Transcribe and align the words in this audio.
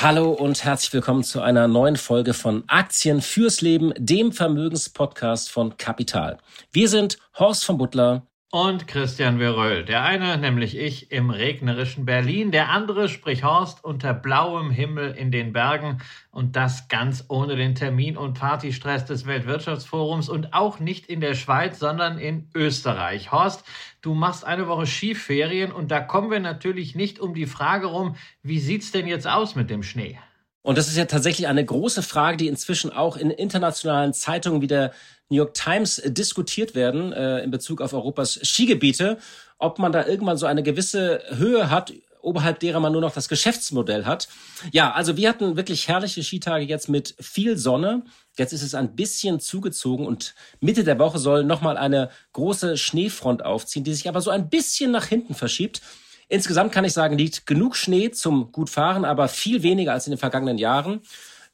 Hallo 0.00 0.30
und 0.30 0.62
herzlich 0.62 0.92
willkommen 0.92 1.24
zu 1.24 1.40
einer 1.40 1.66
neuen 1.66 1.96
Folge 1.96 2.32
von 2.32 2.62
Aktien 2.68 3.20
fürs 3.20 3.62
Leben, 3.62 3.92
dem 3.98 4.30
Vermögenspodcast 4.30 5.50
von 5.50 5.76
Kapital. 5.76 6.38
Wir 6.70 6.88
sind 6.88 7.18
Horst 7.36 7.64
von 7.64 7.78
Butler 7.78 8.22
und 8.52 8.86
Christian 8.86 9.38
Veröll. 9.38 9.84
Der 9.84 10.04
eine, 10.04 10.38
nämlich 10.38 10.78
ich, 10.78 11.10
im 11.10 11.30
regnerischen 11.30 12.04
Berlin, 12.04 12.52
der 12.52 12.68
andere, 12.68 13.08
sprich 13.08 13.42
Horst, 13.42 13.82
unter 13.82 14.14
blauem 14.14 14.70
Himmel 14.70 15.16
in 15.16 15.32
den 15.32 15.52
Bergen 15.52 15.98
und 16.30 16.54
das 16.54 16.86
ganz 16.86 17.24
ohne 17.26 17.56
den 17.56 17.74
Termin- 17.74 18.16
und 18.16 18.38
Partystress 18.38 19.04
des 19.04 19.26
Weltwirtschaftsforums 19.26 20.28
und 20.28 20.54
auch 20.54 20.78
nicht 20.78 21.06
in 21.06 21.20
der 21.20 21.34
Schweiz, 21.34 21.80
sondern 21.80 22.18
in 22.18 22.48
Österreich. 22.54 23.32
Horst, 23.32 23.64
du 24.08 24.14
machst 24.14 24.46
eine 24.46 24.66
Woche 24.68 24.86
Skiferien 24.86 25.70
und 25.70 25.90
da 25.90 26.00
kommen 26.00 26.30
wir 26.30 26.40
natürlich 26.40 26.94
nicht 26.94 27.20
um 27.20 27.34
die 27.34 27.44
Frage 27.44 27.88
rum, 27.88 28.16
wie 28.42 28.58
sieht's 28.58 28.90
denn 28.90 29.06
jetzt 29.06 29.28
aus 29.28 29.54
mit 29.54 29.68
dem 29.68 29.82
Schnee? 29.82 30.18
Und 30.62 30.78
das 30.78 30.88
ist 30.88 30.96
ja 30.96 31.04
tatsächlich 31.04 31.46
eine 31.46 31.62
große 31.62 32.02
Frage, 32.02 32.38
die 32.38 32.48
inzwischen 32.48 32.90
auch 32.90 33.18
in 33.18 33.30
internationalen 33.30 34.14
Zeitungen 34.14 34.62
wie 34.62 34.66
der 34.66 34.92
New 35.28 35.36
York 35.36 35.52
Times 35.52 35.98
äh, 35.98 36.10
diskutiert 36.10 36.74
werden 36.74 37.12
äh, 37.12 37.40
in 37.40 37.50
Bezug 37.50 37.82
auf 37.82 37.92
Europas 37.92 38.40
Skigebiete, 38.42 39.18
ob 39.58 39.78
man 39.78 39.92
da 39.92 40.06
irgendwann 40.06 40.38
so 40.38 40.46
eine 40.46 40.62
gewisse 40.62 41.22
Höhe 41.36 41.70
hat, 41.70 41.92
oberhalb 42.22 42.60
derer 42.60 42.80
man 42.80 42.92
nur 42.92 43.02
noch 43.02 43.12
das 43.12 43.28
Geschäftsmodell 43.28 44.06
hat. 44.06 44.28
Ja, 44.72 44.92
also 44.92 45.18
wir 45.18 45.28
hatten 45.28 45.56
wirklich 45.56 45.86
herrliche 45.86 46.22
Skitage 46.22 46.64
jetzt 46.64 46.88
mit 46.88 47.14
viel 47.20 47.58
Sonne. 47.58 48.04
Jetzt 48.38 48.52
ist 48.52 48.62
es 48.62 48.74
ein 48.74 48.94
bisschen 48.94 49.40
zugezogen 49.40 50.06
und 50.06 50.34
Mitte 50.60 50.84
der 50.84 50.98
Woche 51.00 51.18
soll 51.18 51.42
nochmal 51.42 51.76
eine 51.76 52.08
große 52.34 52.76
Schneefront 52.76 53.44
aufziehen, 53.44 53.82
die 53.82 53.92
sich 53.92 54.08
aber 54.08 54.20
so 54.20 54.30
ein 54.30 54.48
bisschen 54.48 54.92
nach 54.92 55.06
hinten 55.06 55.34
verschiebt. 55.34 55.82
Insgesamt 56.28 56.70
kann 56.72 56.84
ich 56.84 56.92
sagen, 56.92 57.18
liegt 57.18 57.46
genug 57.46 57.74
Schnee 57.74 58.12
zum 58.12 58.52
Gutfahren, 58.52 59.04
aber 59.04 59.26
viel 59.26 59.64
weniger 59.64 59.92
als 59.92 60.06
in 60.06 60.12
den 60.12 60.18
vergangenen 60.18 60.56
Jahren. 60.56 61.00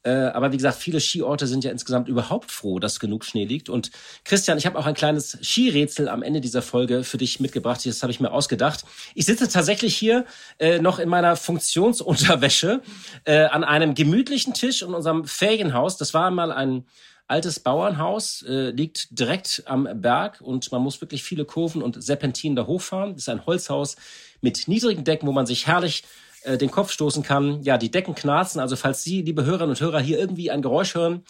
Äh, 0.05 0.11
aber 0.33 0.51
wie 0.51 0.57
gesagt, 0.57 0.77
viele 0.77 0.99
Skiorte 0.99 1.47
sind 1.47 1.63
ja 1.63 1.71
insgesamt 1.71 2.07
überhaupt 2.07 2.51
froh, 2.51 2.77
dass 2.77 2.99
genug 2.99 3.25
Schnee 3.25 3.45
liegt. 3.45 3.69
Und 3.69 3.89
Christian, 4.23 4.57
ich 4.59 4.67
habe 4.67 4.77
auch 4.77 4.85
ein 4.85 4.93
kleines 4.93 5.37
Skirätsel 5.41 6.07
am 6.09 6.21
Ende 6.21 6.41
dieser 6.41 6.61
Folge 6.61 7.03
für 7.03 7.17
dich 7.17 7.39
mitgebracht. 7.39 7.83
Das 7.85 8.03
habe 8.03 8.11
ich 8.11 8.19
mir 8.19 8.31
ausgedacht. 8.31 8.85
Ich 9.15 9.25
sitze 9.25 9.49
tatsächlich 9.49 9.97
hier 9.97 10.25
äh, 10.59 10.77
noch 10.77 10.99
in 10.99 11.09
meiner 11.09 11.35
Funktionsunterwäsche 11.35 12.81
äh, 13.23 13.45
an 13.45 13.63
einem 13.63 13.95
gemütlichen 13.95 14.53
Tisch 14.53 14.83
in 14.83 14.93
unserem 14.93 15.25
Ferienhaus. 15.25 15.97
Das 15.97 16.13
war 16.13 16.29
mal 16.29 16.51
ein 16.51 16.85
altes 17.27 17.59
Bauernhaus, 17.59 18.43
äh, 18.43 18.69
liegt 18.69 19.17
direkt 19.17 19.63
am 19.65 19.89
Berg 19.95 20.39
und 20.41 20.71
man 20.71 20.83
muss 20.83 21.01
wirklich 21.01 21.23
viele 21.23 21.45
Kurven 21.45 21.81
und 21.81 22.03
Serpentinen 22.03 22.55
da 22.55 22.67
hochfahren. 22.67 23.13
Das 23.13 23.23
ist 23.23 23.29
ein 23.29 23.47
Holzhaus 23.47 23.95
mit 24.41 24.67
niedrigen 24.67 25.03
Decken, 25.03 25.27
wo 25.27 25.31
man 25.31 25.47
sich 25.47 25.65
herrlich 25.65 26.03
äh, 26.45 26.57
den 26.57 26.71
Kopf 26.71 26.91
stoßen 26.91 27.23
kann. 27.23 27.61
Ja, 27.63 27.77
die 27.77 27.91
Decken 27.91 28.15
knarzen. 28.15 28.61
Also 28.61 28.75
falls 28.75 29.03
Sie, 29.03 29.21
liebe 29.21 29.45
Hörerinnen 29.45 29.71
und 29.71 29.81
Hörer, 29.81 29.99
hier 29.99 30.19
irgendwie 30.19 30.51
ein 30.51 30.61
Geräusch 30.61 30.95
hören, 30.95 31.23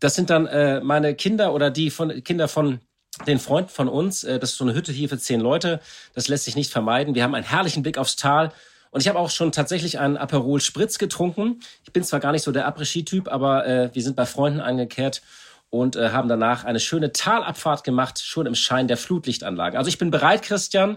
das 0.00 0.14
sind 0.14 0.30
dann 0.30 0.46
äh, 0.46 0.80
meine 0.80 1.14
Kinder 1.14 1.52
oder 1.52 1.70
die 1.70 1.90
von 1.90 2.22
Kinder 2.22 2.48
von 2.48 2.80
den 3.26 3.38
Freunden 3.38 3.70
von 3.70 3.88
uns. 3.88 4.24
Äh, 4.24 4.38
das 4.38 4.50
ist 4.52 4.58
so 4.58 4.64
eine 4.64 4.74
Hütte 4.74 4.92
hier 4.92 5.08
für 5.08 5.18
zehn 5.18 5.40
Leute. 5.40 5.80
Das 6.14 6.28
lässt 6.28 6.44
sich 6.44 6.56
nicht 6.56 6.70
vermeiden. 6.70 7.14
Wir 7.14 7.22
haben 7.22 7.34
einen 7.34 7.46
herrlichen 7.46 7.82
Blick 7.82 7.98
aufs 7.98 8.16
Tal. 8.16 8.52
Und 8.90 9.00
ich 9.00 9.08
habe 9.08 9.18
auch 9.18 9.30
schon 9.30 9.52
tatsächlich 9.52 9.98
einen 9.98 10.16
Aperol 10.16 10.60
Spritz 10.60 10.98
getrunken. 10.98 11.60
Ich 11.84 11.92
bin 11.92 12.04
zwar 12.04 12.20
gar 12.20 12.32
nicht 12.32 12.42
so 12.42 12.52
der 12.52 12.66
Après-Ski-Typ, 12.66 13.28
aber 13.28 13.66
äh, 13.66 13.90
wir 13.92 14.02
sind 14.02 14.16
bei 14.16 14.24
Freunden 14.24 14.60
angekehrt 14.60 15.22
und 15.70 15.96
äh, 15.96 16.10
haben 16.10 16.28
danach 16.28 16.64
eine 16.64 16.80
schöne 16.80 17.12
Talabfahrt 17.12 17.84
gemacht, 17.84 18.22
schon 18.22 18.46
im 18.46 18.54
Schein 18.54 18.88
der 18.88 18.96
Flutlichtanlage. 18.96 19.76
Also 19.76 19.88
ich 19.88 19.98
bin 19.98 20.10
bereit, 20.10 20.42
Christian. 20.42 20.96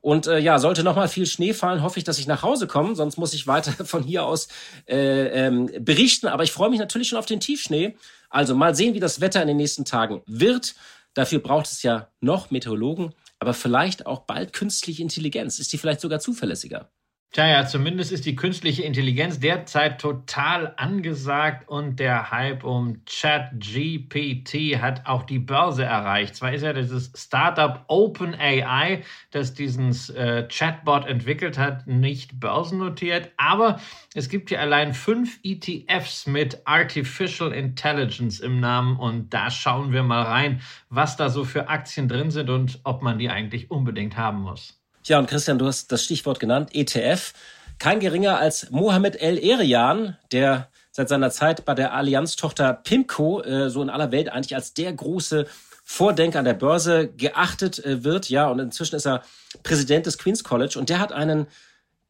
Und 0.00 0.26
äh, 0.26 0.38
ja, 0.38 0.58
sollte 0.58 0.82
noch 0.82 0.96
mal 0.96 1.08
viel 1.08 1.26
Schnee 1.26 1.52
fallen, 1.52 1.82
hoffe 1.82 1.98
ich, 1.98 2.04
dass 2.04 2.18
ich 2.18 2.26
nach 2.26 2.42
Hause 2.42 2.66
komme. 2.66 2.94
Sonst 2.94 3.18
muss 3.18 3.34
ich 3.34 3.46
weiter 3.46 3.72
von 3.84 4.02
hier 4.02 4.24
aus 4.24 4.48
äh, 4.88 5.46
ähm, 5.46 5.70
berichten. 5.80 6.28
Aber 6.28 6.42
ich 6.42 6.52
freue 6.52 6.70
mich 6.70 6.78
natürlich 6.78 7.08
schon 7.08 7.18
auf 7.18 7.26
den 7.26 7.40
Tiefschnee. 7.40 7.96
Also 8.28 8.54
mal 8.54 8.74
sehen, 8.74 8.94
wie 8.94 9.00
das 9.00 9.20
Wetter 9.20 9.42
in 9.42 9.48
den 9.48 9.56
nächsten 9.56 9.84
Tagen 9.84 10.22
wird. 10.26 10.74
Dafür 11.14 11.40
braucht 11.40 11.66
es 11.66 11.82
ja 11.82 12.08
noch 12.20 12.50
Meteorologen, 12.50 13.12
aber 13.40 13.52
vielleicht 13.52 14.06
auch 14.06 14.20
bald 14.20 14.52
künstliche 14.52 15.02
Intelligenz. 15.02 15.58
Ist 15.58 15.72
die 15.72 15.78
vielleicht 15.78 16.00
sogar 16.00 16.20
zuverlässiger? 16.20 16.88
Tja, 17.32 17.46
ja, 17.46 17.64
zumindest 17.64 18.10
ist 18.10 18.26
die 18.26 18.34
künstliche 18.34 18.82
Intelligenz 18.82 19.38
derzeit 19.38 20.00
total 20.00 20.74
angesagt 20.76 21.68
und 21.68 22.00
der 22.00 22.32
Hype 22.32 22.64
um 22.64 23.04
ChatGPT 23.04 24.82
hat 24.82 25.06
auch 25.06 25.22
die 25.22 25.38
Börse 25.38 25.84
erreicht. 25.84 26.34
Zwar 26.34 26.52
ist 26.52 26.62
ja 26.62 26.72
dieses 26.72 27.12
Startup 27.14 27.84
OpenAI, 27.86 29.04
das 29.30 29.54
diesen 29.54 29.90
äh, 30.16 30.48
Chatbot 30.48 31.06
entwickelt 31.06 31.56
hat, 31.56 31.86
nicht 31.86 32.40
börsennotiert, 32.40 33.30
aber 33.36 33.78
es 34.16 34.28
gibt 34.28 34.48
hier 34.48 34.60
allein 34.60 34.92
fünf 34.92 35.38
ETFs 35.44 36.26
mit 36.26 36.66
Artificial 36.66 37.52
Intelligence 37.52 38.40
im 38.40 38.58
Namen 38.58 38.96
und 38.96 39.32
da 39.32 39.50
schauen 39.52 39.92
wir 39.92 40.02
mal 40.02 40.22
rein, 40.22 40.62
was 40.88 41.16
da 41.16 41.28
so 41.28 41.44
für 41.44 41.68
Aktien 41.68 42.08
drin 42.08 42.32
sind 42.32 42.50
und 42.50 42.80
ob 42.82 43.02
man 43.02 43.20
die 43.20 43.30
eigentlich 43.30 43.70
unbedingt 43.70 44.16
haben 44.16 44.40
muss. 44.40 44.79
Ja, 45.06 45.18
und 45.18 45.28
Christian, 45.28 45.58
du 45.58 45.66
hast 45.66 45.90
das 45.92 46.04
Stichwort 46.04 46.40
genannt, 46.40 46.70
ETF. 46.72 47.32
Kein 47.78 48.00
geringer 48.00 48.38
als 48.38 48.70
Mohamed 48.70 49.20
El 49.20 49.38
Erian, 49.38 50.18
der 50.30 50.68
seit 50.90 51.08
seiner 51.08 51.30
Zeit 51.30 51.64
bei 51.64 51.74
der 51.74 51.94
Allianz-Tochter 51.94 52.74
Pimco 52.74 53.40
äh, 53.42 53.70
so 53.70 53.80
in 53.82 53.88
aller 53.88 54.12
Welt 54.12 54.28
eigentlich 54.28 54.54
als 54.54 54.74
der 54.74 54.92
große 54.92 55.46
Vordenker 55.84 56.40
an 56.40 56.44
der 56.44 56.54
Börse 56.54 57.08
geachtet 57.08 57.82
äh, 57.84 58.04
wird. 58.04 58.28
Ja, 58.28 58.48
und 58.48 58.58
inzwischen 58.58 58.96
ist 58.96 59.06
er 59.06 59.22
Präsident 59.62 60.04
des 60.04 60.18
Queen's 60.18 60.44
College 60.44 60.78
und 60.78 60.90
der 60.90 60.98
hat 60.98 61.12
einen 61.12 61.46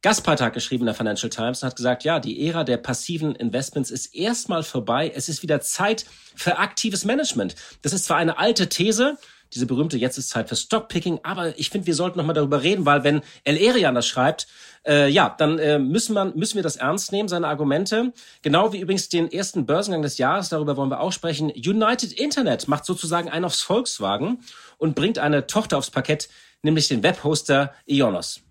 Gastbeitrag 0.01 0.53
geschrieben 0.53 0.81
in 0.81 0.87
der 0.87 0.95
Financial 0.95 1.29
Times 1.29 1.61
und 1.61 1.67
hat 1.67 1.75
gesagt, 1.75 2.03
ja, 2.03 2.19
die 2.19 2.47
Ära 2.47 2.63
der 2.63 2.77
passiven 2.77 3.35
Investments 3.35 3.91
ist 3.91 4.15
erstmal 4.15 4.63
vorbei. 4.63 5.11
Es 5.15 5.29
ist 5.29 5.43
wieder 5.43 5.61
Zeit 5.61 6.05
für 6.35 6.57
aktives 6.57 7.05
Management. 7.05 7.55
Das 7.83 7.93
ist 7.93 8.05
zwar 8.05 8.17
eine 8.17 8.37
alte 8.39 8.67
These, 8.67 9.17
diese 9.53 9.65
berühmte 9.65 9.97
Jetzt 9.97 10.17
ist 10.17 10.29
Zeit 10.29 10.49
für 10.49 10.55
Stockpicking. 10.55 11.19
Aber 11.23 11.57
ich 11.59 11.69
finde, 11.69 11.87
wir 11.87 11.95
sollten 11.95 12.17
noch 12.17 12.25
mal 12.25 12.33
darüber 12.33 12.61
reden, 12.61 12.85
weil 12.85 13.03
wenn 13.03 13.21
El 13.43 13.57
Erian 13.57 13.95
das 13.95 14.07
schreibt, 14.07 14.47
äh, 14.87 15.09
ja, 15.09 15.33
dann 15.37 15.59
äh, 15.59 15.79
müssen, 15.79 16.13
man, 16.13 16.35
müssen 16.35 16.55
wir 16.55 16.63
das 16.63 16.77
ernst 16.77 17.11
nehmen, 17.11 17.29
seine 17.29 17.47
Argumente. 17.47 18.13
Genau 18.41 18.73
wie 18.73 18.79
übrigens 18.79 19.09
den 19.09 19.31
ersten 19.31 19.65
Börsengang 19.65 20.01
des 20.01 20.17
Jahres, 20.17 20.49
darüber 20.49 20.77
wollen 20.77 20.89
wir 20.89 20.99
auch 20.99 21.11
sprechen. 21.11 21.51
United 21.51 22.13
Internet 22.13 22.67
macht 22.67 22.85
sozusagen 22.85 23.29
einen 23.29 23.45
aufs 23.45 23.61
Volkswagen 23.61 24.39
und 24.77 24.95
bringt 24.95 25.19
eine 25.19 25.47
Tochter 25.47 25.77
aufs 25.77 25.91
Parkett, 25.91 26.29
nämlich 26.61 26.87
den 26.87 27.03
Webhoster 27.03 27.73
Ionos. 27.85 28.41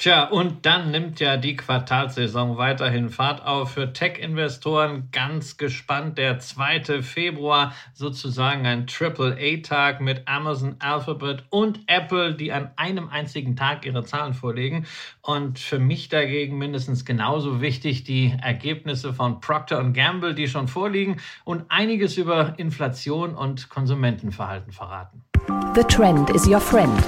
Tja, 0.00 0.28
und 0.28 0.64
dann 0.64 0.92
nimmt 0.92 1.18
ja 1.18 1.36
die 1.36 1.56
Quartalsaison 1.56 2.56
weiterhin 2.56 3.10
Fahrt 3.10 3.44
auf 3.44 3.72
für 3.72 3.92
Tech-Investoren. 3.92 5.08
Ganz 5.10 5.56
gespannt. 5.56 6.18
Der 6.18 6.38
2. 6.38 7.02
Februar 7.02 7.74
sozusagen 7.94 8.64
ein 8.64 8.86
Triple-A-Tag 8.86 10.00
mit 10.00 10.28
Amazon, 10.28 10.76
Alphabet 10.78 11.46
und 11.50 11.80
Apple, 11.88 12.36
die 12.36 12.52
an 12.52 12.70
einem 12.76 13.08
einzigen 13.08 13.56
Tag 13.56 13.84
ihre 13.84 14.04
Zahlen 14.04 14.34
vorlegen. 14.34 14.86
Und 15.20 15.58
für 15.58 15.80
mich 15.80 16.08
dagegen 16.08 16.58
mindestens 16.58 17.04
genauso 17.04 17.60
wichtig 17.60 18.04
die 18.04 18.32
Ergebnisse 18.40 19.12
von 19.12 19.40
Procter 19.40 19.82
Gamble, 19.82 20.32
die 20.32 20.46
schon 20.46 20.68
vorliegen 20.68 21.16
und 21.42 21.64
einiges 21.70 22.16
über 22.16 22.54
Inflation 22.56 23.34
und 23.34 23.68
Konsumentenverhalten 23.68 24.72
verraten. 24.72 25.24
The 25.74 25.82
Trend 25.82 26.30
is 26.30 26.46
your 26.46 26.60
friend. 26.60 27.02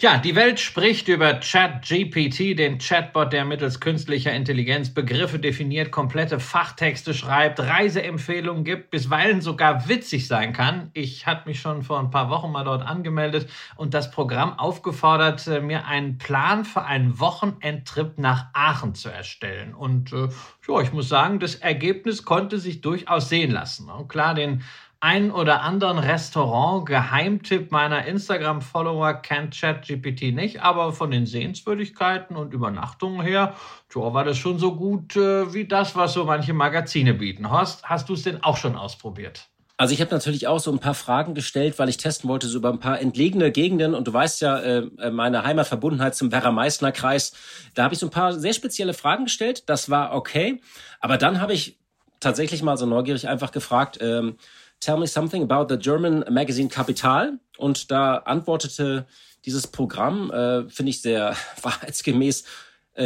Ja, 0.00 0.16
die 0.16 0.36
Welt 0.36 0.60
spricht 0.60 1.08
über 1.08 1.34
ChatGPT, 1.34 2.56
den 2.56 2.78
Chatbot, 2.78 3.32
der 3.32 3.44
mittels 3.44 3.80
künstlicher 3.80 4.32
Intelligenz 4.32 4.94
Begriffe 4.94 5.40
definiert, 5.40 5.90
komplette 5.90 6.38
Fachtexte 6.38 7.14
schreibt, 7.14 7.58
Reiseempfehlungen 7.58 8.62
gibt, 8.62 8.92
bisweilen 8.92 9.40
sogar 9.40 9.88
witzig 9.88 10.28
sein 10.28 10.52
kann. 10.52 10.92
Ich 10.94 11.26
hatte 11.26 11.48
mich 11.48 11.60
schon 11.60 11.82
vor 11.82 11.98
ein 11.98 12.12
paar 12.12 12.30
Wochen 12.30 12.52
mal 12.52 12.62
dort 12.62 12.86
angemeldet 12.86 13.50
und 13.74 13.92
das 13.92 14.12
Programm 14.12 14.56
aufgefordert, 14.56 15.44
äh, 15.48 15.60
mir 15.60 15.86
einen 15.86 16.16
Plan 16.16 16.64
für 16.64 16.84
einen 16.84 17.18
Wochenendtrip 17.18 18.18
nach 18.18 18.50
Aachen 18.52 18.94
zu 18.94 19.08
erstellen. 19.08 19.74
Und 19.74 20.12
äh, 20.12 20.28
ja, 20.68 20.80
ich 20.80 20.92
muss 20.92 21.08
sagen, 21.08 21.40
das 21.40 21.56
Ergebnis 21.56 22.24
konnte 22.24 22.60
sich 22.60 22.82
durchaus 22.82 23.28
sehen 23.28 23.50
lassen. 23.50 23.90
Und 23.90 24.06
klar, 24.06 24.36
den 24.36 24.62
einen 25.00 25.30
oder 25.30 25.62
anderen 25.62 25.98
Restaurant-Geheimtipp 25.98 27.70
meiner 27.70 28.04
Instagram-Follower 28.06 29.14
kennt 29.14 29.58
ChatGPT 29.58 30.34
nicht, 30.34 30.60
aber 30.62 30.92
von 30.92 31.12
den 31.12 31.24
Sehenswürdigkeiten 31.24 32.36
und 32.36 32.52
Übernachtungen 32.52 33.20
her, 33.20 33.54
tja, 33.88 34.12
war 34.12 34.24
das 34.24 34.38
schon 34.38 34.58
so 34.58 34.74
gut 34.74 35.14
äh, 35.14 35.52
wie 35.54 35.66
das, 35.66 35.94
was 35.94 36.14
so 36.14 36.24
manche 36.24 36.52
Magazine 36.52 37.14
bieten. 37.14 37.50
Horst, 37.50 37.84
hast 37.84 38.08
du 38.08 38.14
es 38.14 38.24
denn 38.24 38.42
auch 38.42 38.56
schon 38.56 38.74
ausprobiert? 38.74 39.48
Also 39.76 39.94
ich 39.94 40.00
habe 40.00 40.10
natürlich 40.10 40.48
auch 40.48 40.58
so 40.58 40.72
ein 40.72 40.80
paar 40.80 40.94
Fragen 40.94 41.34
gestellt, 41.34 41.78
weil 41.78 41.88
ich 41.88 41.98
testen 41.98 42.28
wollte 42.28 42.48
so 42.48 42.58
über 42.58 42.70
ein 42.70 42.80
paar 42.80 43.00
entlegene 43.00 43.52
Gegenden 43.52 43.94
und 43.94 44.08
du 44.08 44.12
weißt 44.12 44.40
ja 44.40 44.58
äh, 44.58 44.78
äh 44.98 45.10
meine 45.12 45.44
Heimatverbundenheit 45.44 46.16
zum 46.16 46.32
Werra-Meißner-Kreis. 46.32 47.32
Da 47.74 47.84
habe 47.84 47.94
ich 47.94 48.00
so 48.00 48.06
ein 48.06 48.10
paar 48.10 48.32
sehr 48.32 48.52
spezielle 48.52 48.92
Fragen 48.92 49.26
gestellt. 49.26 49.68
Das 49.68 49.88
war 49.88 50.14
okay, 50.14 50.60
aber 50.98 51.16
dann 51.16 51.40
habe 51.40 51.52
ich 51.52 51.78
tatsächlich 52.18 52.64
mal 52.64 52.76
so 52.76 52.86
neugierig 52.86 53.28
einfach 53.28 53.52
gefragt, 53.52 53.98
ähm, 54.00 54.36
tell 54.80 54.98
me 54.98 55.06
something 55.06 55.42
about 55.42 55.68
the 55.68 55.78
German 55.78 56.24
magazine 56.30 56.68
Kapital 56.68 57.38
und 57.56 57.90
da 57.90 58.16
antwortete 58.18 59.06
dieses 59.44 59.66
Programm, 59.66 60.30
äh, 60.30 60.68
finde 60.68 60.90
ich 60.90 61.02
sehr 61.02 61.34
wahrheitsgemäß, 61.62 62.44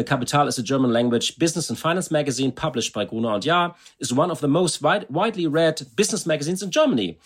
Capital 0.05 0.47
uh, 0.47 0.49
is 0.49 0.59
a 0.59 0.63
German 0.63 0.91
language 0.91 1.39
business 1.39 1.69
and 1.69 1.79
finance 1.79 2.11
magazine 2.11 2.51
published 2.51 2.95
by 2.95 3.05
Gruner 3.05 3.35
und 3.35 3.45
Jahr, 3.45 3.77
is 3.99 4.11
one 4.11 4.31
of 4.31 4.41
the 4.41 4.49
most 4.49 4.83
wide, 4.83 5.07
widely 5.11 5.47
read 5.47 5.87
business 5.95 6.25
magazines 6.25 6.63
in 6.63 6.71
Germany. 6.71 7.19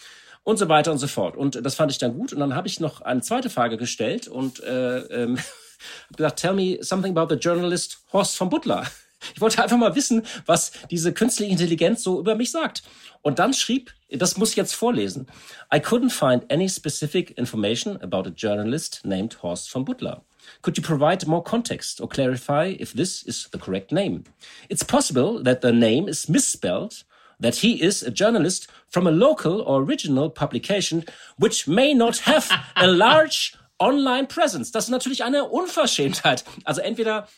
Und 0.43 0.58
so 0.58 0.69
weiter 0.69 0.92
und 0.92 0.99
so 0.99 1.08
fort. 1.08 1.37
Und 1.37 1.64
das 1.64 1.75
fand 1.75 1.90
ich 1.90 1.99
dann 1.99 2.14
gut. 2.14 2.32
Und 2.32 2.38
dann 2.38 2.54
habe 2.54 2.69
ich 2.69 2.78
noch 2.78 3.00
eine 3.00 3.20
zweite 3.20 3.50
Frage 3.50 3.76
gestellt 3.76 4.28
und 4.28 4.62
äh, 4.62 4.99
ähm, 4.99 5.38
gesagt, 6.16 6.38
tell 6.38 6.54
me 6.54 6.78
something 6.82 7.16
about 7.16 7.34
the 7.34 7.40
journalist 7.40 7.99
Horst 8.12 8.37
von 8.37 8.49
Butler. 8.49 8.87
Ich 9.34 9.40
wollte 9.40 9.62
einfach 9.62 9.76
mal 9.76 9.94
wissen, 9.94 10.23
was 10.46 10.73
diese 10.90 11.12
künstliche 11.12 11.52
Intelligenz 11.52 12.02
so 12.02 12.20
über 12.20 12.34
mich 12.34 12.50
sagt. 12.50 12.82
Und 13.23 13.38
dann 13.38 13.52
schrieb, 13.52 13.93
das 14.11 14.37
muss 14.37 14.50
ich 14.50 14.56
jetzt 14.56 14.75
vorlesen. 14.75 15.26
I 15.75 15.78
couldn't 15.78 16.11
find 16.11 16.50
any 16.52 16.69
specific 16.69 17.37
information 17.37 18.00
about 18.02 18.28
a 18.28 18.32
journalist 18.34 19.00
named 19.05 19.43
Horst 19.43 19.70
von 19.70 19.84
Butler. 19.84 20.23
Could 20.62 20.76
you 20.76 20.82
provide 20.82 21.26
more 21.26 21.43
context 21.43 22.00
or 22.00 22.08
clarify 22.08 22.76
if 22.78 22.93
this 22.93 23.23
is 23.23 23.49
the 23.52 23.58
correct 23.58 23.90
name? 23.90 24.25
It's 24.69 24.84
possible 24.84 25.43
that 25.43 25.61
the 25.61 25.73
name 25.73 26.08
is 26.08 26.28
misspelled, 26.28 27.05
that 27.40 27.56
he 27.56 27.82
is 27.82 28.02
a 28.02 28.11
journalist 28.11 28.69
from 28.88 29.06
a 29.06 29.11
local 29.11 29.61
or 29.61 29.82
regional 29.82 30.31
publication 30.31 31.05
which 31.38 31.67
may 31.67 31.94
not 31.94 32.19
have 32.19 32.49
a 32.76 32.87
large 32.87 33.56
online 33.78 34.26
presence. 34.26 34.70
Das 34.70 34.84
ist 34.84 34.90
natürlich 34.90 35.25
eine 35.25 35.44
Unverschämtheit. 35.44 36.44
Also 36.64 36.81
entweder 36.81 37.28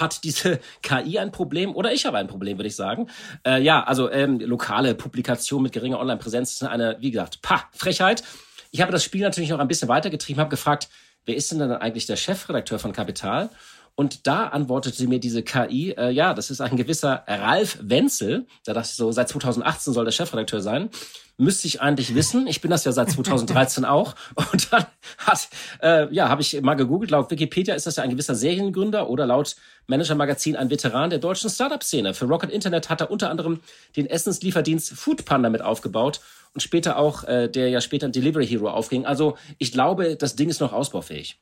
hat 0.00 0.24
diese 0.24 0.60
KI 0.82 1.18
ein 1.18 1.32
Problem 1.32 1.74
oder 1.74 1.92
ich 1.92 2.06
habe 2.06 2.18
ein 2.18 2.28
Problem, 2.28 2.58
würde 2.58 2.68
ich 2.68 2.76
sagen. 2.76 3.08
Äh, 3.46 3.62
ja, 3.62 3.82
also 3.82 4.10
ähm, 4.10 4.40
lokale 4.40 4.94
Publikation 4.94 5.62
mit 5.62 5.72
geringer 5.72 5.98
Online-Präsenz 6.00 6.52
ist 6.52 6.62
eine, 6.62 6.96
wie 7.00 7.10
gesagt, 7.10 7.42
pa, 7.42 7.64
Frechheit. 7.72 8.22
Ich 8.70 8.80
habe 8.80 8.92
das 8.92 9.04
Spiel 9.04 9.22
natürlich 9.22 9.50
noch 9.50 9.58
ein 9.58 9.68
bisschen 9.68 9.88
weitergetrieben, 9.88 10.40
habe 10.40 10.50
gefragt, 10.50 10.88
wer 11.24 11.36
ist 11.36 11.50
denn 11.50 11.58
dann 11.58 11.72
eigentlich 11.72 12.06
der 12.06 12.16
Chefredakteur 12.16 12.78
von 12.78 12.92
Kapital? 12.92 13.50
Und 13.94 14.26
da 14.26 14.48
antwortete 14.48 15.08
mir 15.08 15.18
diese 15.18 15.42
KI, 15.42 15.92
äh, 15.92 16.10
ja, 16.10 16.34
das 16.34 16.50
ist 16.50 16.60
ein 16.60 16.76
gewisser 16.76 17.24
Ralf 17.26 17.78
Wenzel. 17.80 18.46
Da 18.64 18.74
dachte 18.74 18.88
ich 18.90 18.96
so, 18.96 19.10
seit 19.10 19.30
2018 19.30 19.94
soll 19.94 20.04
der 20.04 20.12
Chefredakteur 20.12 20.60
sein. 20.60 20.90
Müsste 21.38 21.68
ich 21.68 21.82
eigentlich 21.82 22.14
wissen. 22.14 22.46
Ich 22.46 22.62
bin 22.62 22.70
das 22.70 22.84
ja 22.84 22.92
seit 22.92 23.10
2013 23.10 23.84
auch. 23.86 24.14
Und 24.34 24.72
dann 24.72 24.86
hat, 25.18 25.48
äh, 25.82 26.12
ja, 26.14 26.28
habe 26.28 26.40
ich 26.40 26.60
mal 26.62 26.74
gegoogelt. 26.74 27.10
Laut 27.10 27.30
Wikipedia 27.30 27.74
ist 27.74 27.86
das 27.86 27.96
ja 27.96 28.02
ein 28.02 28.10
gewisser 28.10 28.34
Seriengründer 28.34 29.10
oder 29.10 29.26
laut 29.26 29.56
Manager 29.86 30.14
Magazin 30.14 30.56
ein 30.56 30.70
Veteran 30.70 31.10
der 31.10 31.18
deutschen 31.18 31.50
Startup-Szene. 31.50 32.14
Für 32.14 32.24
Rocket 32.24 32.50
Internet 32.50 32.88
hat 32.88 33.02
er 33.02 33.10
unter 33.10 33.30
anderem 33.30 33.60
den 33.96 34.06
Essenslieferdienst 34.06 34.94
Foodpanda 34.94 35.50
mit 35.50 35.60
aufgebaut 35.60 36.20
und 36.54 36.62
später 36.62 36.98
auch, 36.98 37.24
äh, 37.24 37.48
der 37.48 37.68
ja 37.68 37.82
später 37.82 38.08
Delivery 38.08 38.46
Hero 38.46 38.70
aufging. 38.70 39.04
Also 39.04 39.36
ich 39.58 39.72
glaube, 39.72 40.16
das 40.16 40.36
Ding 40.36 40.48
ist 40.48 40.60
noch 40.60 40.72
ausbaufähig. 40.72 41.38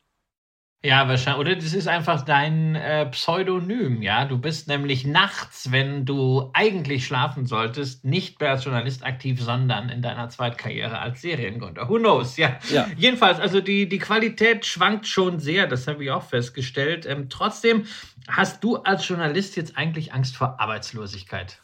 Ja, 0.84 1.08
wahrscheinlich. 1.08 1.40
Oder 1.40 1.56
das 1.56 1.72
ist 1.72 1.88
einfach 1.88 2.26
dein 2.26 2.75
äh, 2.75 3.06
Pseudonym, 3.06 4.02
ja. 4.02 4.26
Du 4.26 4.36
bist 4.36 4.69
nämlich 4.69 5.06
nachts, 5.06 5.72
wenn 5.72 6.04
du 6.04 6.50
eigentlich 6.52 7.06
schlafen 7.06 7.46
solltest, 7.46 8.04
nicht 8.04 8.38
mehr 8.38 8.50
als 8.50 8.64
Journalist 8.64 9.02
aktiv, 9.02 9.40
sondern 9.40 9.88
in 9.88 10.02
deiner 10.02 10.28
Zweitkarriere 10.28 10.98
als 10.98 11.22
Seriengründer. 11.22 11.88
Who 11.88 11.96
knows, 11.96 12.36
ja. 12.36 12.58
ja. 12.70 12.86
Jedenfalls, 12.98 13.40
also 13.40 13.62
die, 13.62 13.88
die 13.88 13.98
Qualität 13.98 14.66
schwankt 14.66 15.06
schon 15.06 15.40
sehr, 15.40 15.66
das 15.66 15.86
habe 15.86 16.04
ich 16.04 16.10
auch 16.10 16.22
festgestellt. 16.22 17.06
Ähm, 17.06 17.31
trotzdem, 17.31 17.86
hast 18.28 18.62
du 18.62 18.76
als 18.76 19.08
Journalist 19.08 19.56
jetzt 19.56 19.78
eigentlich 19.78 20.12
Angst 20.12 20.36
vor 20.36 20.60
Arbeitslosigkeit? 20.60 21.62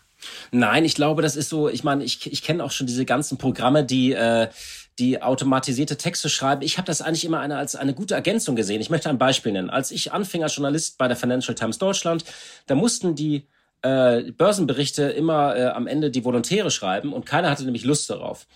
Nein, 0.51 0.87
ich 0.87 0.95
glaube, 0.95 1.21
das 1.21 1.37
ist 1.37 1.51
so, 1.51 1.69
ich 1.69 1.85
meine, 1.85 2.05
ich, 2.05 2.31
ich 2.31 2.43
kenne 2.43 2.65
auch 2.65 2.71
schon 2.71 2.87
diese 2.87 3.05
ganzen 3.05 3.37
Programme, 3.37 3.85
die, 3.85 4.13
äh, 4.13 4.49
die 5.01 5.23
automatisierte 5.23 5.97
Texte 5.97 6.29
schreiben. 6.29 6.63
Ich 6.63 6.77
habe 6.77 6.87
das 6.87 7.01
eigentlich 7.01 7.25
immer 7.25 7.41
eine, 7.41 7.57
als 7.57 7.75
eine 7.75 7.95
gute 7.95 8.15
Ergänzung 8.15 8.55
gesehen. 8.55 8.81
Ich 8.81 8.91
möchte 8.91 9.09
ein 9.09 9.19
Beispiel 9.19 9.53
nennen. 9.53 9.71
Als 9.71 9.91
ich 9.91 10.13
anfing 10.13 10.43
als 10.43 10.55
Journalist 10.55 10.99
bei 10.99 11.09
der 11.09 11.17
Financial 11.17 11.55
Times 11.55 11.79
Deutschland, 11.79 12.25
da 12.67 12.75
mussten 12.75 13.15
die 13.15 13.47
äh, 13.83 14.31
Börsenberichte 14.33 15.05
immer 15.05 15.57
äh, 15.57 15.67
am 15.69 15.87
Ende 15.87 16.11
die 16.11 16.25
Volontäre 16.25 16.71
schreiben 16.71 17.15
und 17.15 17.25
keiner 17.25 17.51
hatte 17.51 17.65
nämlich 17.65 17.85
Lust 17.85 18.11
darauf. 18.11 18.47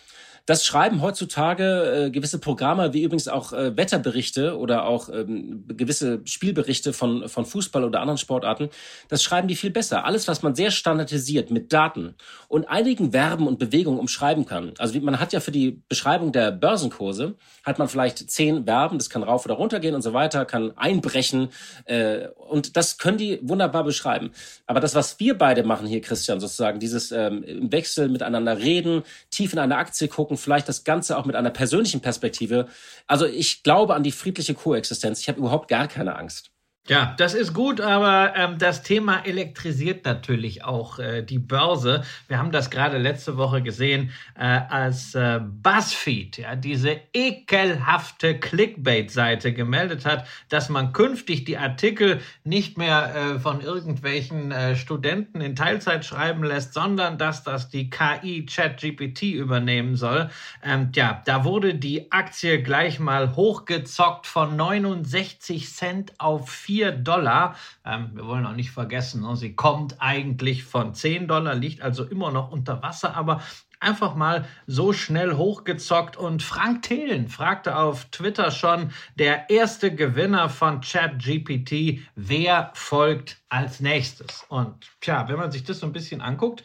Das 0.46 0.66
schreiben 0.66 1.00
heutzutage 1.00 2.06
äh, 2.06 2.10
gewisse 2.10 2.38
Programme, 2.38 2.92
wie 2.92 3.02
übrigens 3.02 3.28
auch 3.28 3.54
äh, 3.54 3.74
Wetterberichte 3.78 4.58
oder 4.58 4.84
auch 4.84 5.08
ähm, 5.08 5.64
gewisse 5.68 6.20
Spielberichte 6.24 6.92
von, 6.92 7.30
von 7.30 7.46
Fußball 7.46 7.82
oder 7.82 8.00
anderen 8.00 8.18
Sportarten. 8.18 8.68
Das 9.08 9.22
schreiben 9.22 9.48
die 9.48 9.56
viel 9.56 9.70
besser. 9.70 10.04
Alles, 10.04 10.28
was 10.28 10.42
man 10.42 10.54
sehr 10.54 10.70
standardisiert 10.70 11.50
mit 11.50 11.72
Daten 11.72 12.14
und 12.48 12.68
einigen 12.68 13.12
Verben 13.12 13.46
und 13.46 13.58
Bewegungen 13.58 13.98
umschreiben 13.98 14.44
kann. 14.44 14.74
Also 14.76 15.00
man 15.00 15.18
hat 15.18 15.32
ja 15.32 15.40
für 15.40 15.50
die 15.50 15.82
Beschreibung 15.88 16.30
der 16.30 16.52
Börsenkurse, 16.52 17.36
hat 17.64 17.78
man 17.78 17.88
vielleicht 17.88 18.30
zehn 18.30 18.66
Verben, 18.66 18.98
das 18.98 19.08
kann 19.08 19.22
rauf 19.22 19.46
oder 19.46 19.54
runter 19.54 19.80
gehen 19.80 19.94
und 19.94 20.02
so 20.02 20.12
weiter, 20.12 20.44
kann 20.44 20.76
einbrechen. 20.76 21.48
Äh, 21.86 22.28
und 22.36 22.76
das 22.76 22.98
können 22.98 23.16
die 23.16 23.40
wunderbar 23.42 23.84
beschreiben. 23.84 24.30
Aber 24.66 24.80
das, 24.80 24.94
was 24.94 25.18
wir 25.20 25.38
beide 25.38 25.62
machen 25.62 25.86
hier, 25.86 26.02
Christian, 26.02 26.38
sozusagen, 26.38 26.80
dieses 26.80 27.12
ähm, 27.12 27.42
im 27.44 27.72
Wechsel 27.72 28.10
miteinander 28.10 28.58
reden, 28.58 29.04
tief 29.30 29.54
in 29.54 29.58
eine 29.58 29.76
Aktie 29.78 30.08
gucken, 30.08 30.33
angucken, 30.34 30.36
vielleicht 30.36 30.68
das 30.68 30.84
Ganze 30.84 31.16
auch 31.16 31.24
mit 31.24 31.36
einer 31.36 31.50
persönlichen 31.50 32.00
Perspektive. 32.00 32.68
Also 33.06 33.26
ich 33.26 33.62
glaube 33.62 33.94
an 33.94 34.02
die 34.02 34.12
friedliche 34.12 34.54
Koexistenz. 34.54 35.20
Ich 35.20 35.28
habe 35.28 35.38
überhaupt 35.38 35.68
gar 35.68 35.88
keine 35.88 36.16
Angst. 36.16 36.50
Ja, 36.86 37.14
das 37.16 37.32
ist 37.32 37.54
gut, 37.54 37.80
aber 37.80 38.34
ähm, 38.36 38.58
das 38.58 38.82
Thema 38.82 39.24
elektrisiert 39.24 40.04
natürlich 40.04 40.64
auch 40.64 40.98
äh, 40.98 41.22
die 41.22 41.38
Börse. 41.38 42.04
Wir 42.28 42.36
haben 42.36 42.52
das 42.52 42.68
gerade 42.68 42.98
letzte 42.98 43.38
Woche 43.38 43.62
gesehen, 43.62 44.10
äh, 44.38 44.42
als 44.44 45.14
äh, 45.14 45.40
BuzzFeed, 45.42 46.36
ja, 46.36 46.56
diese 46.56 47.00
ekelhafte 47.14 48.38
Clickbait-Seite 48.38 49.54
gemeldet 49.54 50.04
hat, 50.04 50.26
dass 50.50 50.68
man 50.68 50.92
künftig 50.92 51.46
die 51.46 51.56
Artikel 51.56 52.20
nicht 52.44 52.76
mehr 52.76 53.14
äh, 53.14 53.38
von 53.38 53.62
irgendwelchen 53.62 54.52
äh, 54.52 54.76
Studenten 54.76 55.40
in 55.40 55.56
Teilzeit 55.56 56.04
schreiben 56.04 56.44
lässt, 56.44 56.74
sondern 56.74 57.16
dass 57.16 57.44
das 57.44 57.70
die 57.70 57.88
KI 57.88 58.44
ChatGPT 58.44 59.22
übernehmen 59.22 59.96
soll. 59.96 60.28
Ähm, 60.62 60.92
ja, 60.94 61.22
da 61.24 61.44
wurde 61.44 61.76
die 61.76 62.12
Aktie 62.12 62.62
gleich 62.62 63.00
mal 63.00 63.36
hochgezockt 63.36 64.26
von 64.26 64.54
69 64.54 65.72
Cent 65.72 66.12
auf 66.18 66.50
4 66.50 66.73
4 66.74 66.90
Dollar. 66.90 67.54
Ähm, 67.84 68.10
wir 68.14 68.26
wollen 68.26 68.44
auch 68.44 68.56
nicht 68.56 68.72
vergessen, 68.72 69.22
ne, 69.22 69.36
sie 69.36 69.54
kommt 69.54 70.00
eigentlich 70.00 70.64
von 70.64 70.92
10 70.92 71.28
Dollar, 71.28 71.54
liegt 71.54 71.82
also 71.82 72.02
immer 72.02 72.32
noch 72.32 72.50
unter 72.50 72.82
Wasser, 72.82 73.14
aber 73.14 73.42
einfach 73.78 74.16
mal 74.16 74.44
so 74.66 74.92
schnell 74.92 75.34
hochgezockt. 75.34 76.16
Und 76.16 76.42
Frank 76.42 76.82
Thelen 76.82 77.28
fragte 77.28 77.76
auf 77.76 78.06
Twitter 78.06 78.50
schon, 78.50 78.90
der 79.14 79.50
erste 79.50 79.94
Gewinner 79.94 80.48
von 80.48 80.80
ChatGPT, 80.80 82.00
wer 82.16 82.72
folgt 82.74 83.40
als 83.48 83.78
nächstes? 83.78 84.44
Und 84.48 84.74
tja, 85.00 85.28
wenn 85.28 85.36
man 85.36 85.52
sich 85.52 85.62
das 85.62 85.78
so 85.78 85.86
ein 85.86 85.92
bisschen 85.92 86.20
anguckt, 86.20 86.64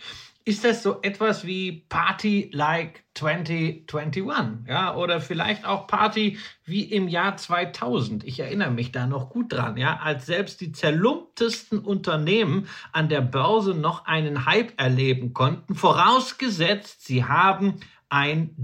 ist 0.49 0.65
das 0.65 0.81
so 0.81 0.99
etwas 1.03 1.45
wie 1.45 1.85
Party 1.89 2.49
like 2.51 3.03
2021, 3.13 4.67
ja, 4.67 4.95
oder 4.95 5.21
vielleicht 5.21 5.63
auch 5.63 5.85
Party 5.85 6.39
wie 6.65 6.85
im 6.85 7.07
Jahr 7.07 7.37
2000. 7.37 8.23
Ich 8.23 8.39
erinnere 8.39 8.71
mich 8.71 8.91
da 8.91 9.05
noch 9.05 9.29
gut 9.29 9.53
dran, 9.53 9.77
ja, 9.77 9.99
als 10.01 10.25
selbst 10.25 10.59
die 10.61 10.71
zerlumptesten 10.71 11.77
Unternehmen 11.77 12.67
an 12.91 13.09
der 13.09 13.21
Börse 13.21 13.75
noch 13.75 14.07
einen 14.07 14.47
Hype 14.47 14.73
erleben 14.81 15.33
konnten, 15.35 15.75
vorausgesetzt, 15.75 17.05
sie 17.05 17.25
haben 17.25 17.75
ein 18.09 18.55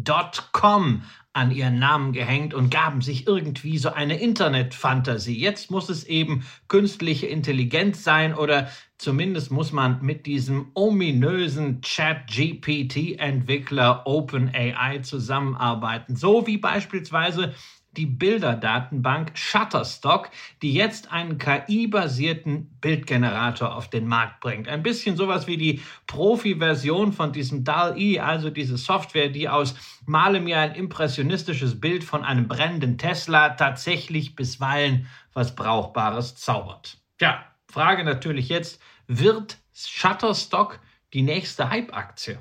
.com 0.51 1.03
an 1.35 1.51
ihren 1.51 1.77
Namen 1.79 2.13
gehängt 2.13 2.53
und 2.53 2.71
gaben 2.71 3.01
sich 3.01 3.27
irgendwie 3.27 3.77
so 3.77 3.91
eine 3.91 4.17
Internetfantasie. 4.17 5.37
Jetzt 5.37 5.69
muss 5.69 5.89
es 5.89 6.05
eben 6.05 6.45
künstliche 6.69 7.27
Intelligenz 7.27 8.05
sein 8.05 8.33
oder 8.33 8.69
zumindest 8.97 9.51
muss 9.51 9.73
man 9.73 10.01
mit 10.01 10.27
diesem 10.27 10.71
ominösen 10.73 11.81
Chat-GPT-Entwickler 11.81 14.07
OpenAI 14.07 14.99
zusammenarbeiten. 14.99 16.15
So 16.15 16.47
wie 16.47 16.57
beispielsweise 16.57 17.53
die 17.97 18.05
Bilderdatenbank 18.05 19.31
Shutterstock, 19.37 20.29
die 20.61 20.73
jetzt 20.73 21.11
einen 21.11 21.37
KI-basierten 21.37 22.77
Bildgenerator 22.81 23.75
auf 23.75 23.89
den 23.89 24.07
Markt 24.07 24.39
bringt. 24.41 24.67
Ein 24.67 24.83
bisschen 24.83 25.17
sowas 25.17 25.47
wie 25.47 25.57
die 25.57 25.81
Profi-Version 26.07 27.13
von 27.13 27.31
diesem 27.31 27.63
DAL-E, 27.63 28.19
also 28.19 28.49
diese 28.49 28.77
Software, 28.77 29.29
die 29.29 29.49
aus 29.49 29.75
Male 30.05 30.39
mir 30.39 30.59
ein 30.59 30.75
impressionistisches 30.75 31.79
Bild 31.79 32.03
von 32.03 32.23
einem 32.23 32.47
brennenden 32.47 32.97
Tesla 32.97 33.49
tatsächlich 33.49 34.35
bisweilen 34.35 35.07
was 35.33 35.55
Brauchbares 35.55 36.35
zaubert. 36.35 36.97
Ja, 37.19 37.43
Frage 37.67 38.03
natürlich 38.03 38.49
jetzt, 38.49 38.81
wird 39.07 39.57
Shutterstock 39.73 40.79
die 41.13 41.21
nächste 41.21 41.69
Hype-Aktie? 41.69 42.39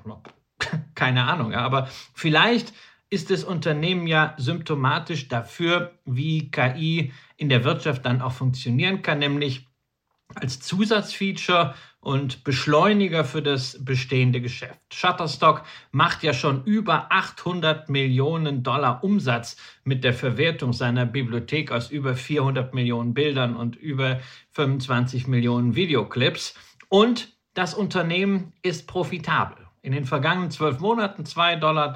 Keine 0.95 1.25
Ahnung, 1.25 1.55
aber 1.55 1.89
vielleicht 2.15 2.73
ist 3.11 3.31
das 3.31 3.45
Unternehmen 3.45 4.07
ja 4.07 4.35
symptomatisch 4.39 5.29
dafür, 5.29 5.99
wie 6.05 6.51
KI 6.51 7.13
in 7.37 7.49
der 7.49 7.65
Wirtschaft 7.65 8.05
dann 8.05 8.23
auch 8.23 8.33
funktionieren 8.33 9.03
kann, 9.03 9.19
nämlich 9.19 9.69
als 10.35 10.61
Zusatzfeature 10.61 11.75
und 12.01 12.45
Beschleuniger 12.45 13.25
für 13.25 13.41
das 13.41 13.83
bestehende 13.83 14.41
Geschäft. 14.41 14.79
Shutterstock 14.93 15.65
macht 15.91 16.23
ja 16.23 16.35
schon 16.35 16.65
über 16.65 17.11
800 17.11 17.89
Millionen 17.89 18.63
Dollar 18.63 19.03
Umsatz 19.03 19.57
mit 19.85 20.05
der 20.05 20.13
Verwertung 20.13 20.73
seiner 20.73 21.07
Bibliothek 21.07 21.73
aus 21.73 21.91
über 21.91 22.15
400 22.15 22.75
Millionen 22.75 23.15
Bildern 23.15 23.57
und 23.57 23.77
über 23.77 24.21
25 24.53 25.27
Millionen 25.29 25.77
Videoclips. 25.77 26.55
Und 26.89 27.35
das 27.55 27.73
Unternehmen 27.73 28.53
ist 28.63 28.87
profitabel. 28.87 29.64
In 29.85 29.93
den 29.93 30.07
vergangenen 30.07 30.51
zwölf 30.51 30.81
Monaten 30.81 31.25
2,33 31.25 31.61
Dollar 31.61 31.93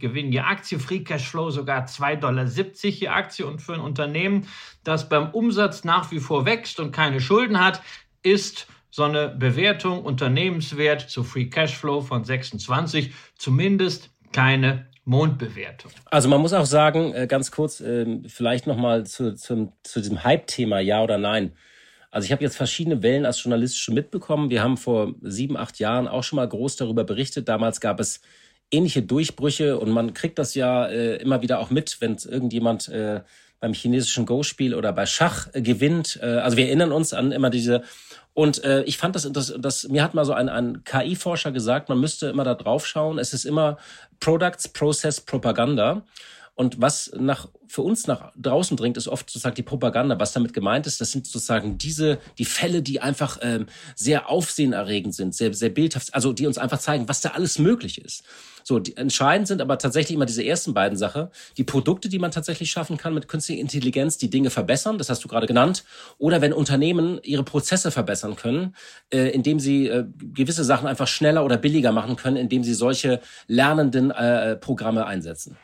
Gewinn 0.00 0.32
je 0.32 0.40
Aktie, 0.40 0.80
Free 0.80 1.04
Cashflow 1.04 1.52
sogar 1.52 1.86
2,70 1.86 2.18
Dollar 2.18 2.44
je 2.44 3.06
Aktie. 3.06 3.46
Und 3.46 3.62
für 3.62 3.74
ein 3.74 3.80
Unternehmen, 3.80 4.48
das 4.82 5.08
beim 5.08 5.30
Umsatz 5.30 5.84
nach 5.84 6.10
wie 6.10 6.18
vor 6.18 6.44
wächst 6.44 6.80
und 6.80 6.90
keine 6.90 7.20
Schulden 7.20 7.64
hat, 7.64 7.82
ist 8.24 8.66
so 8.90 9.04
eine 9.04 9.28
Bewertung 9.28 10.02
Unternehmenswert 10.02 11.02
zu 11.08 11.22
Free 11.22 11.44
Cashflow 11.44 12.00
von 12.00 12.24
26 12.24 13.14
zumindest 13.36 14.10
keine 14.32 14.88
Mondbewertung. 15.04 15.92
Also 16.06 16.28
man 16.28 16.40
muss 16.40 16.52
auch 16.52 16.66
sagen, 16.66 17.14
äh, 17.14 17.28
ganz 17.28 17.52
kurz, 17.52 17.80
ähm, 17.80 18.24
vielleicht 18.26 18.66
nochmal 18.66 19.06
zu, 19.06 19.36
zu, 19.36 19.72
zu 19.84 20.00
diesem 20.00 20.24
Hype-Thema, 20.24 20.80
ja 20.80 21.00
oder 21.00 21.18
nein. 21.18 21.52
Also 22.14 22.26
ich 22.26 22.32
habe 22.32 22.44
jetzt 22.44 22.56
verschiedene 22.56 23.02
Wellen 23.02 23.26
als 23.26 23.42
Journalist 23.42 23.76
schon 23.76 23.94
mitbekommen. 23.94 24.48
Wir 24.48 24.62
haben 24.62 24.76
vor 24.76 25.14
sieben, 25.20 25.56
acht 25.56 25.80
Jahren 25.80 26.06
auch 26.06 26.22
schon 26.22 26.36
mal 26.36 26.48
groß 26.48 26.76
darüber 26.76 27.02
berichtet. 27.02 27.48
Damals 27.48 27.80
gab 27.80 27.98
es 27.98 28.20
ähnliche 28.70 29.02
Durchbrüche 29.02 29.78
und 29.78 29.90
man 29.90 30.14
kriegt 30.14 30.38
das 30.38 30.54
ja 30.54 30.86
äh, 30.86 31.16
immer 31.16 31.42
wieder 31.42 31.58
auch 31.58 31.70
mit, 31.70 32.00
wenn 32.00 32.16
irgendjemand 32.24 32.88
äh, 32.88 33.22
beim 33.58 33.72
chinesischen 33.72 34.26
Go-Spiel 34.26 34.76
oder 34.76 34.92
bei 34.92 35.06
Schach 35.06 35.48
äh, 35.54 35.60
gewinnt. 35.60 36.20
Äh, 36.22 36.26
also 36.26 36.56
wir 36.56 36.66
erinnern 36.66 36.92
uns 36.92 37.12
an 37.12 37.32
immer 37.32 37.50
diese 37.50 37.82
und 38.32 38.62
äh, 38.62 38.84
ich 38.84 38.96
fand 38.96 39.16
das, 39.16 39.30
das, 39.32 39.52
das, 39.58 39.88
mir 39.88 40.04
hat 40.04 40.14
mal 40.14 40.24
so 40.24 40.34
ein, 40.34 40.48
ein 40.48 40.84
KI-Forscher 40.84 41.50
gesagt, 41.50 41.88
man 41.88 41.98
müsste 41.98 42.28
immer 42.28 42.44
da 42.44 42.54
drauf 42.54 42.86
schauen. 42.86 43.18
Es 43.18 43.32
ist 43.32 43.44
immer 43.44 43.76
Products, 44.20 44.68
Process, 44.68 45.20
Propaganda. 45.20 46.04
Und 46.56 46.80
was 46.80 47.10
nach, 47.18 47.48
für 47.66 47.82
uns 47.82 48.06
nach 48.06 48.32
draußen 48.36 48.76
dringt, 48.76 48.96
ist 48.96 49.08
oft 49.08 49.28
sozusagen 49.28 49.56
die 49.56 49.62
Propaganda. 49.62 50.20
Was 50.20 50.32
damit 50.32 50.52
gemeint 50.52 50.86
ist, 50.86 51.00
das 51.00 51.10
sind 51.10 51.26
sozusagen 51.26 51.78
diese, 51.78 52.18
die 52.38 52.44
Fälle, 52.44 52.80
die 52.80 53.00
einfach 53.00 53.38
ähm, 53.42 53.66
sehr 53.96 54.28
aufsehenerregend 54.28 55.14
sind, 55.14 55.34
sehr, 55.34 55.52
sehr 55.52 55.70
bildhaft, 55.70 56.14
also 56.14 56.32
die 56.32 56.46
uns 56.46 56.56
einfach 56.56 56.78
zeigen, 56.78 57.08
was 57.08 57.20
da 57.20 57.30
alles 57.30 57.58
möglich 57.58 58.00
ist. 58.00 58.22
So, 58.62 58.78
die, 58.78 58.96
entscheidend 58.96 59.48
sind 59.48 59.60
aber 59.60 59.78
tatsächlich 59.78 60.14
immer 60.14 60.26
diese 60.26 60.44
ersten 60.44 60.74
beiden 60.74 60.96
Sachen. 60.96 61.28
Die 61.56 61.64
Produkte, 61.64 62.08
die 62.08 62.20
man 62.20 62.30
tatsächlich 62.30 62.70
schaffen 62.70 62.96
kann 62.98 63.14
mit 63.14 63.26
künstlicher 63.26 63.60
Intelligenz, 63.60 64.16
die 64.16 64.30
Dinge 64.30 64.50
verbessern, 64.50 64.96
das 64.96 65.10
hast 65.10 65.24
du 65.24 65.28
gerade 65.28 65.48
genannt. 65.48 65.84
Oder 66.18 66.40
wenn 66.40 66.52
Unternehmen 66.52 67.18
ihre 67.24 67.42
Prozesse 67.42 67.90
verbessern 67.90 68.36
können, 68.36 68.76
äh, 69.12 69.30
indem 69.30 69.58
sie 69.58 69.88
äh, 69.88 70.04
gewisse 70.18 70.62
Sachen 70.62 70.86
einfach 70.86 71.08
schneller 71.08 71.44
oder 71.44 71.56
billiger 71.56 71.90
machen 71.90 72.14
können, 72.14 72.36
indem 72.36 72.62
sie 72.62 72.74
solche 72.74 73.20
lernenden 73.48 74.12
äh, 74.12 74.56
Programme 74.56 75.04
einsetzen. 75.04 75.58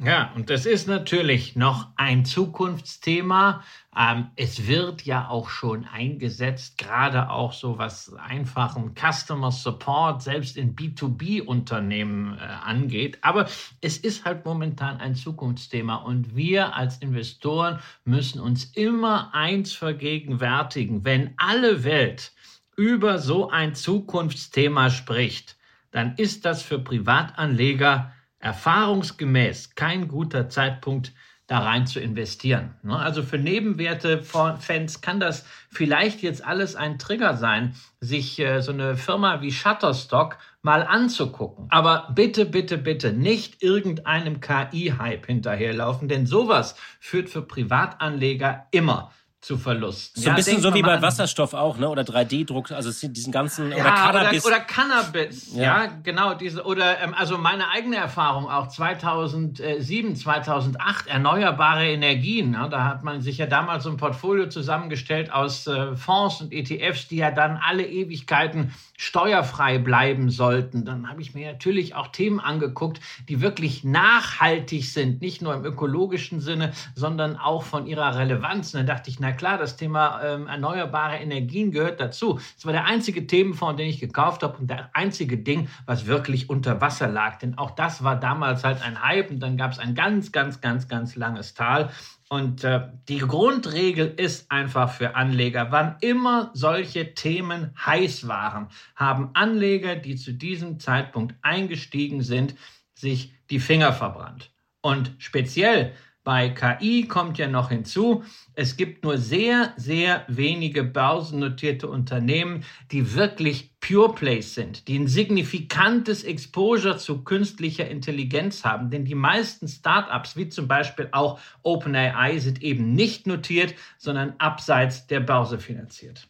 Ja, 0.00 0.30
und 0.36 0.48
das 0.48 0.64
ist 0.64 0.86
natürlich 0.86 1.56
noch 1.56 1.88
ein 1.96 2.24
Zukunftsthema. 2.24 3.64
Ähm, 3.96 4.28
es 4.36 4.68
wird 4.68 5.02
ja 5.02 5.28
auch 5.28 5.48
schon 5.48 5.86
eingesetzt, 5.86 6.78
gerade 6.78 7.30
auch 7.30 7.52
so 7.52 7.78
was 7.78 8.14
einfachen 8.14 8.94
Customer 8.94 9.50
Support 9.50 10.22
selbst 10.22 10.56
in 10.56 10.76
B2B-Unternehmen 10.76 12.38
äh, 12.38 12.42
angeht. 12.42 13.18
Aber 13.22 13.48
es 13.80 13.98
ist 13.98 14.24
halt 14.24 14.44
momentan 14.44 14.98
ein 14.98 15.16
Zukunftsthema 15.16 15.96
und 15.96 16.36
wir 16.36 16.76
als 16.76 16.98
Investoren 16.98 17.80
müssen 18.04 18.40
uns 18.40 18.66
immer 18.76 19.34
eins 19.34 19.72
vergegenwärtigen. 19.72 21.04
Wenn 21.04 21.34
alle 21.38 21.82
Welt 21.82 22.30
über 22.76 23.18
so 23.18 23.50
ein 23.50 23.74
Zukunftsthema 23.74 24.90
spricht, 24.90 25.56
dann 25.90 26.14
ist 26.14 26.44
das 26.44 26.62
für 26.62 26.78
Privatanleger 26.78 28.12
erfahrungsgemäß 28.40 29.74
kein 29.74 30.08
guter 30.08 30.48
Zeitpunkt, 30.48 31.12
da 31.48 31.60
rein 31.60 31.86
zu 31.86 31.98
investieren. 31.98 32.74
Ne? 32.82 32.94
Also 32.94 33.22
für 33.22 33.38
Nebenwerte-Fans 33.38 35.00
kann 35.00 35.18
das 35.18 35.46
vielleicht 35.70 36.20
jetzt 36.20 36.44
alles 36.44 36.76
ein 36.76 36.98
Trigger 36.98 37.38
sein, 37.38 37.74
sich 38.00 38.38
äh, 38.38 38.60
so 38.60 38.70
eine 38.70 38.96
Firma 38.96 39.40
wie 39.40 39.50
Shutterstock 39.50 40.36
mal 40.60 40.82
anzugucken. 40.82 41.66
Aber 41.70 42.10
bitte, 42.14 42.44
bitte, 42.44 42.76
bitte 42.76 43.14
nicht 43.14 43.62
irgendeinem 43.62 44.40
KI-Hype 44.40 45.24
hinterherlaufen, 45.24 46.08
denn 46.08 46.26
sowas 46.26 46.76
führt 47.00 47.30
für 47.30 47.42
Privatanleger 47.42 48.66
immer 48.70 49.10
zu 49.40 49.56
Verlusten. 49.56 50.20
So 50.20 50.30
ein 50.30 50.36
bisschen 50.36 50.60
so 50.60 50.74
wie 50.74 50.82
bei 50.82 51.00
Wasserstoff 51.00 51.54
auch, 51.54 51.78
ne? 51.78 51.88
Oder 51.88 52.02
3D-Druck, 52.02 52.72
also 52.72 52.90
diesen 53.08 53.32
ganzen 53.32 53.70
ja, 53.70 53.76
oder 53.76 53.90
Cannabis. 53.92 54.44
Oder, 54.44 54.56
oder 54.56 54.64
Cannabis, 54.64 55.54
ja. 55.54 55.62
ja. 55.62 55.92
genau 56.02 56.34
diese 56.34 56.64
oder 56.64 57.00
ähm, 57.00 57.14
also 57.14 57.38
meine 57.38 57.70
eigene 57.70 57.96
Erfahrung 57.96 58.50
auch 58.50 58.66
2007, 58.66 60.16
2008 60.16 61.06
erneuerbare 61.06 61.88
Energien. 61.88 62.50
Ne? 62.50 62.68
Da 62.68 62.84
hat 62.84 63.04
man 63.04 63.20
sich 63.20 63.38
ja 63.38 63.46
damals 63.46 63.84
so 63.84 63.90
ein 63.90 63.96
Portfolio 63.96 64.48
zusammengestellt 64.48 65.32
aus 65.32 65.68
äh, 65.68 65.94
Fonds 65.94 66.40
und 66.40 66.52
ETFs, 66.52 67.06
die 67.06 67.18
ja 67.18 67.30
dann 67.30 67.58
alle 67.58 67.86
Ewigkeiten 67.86 68.72
steuerfrei 68.96 69.78
bleiben 69.78 70.30
sollten. 70.30 70.84
Dann 70.84 71.08
habe 71.08 71.22
ich 71.22 71.32
mir 71.32 71.52
natürlich 71.52 71.94
auch 71.94 72.08
Themen 72.08 72.40
angeguckt, 72.40 73.00
die 73.28 73.40
wirklich 73.40 73.84
nachhaltig 73.84 74.90
sind, 74.90 75.20
nicht 75.22 75.40
nur 75.40 75.54
im 75.54 75.64
ökologischen 75.64 76.40
Sinne, 76.40 76.72
sondern 76.96 77.36
auch 77.36 77.62
von 77.62 77.86
ihrer 77.86 78.18
Relevanz. 78.18 78.74
Und 78.74 78.80
dann 78.80 78.86
dachte 78.88 79.08
ich, 79.08 79.20
na 79.20 79.27
klar, 79.32 79.58
das 79.58 79.76
Thema 79.76 80.20
ähm, 80.22 80.46
erneuerbare 80.46 81.16
Energien 81.16 81.70
gehört 81.70 82.00
dazu. 82.00 82.40
Das 82.54 82.64
war 82.64 82.72
der 82.72 82.86
einzige 82.86 83.26
Themenfonds, 83.26 83.76
den 83.76 83.88
ich 83.88 84.00
gekauft 84.00 84.42
habe 84.42 84.58
und 84.58 84.68
der 84.68 84.90
einzige 84.94 85.38
Ding, 85.38 85.68
was 85.86 86.06
wirklich 86.06 86.50
unter 86.50 86.80
Wasser 86.80 87.08
lag. 87.08 87.38
Denn 87.38 87.56
auch 87.58 87.72
das 87.72 88.04
war 88.04 88.16
damals 88.16 88.64
halt 88.64 88.82
ein 88.82 89.02
Hype 89.02 89.30
und 89.30 89.40
dann 89.40 89.56
gab 89.56 89.72
es 89.72 89.78
ein 89.78 89.94
ganz, 89.94 90.32
ganz, 90.32 90.60
ganz, 90.60 90.88
ganz 90.88 91.16
langes 91.16 91.54
Tal. 91.54 91.90
Und 92.28 92.62
äh, 92.64 92.88
die 93.08 93.18
Grundregel 93.18 94.12
ist 94.16 94.50
einfach 94.50 94.92
für 94.92 95.16
Anleger, 95.16 95.68
wann 95.70 95.96
immer 96.00 96.50
solche 96.52 97.14
Themen 97.14 97.74
heiß 97.84 98.28
waren, 98.28 98.68
haben 98.96 99.30
Anleger, 99.32 99.96
die 99.96 100.16
zu 100.16 100.32
diesem 100.32 100.78
Zeitpunkt 100.78 101.34
eingestiegen 101.40 102.22
sind, 102.22 102.54
sich 102.94 103.32
die 103.48 103.60
Finger 103.60 103.92
verbrannt. 103.92 104.50
Und 104.82 105.12
speziell 105.18 105.92
bei 106.28 106.50
KI 106.50 107.08
kommt 107.08 107.38
ja 107.38 107.48
noch 107.48 107.70
hinzu, 107.70 108.22
es 108.52 108.76
gibt 108.76 109.02
nur 109.02 109.16
sehr, 109.16 109.72
sehr 109.78 110.26
wenige 110.28 110.84
börsennotierte 110.84 111.88
Unternehmen, 111.88 112.66
die 112.92 113.14
wirklich 113.14 113.70
Pure 113.80 114.14
Plays 114.14 114.54
sind, 114.54 114.88
die 114.88 114.98
ein 114.98 115.06
signifikantes 115.06 116.24
Exposure 116.24 116.98
zu 116.98 117.24
künstlicher 117.24 117.88
Intelligenz 117.88 118.62
haben. 118.62 118.90
Denn 118.90 119.06
die 119.06 119.14
meisten 119.14 119.68
Startups, 119.68 120.36
wie 120.36 120.50
zum 120.50 120.68
Beispiel 120.68 121.08
auch 121.12 121.40
OpenAI, 121.62 122.36
sind 122.40 122.62
eben 122.62 122.92
nicht 122.92 123.26
notiert, 123.26 123.72
sondern 123.96 124.34
abseits 124.36 125.06
der 125.06 125.20
Börse 125.20 125.58
finanziert. 125.58 126.28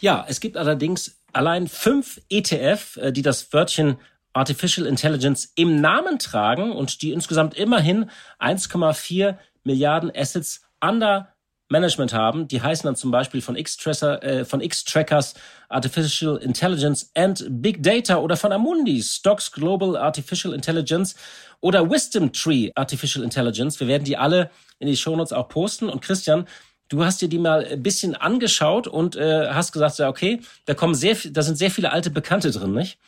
Ja, 0.00 0.26
es 0.28 0.38
gibt 0.38 0.58
allerdings 0.58 1.18
allein 1.32 1.66
fünf 1.66 2.20
ETF, 2.28 2.98
äh, 2.98 3.10
die 3.10 3.22
das 3.22 3.54
Wörtchen 3.54 3.96
Artificial 4.32 4.86
Intelligence 4.86 5.52
im 5.56 5.80
Namen 5.80 6.18
tragen 6.18 6.72
und 6.72 7.02
die 7.02 7.12
insgesamt 7.12 7.54
immerhin 7.54 8.10
1,4 8.40 9.36
Milliarden 9.64 10.10
Assets 10.14 10.62
under 10.80 11.32
Management 11.72 12.12
haben. 12.12 12.46
Die 12.46 12.62
heißen 12.62 12.86
dann 12.86 12.94
zum 12.94 13.10
Beispiel 13.10 13.40
von 13.40 13.56
X-Tracker, 13.56 14.22
äh, 14.22 14.44
von 14.44 14.60
X-Trackers 14.60 15.34
Artificial 15.68 16.36
Intelligence 16.36 17.10
and 17.14 17.44
Big 17.48 17.82
Data 17.82 18.18
oder 18.18 18.36
von 18.36 18.52
Amundi 18.52 19.02
Stocks 19.02 19.50
Global 19.50 19.96
Artificial 19.96 20.54
Intelligence 20.54 21.16
oder 21.60 21.90
Wisdom 21.90 22.32
Tree 22.32 22.70
Artificial 22.74 23.24
Intelligence. 23.24 23.80
Wir 23.80 23.88
werden 23.88 24.04
die 24.04 24.16
alle 24.16 24.50
in 24.78 24.86
die 24.86 24.96
Shownotes 24.96 25.32
auch 25.32 25.48
posten. 25.48 25.88
Und 25.88 26.02
Christian, 26.02 26.46
du 26.88 27.04
hast 27.04 27.22
dir 27.22 27.28
die 27.28 27.38
mal 27.38 27.64
ein 27.64 27.82
bisschen 27.82 28.14
angeschaut 28.14 28.86
und 28.86 29.16
äh, 29.16 29.48
hast 29.48 29.72
gesagt, 29.72 29.98
ja 29.98 30.08
okay, 30.08 30.40
da 30.66 30.74
kommen 30.74 30.94
sehr, 30.94 31.16
da 31.30 31.42
sind 31.42 31.56
sehr 31.56 31.70
viele 31.70 31.90
alte 31.90 32.10
Bekannte 32.10 32.50
drin, 32.50 32.72
nicht? 32.72 32.98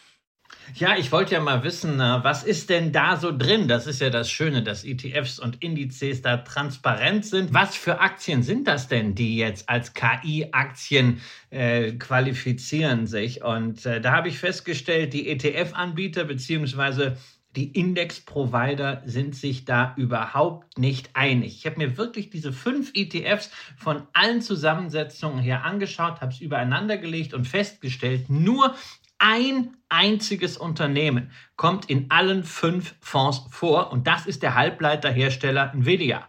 Ja, 0.73 0.97
ich 0.97 1.13
wollte 1.13 1.35
ja 1.35 1.41
mal 1.41 1.63
wissen, 1.63 1.99
was 1.99 2.43
ist 2.43 2.71
denn 2.71 2.91
da 2.91 3.17
so 3.17 3.37
drin? 3.37 3.69
Das 3.69 3.87
ist 3.87 4.01
ja 4.01 4.09
das 4.09 4.31
Schöne, 4.31 4.63
dass 4.63 4.85
ETFs 4.85 5.39
und 5.39 5.63
Indizes 5.63 6.23
da 6.23 6.39
transparent 6.39 7.27
sind. 7.27 7.53
Was 7.53 7.77
für 7.77 8.01
Aktien 8.01 8.43
sind 8.43 8.67
das 8.67 8.89
denn, 8.89 9.15
die 9.15 9.37
jetzt 9.37 9.69
als 9.69 9.93
KI-Aktien 9.93 11.21
äh, 11.51 11.93
qualifizieren 11.93 13.07
sich? 13.07 13.45
Und 13.45 13.85
äh, 13.85 14.01
da 14.01 14.13
habe 14.13 14.29
ich 14.29 14.39
festgestellt, 14.39 15.13
die 15.13 15.29
ETF-Anbieter 15.29 16.25
beziehungsweise 16.25 17.19
die 17.55 17.71
Index-Provider 17.71 19.03
sind 19.05 19.37
sich 19.37 19.65
da 19.65 19.95
überhaupt 19.97 20.77
nicht 20.77 21.11
einig. 21.15 21.59
Ich 21.59 21.67
habe 21.67 21.79
mir 21.79 21.97
wirklich 21.97 22.31
diese 22.31 22.53
fünf 22.53 22.91
ETFs 22.95 23.51
von 23.77 24.03
allen 24.13 24.41
Zusammensetzungen 24.41 25.39
her 25.39 25.65
angeschaut, 25.65 26.21
habe 26.21 26.33
es 26.33 26.41
übereinander 26.41 26.97
gelegt 26.97 27.33
und 27.33 27.47
festgestellt, 27.47 28.29
nur 28.29 28.75
ein 29.19 29.77
einziges 29.89 30.57
Unternehmen 30.57 31.31
kommt 31.57 31.89
in 31.89 32.11
allen 32.11 32.45
fünf 32.45 32.95
Fonds 33.01 33.43
vor 33.51 33.93
und 33.93 34.07
das 34.07 34.27
ist 34.27 34.43
der 34.43 34.55
Halbleiterhersteller 34.55 35.73
Nvidia. 35.75 36.29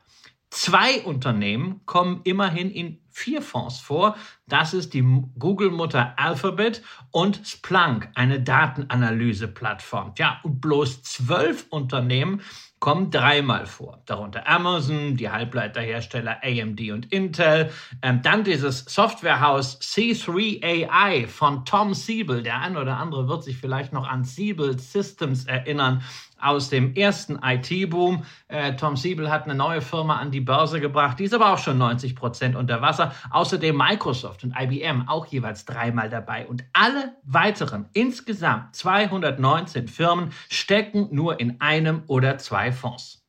Zwei 0.50 1.02
Unternehmen 1.02 1.82
kommen 1.86 2.22
immerhin 2.24 2.72
in 2.72 3.02
vier 3.10 3.42
Fonds 3.42 3.80
vor. 3.80 4.16
Das 4.48 4.74
ist 4.74 4.94
die 4.94 5.02
Google-Mutter 5.38 6.14
Alphabet 6.18 6.82
und 7.12 7.42
Splunk, 7.46 8.10
eine 8.16 8.42
Datenanalyse-Plattform. 8.42 10.14
Ja, 10.18 10.40
und 10.44 10.62
bloß 10.62 11.04
zwölf 11.04 11.66
Unternehmen 11.70 12.42
kommen 12.80 13.10
dreimal 13.10 13.66
vor. 13.66 14.02
Darunter 14.06 14.48
Amazon, 14.48 15.16
die 15.16 15.30
Halbleiterhersteller 15.30 16.42
AMD 16.44 16.92
und 16.92 17.12
Intel, 17.12 17.72
ähm, 18.02 18.22
dann 18.22 18.44
dieses 18.44 18.86
Softwarehaus 18.86 19.80
C3AI 19.82 21.28
von 21.28 21.66
Tom 21.66 21.94
Siebel. 21.94 22.44
Der 22.44 22.60
ein 22.60 22.78
oder 22.78 22.98
andere 22.98 23.28
wird 23.28 23.44
sich 23.44 23.58
vielleicht 23.58 23.94
noch 23.94 24.08
an 24.08 24.24
Siebel 24.24 24.78
Systems 24.78 25.46
erinnern 25.46 26.04
aus 26.40 26.70
dem 26.70 26.96
ersten 26.96 27.40
IT-Boom. 27.42 28.24
Äh, 28.48 28.76
Tom 28.76 28.98
Siebel 28.98 29.32
hat 29.32 29.46
eine 29.46 29.56
neue 29.56 29.82
Firma 29.82 30.18
an 30.18 30.32
die 30.32 30.42
Börse 30.42 30.80
gebracht, 30.80 31.20
die 31.20 31.26
ist 31.26 31.34
aber 31.34 31.54
auch 31.54 31.58
schon 31.58 31.78
90 31.78 32.16
Prozent 32.16 32.56
unter 32.56 32.82
Wasser. 32.82 33.14
Außerdem 33.32 33.76
Microsoft 33.76 34.44
und 34.44 34.54
IBM 34.58 35.08
auch 35.08 35.26
jeweils 35.28 35.66
dreimal 35.66 36.10
dabei. 36.10 36.48
Und 36.48 36.64
alle 36.74 37.14
weiteren, 37.24 37.86
insgesamt 37.94 38.76
219 38.76 39.88
Firmen, 39.88 40.32
stecken 40.50 41.10
nur 41.12 41.40
in 41.40 41.60
einem 41.62 42.04
oder 42.08 42.38
zwei 42.38 42.72
Fonds. 42.72 43.26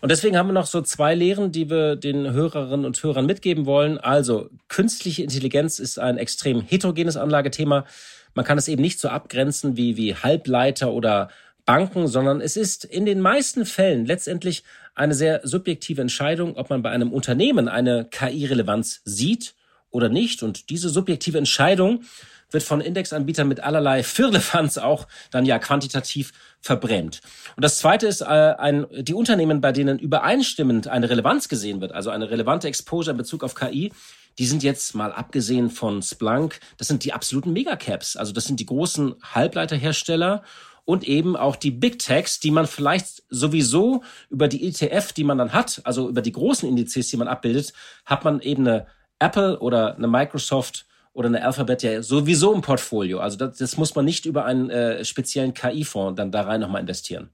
Und 0.00 0.10
deswegen 0.10 0.36
haben 0.36 0.48
wir 0.48 0.52
noch 0.52 0.66
so 0.66 0.82
zwei 0.82 1.14
Lehren, 1.14 1.50
die 1.50 1.70
wir 1.70 1.96
den 1.96 2.30
Hörerinnen 2.30 2.84
und 2.84 3.02
Hörern 3.02 3.26
mitgeben 3.26 3.64
wollen. 3.64 3.98
Also, 3.98 4.50
künstliche 4.68 5.22
Intelligenz 5.22 5.78
ist 5.78 5.98
ein 5.98 6.18
extrem 6.18 6.60
heterogenes 6.60 7.16
Anlagethema. 7.16 7.86
Man 8.34 8.44
kann 8.44 8.58
es 8.58 8.68
eben 8.68 8.82
nicht 8.82 9.00
so 9.00 9.08
abgrenzen 9.08 9.76
wie, 9.76 9.96
wie 9.96 10.14
Halbleiter 10.14 10.92
oder 10.92 11.28
Banken, 11.66 12.08
sondern 12.08 12.40
es 12.40 12.56
ist 12.56 12.84
in 12.84 13.06
den 13.06 13.20
meisten 13.20 13.64
Fällen 13.64 14.06
letztendlich 14.06 14.64
eine 14.94 15.14
sehr 15.14 15.40
subjektive 15.44 16.00
Entscheidung, 16.00 16.56
ob 16.56 16.70
man 16.70 16.82
bei 16.82 16.90
einem 16.90 17.12
Unternehmen 17.12 17.68
eine 17.68 18.06
KI-Relevanz 18.10 19.00
sieht 19.04 19.54
oder 19.90 20.08
nicht. 20.08 20.42
Und 20.42 20.70
diese 20.70 20.88
subjektive 20.88 21.38
Entscheidung 21.38 22.04
wird 22.50 22.62
von 22.62 22.80
Indexanbietern 22.80 23.48
mit 23.48 23.60
allerlei 23.60 24.02
Firlefanz 24.02 24.78
auch 24.78 25.06
dann 25.30 25.44
ja 25.44 25.58
quantitativ 25.58 26.32
verbrämt. 26.60 27.20
Und 27.56 27.64
das 27.64 27.78
zweite 27.78 28.06
ist 28.06 28.20
äh, 28.20 28.24
ein, 28.24 28.86
die 28.92 29.14
Unternehmen, 29.14 29.60
bei 29.60 29.72
denen 29.72 29.98
übereinstimmend 29.98 30.88
eine 30.88 31.10
Relevanz 31.10 31.48
gesehen 31.48 31.80
wird, 31.80 31.92
also 31.92 32.10
eine 32.10 32.30
relevante 32.30 32.68
Exposure 32.68 33.12
in 33.12 33.16
Bezug 33.16 33.42
auf 33.42 33.54
KI, 33.54 33.92
die 34.38 34.46
sind 34.46 34.62
jetzt 34.62 34.94
mal 34.94 35.12
abgesehen 35.12 35.70
von 35.70 36.02
Splunk, 36.02 36.58
das 36.76 36.88
sind 36.88 37.04
die 37.04 37.12
absoluten 37.12 37.52
Megacaps. 37.52 38.16
Also 38.16 38.32
das 38.32 38.44
sind 38.44 38.58
die 38.58 38.66
großen 38.66 39.14
Halbleiterhersteller 39.22 40.42
und 40.84 41.04
eben 41.04 41.36
auch 41.36 41.56
die 41.56 41.70
Big 41.70 41.98
Techs, 41.98 42.40
die 42.40 42.50
man 42.50 42.66
vielleicht 42.66 43.22
sowieso 43.28 44.02
über 44.30 44.48
die 44.48 44.66
ETF, 44.66 45.12
die 45.12 45.24
man 45.24 45.38
dann 45.38 45.52
hat, 45.52 45.80
also 45.84 46.08
über 46.08 46.22
die 46.22 46.32
großen 46.32 46.68
Indizes, 46.68 47.08
die 47.08 47.16
man 47.16 47.28
abbildet, 47.28 47.72
hat 48.04 48.24
man 48.24 48.40
eben 48.40 48.66
eine 48.66 48.86
Apple 49.18 49.58
oder 49.60 49.96
eine 49.96 50.08
Microsoft 50.08 50.86
oder 51.12 51.28
eine 51.28 51.44
Alphabet 51.44 51.82
ja 51.82 52.02
sowieso 52.02 52.52
im 52.52 52.60
Portfolio. 52.60 53.20
Also 53.20 53.38
das, 53.38 53.58
das 53.58 53.76
muss 53.76 53.94
man 53.94 54.04
nicht 54.04 54.26
über 54.26 54.44
einen 54.44 54.68
äh, 54.68 55.04
speziellen 55.04 55.54
KI-Fonds 55.54 56.16
dann 56.16 56.32
da 56.32 56.42
rein 56.42 56.60
nochmal 56.60 56.80
investieren. 56.80 57.30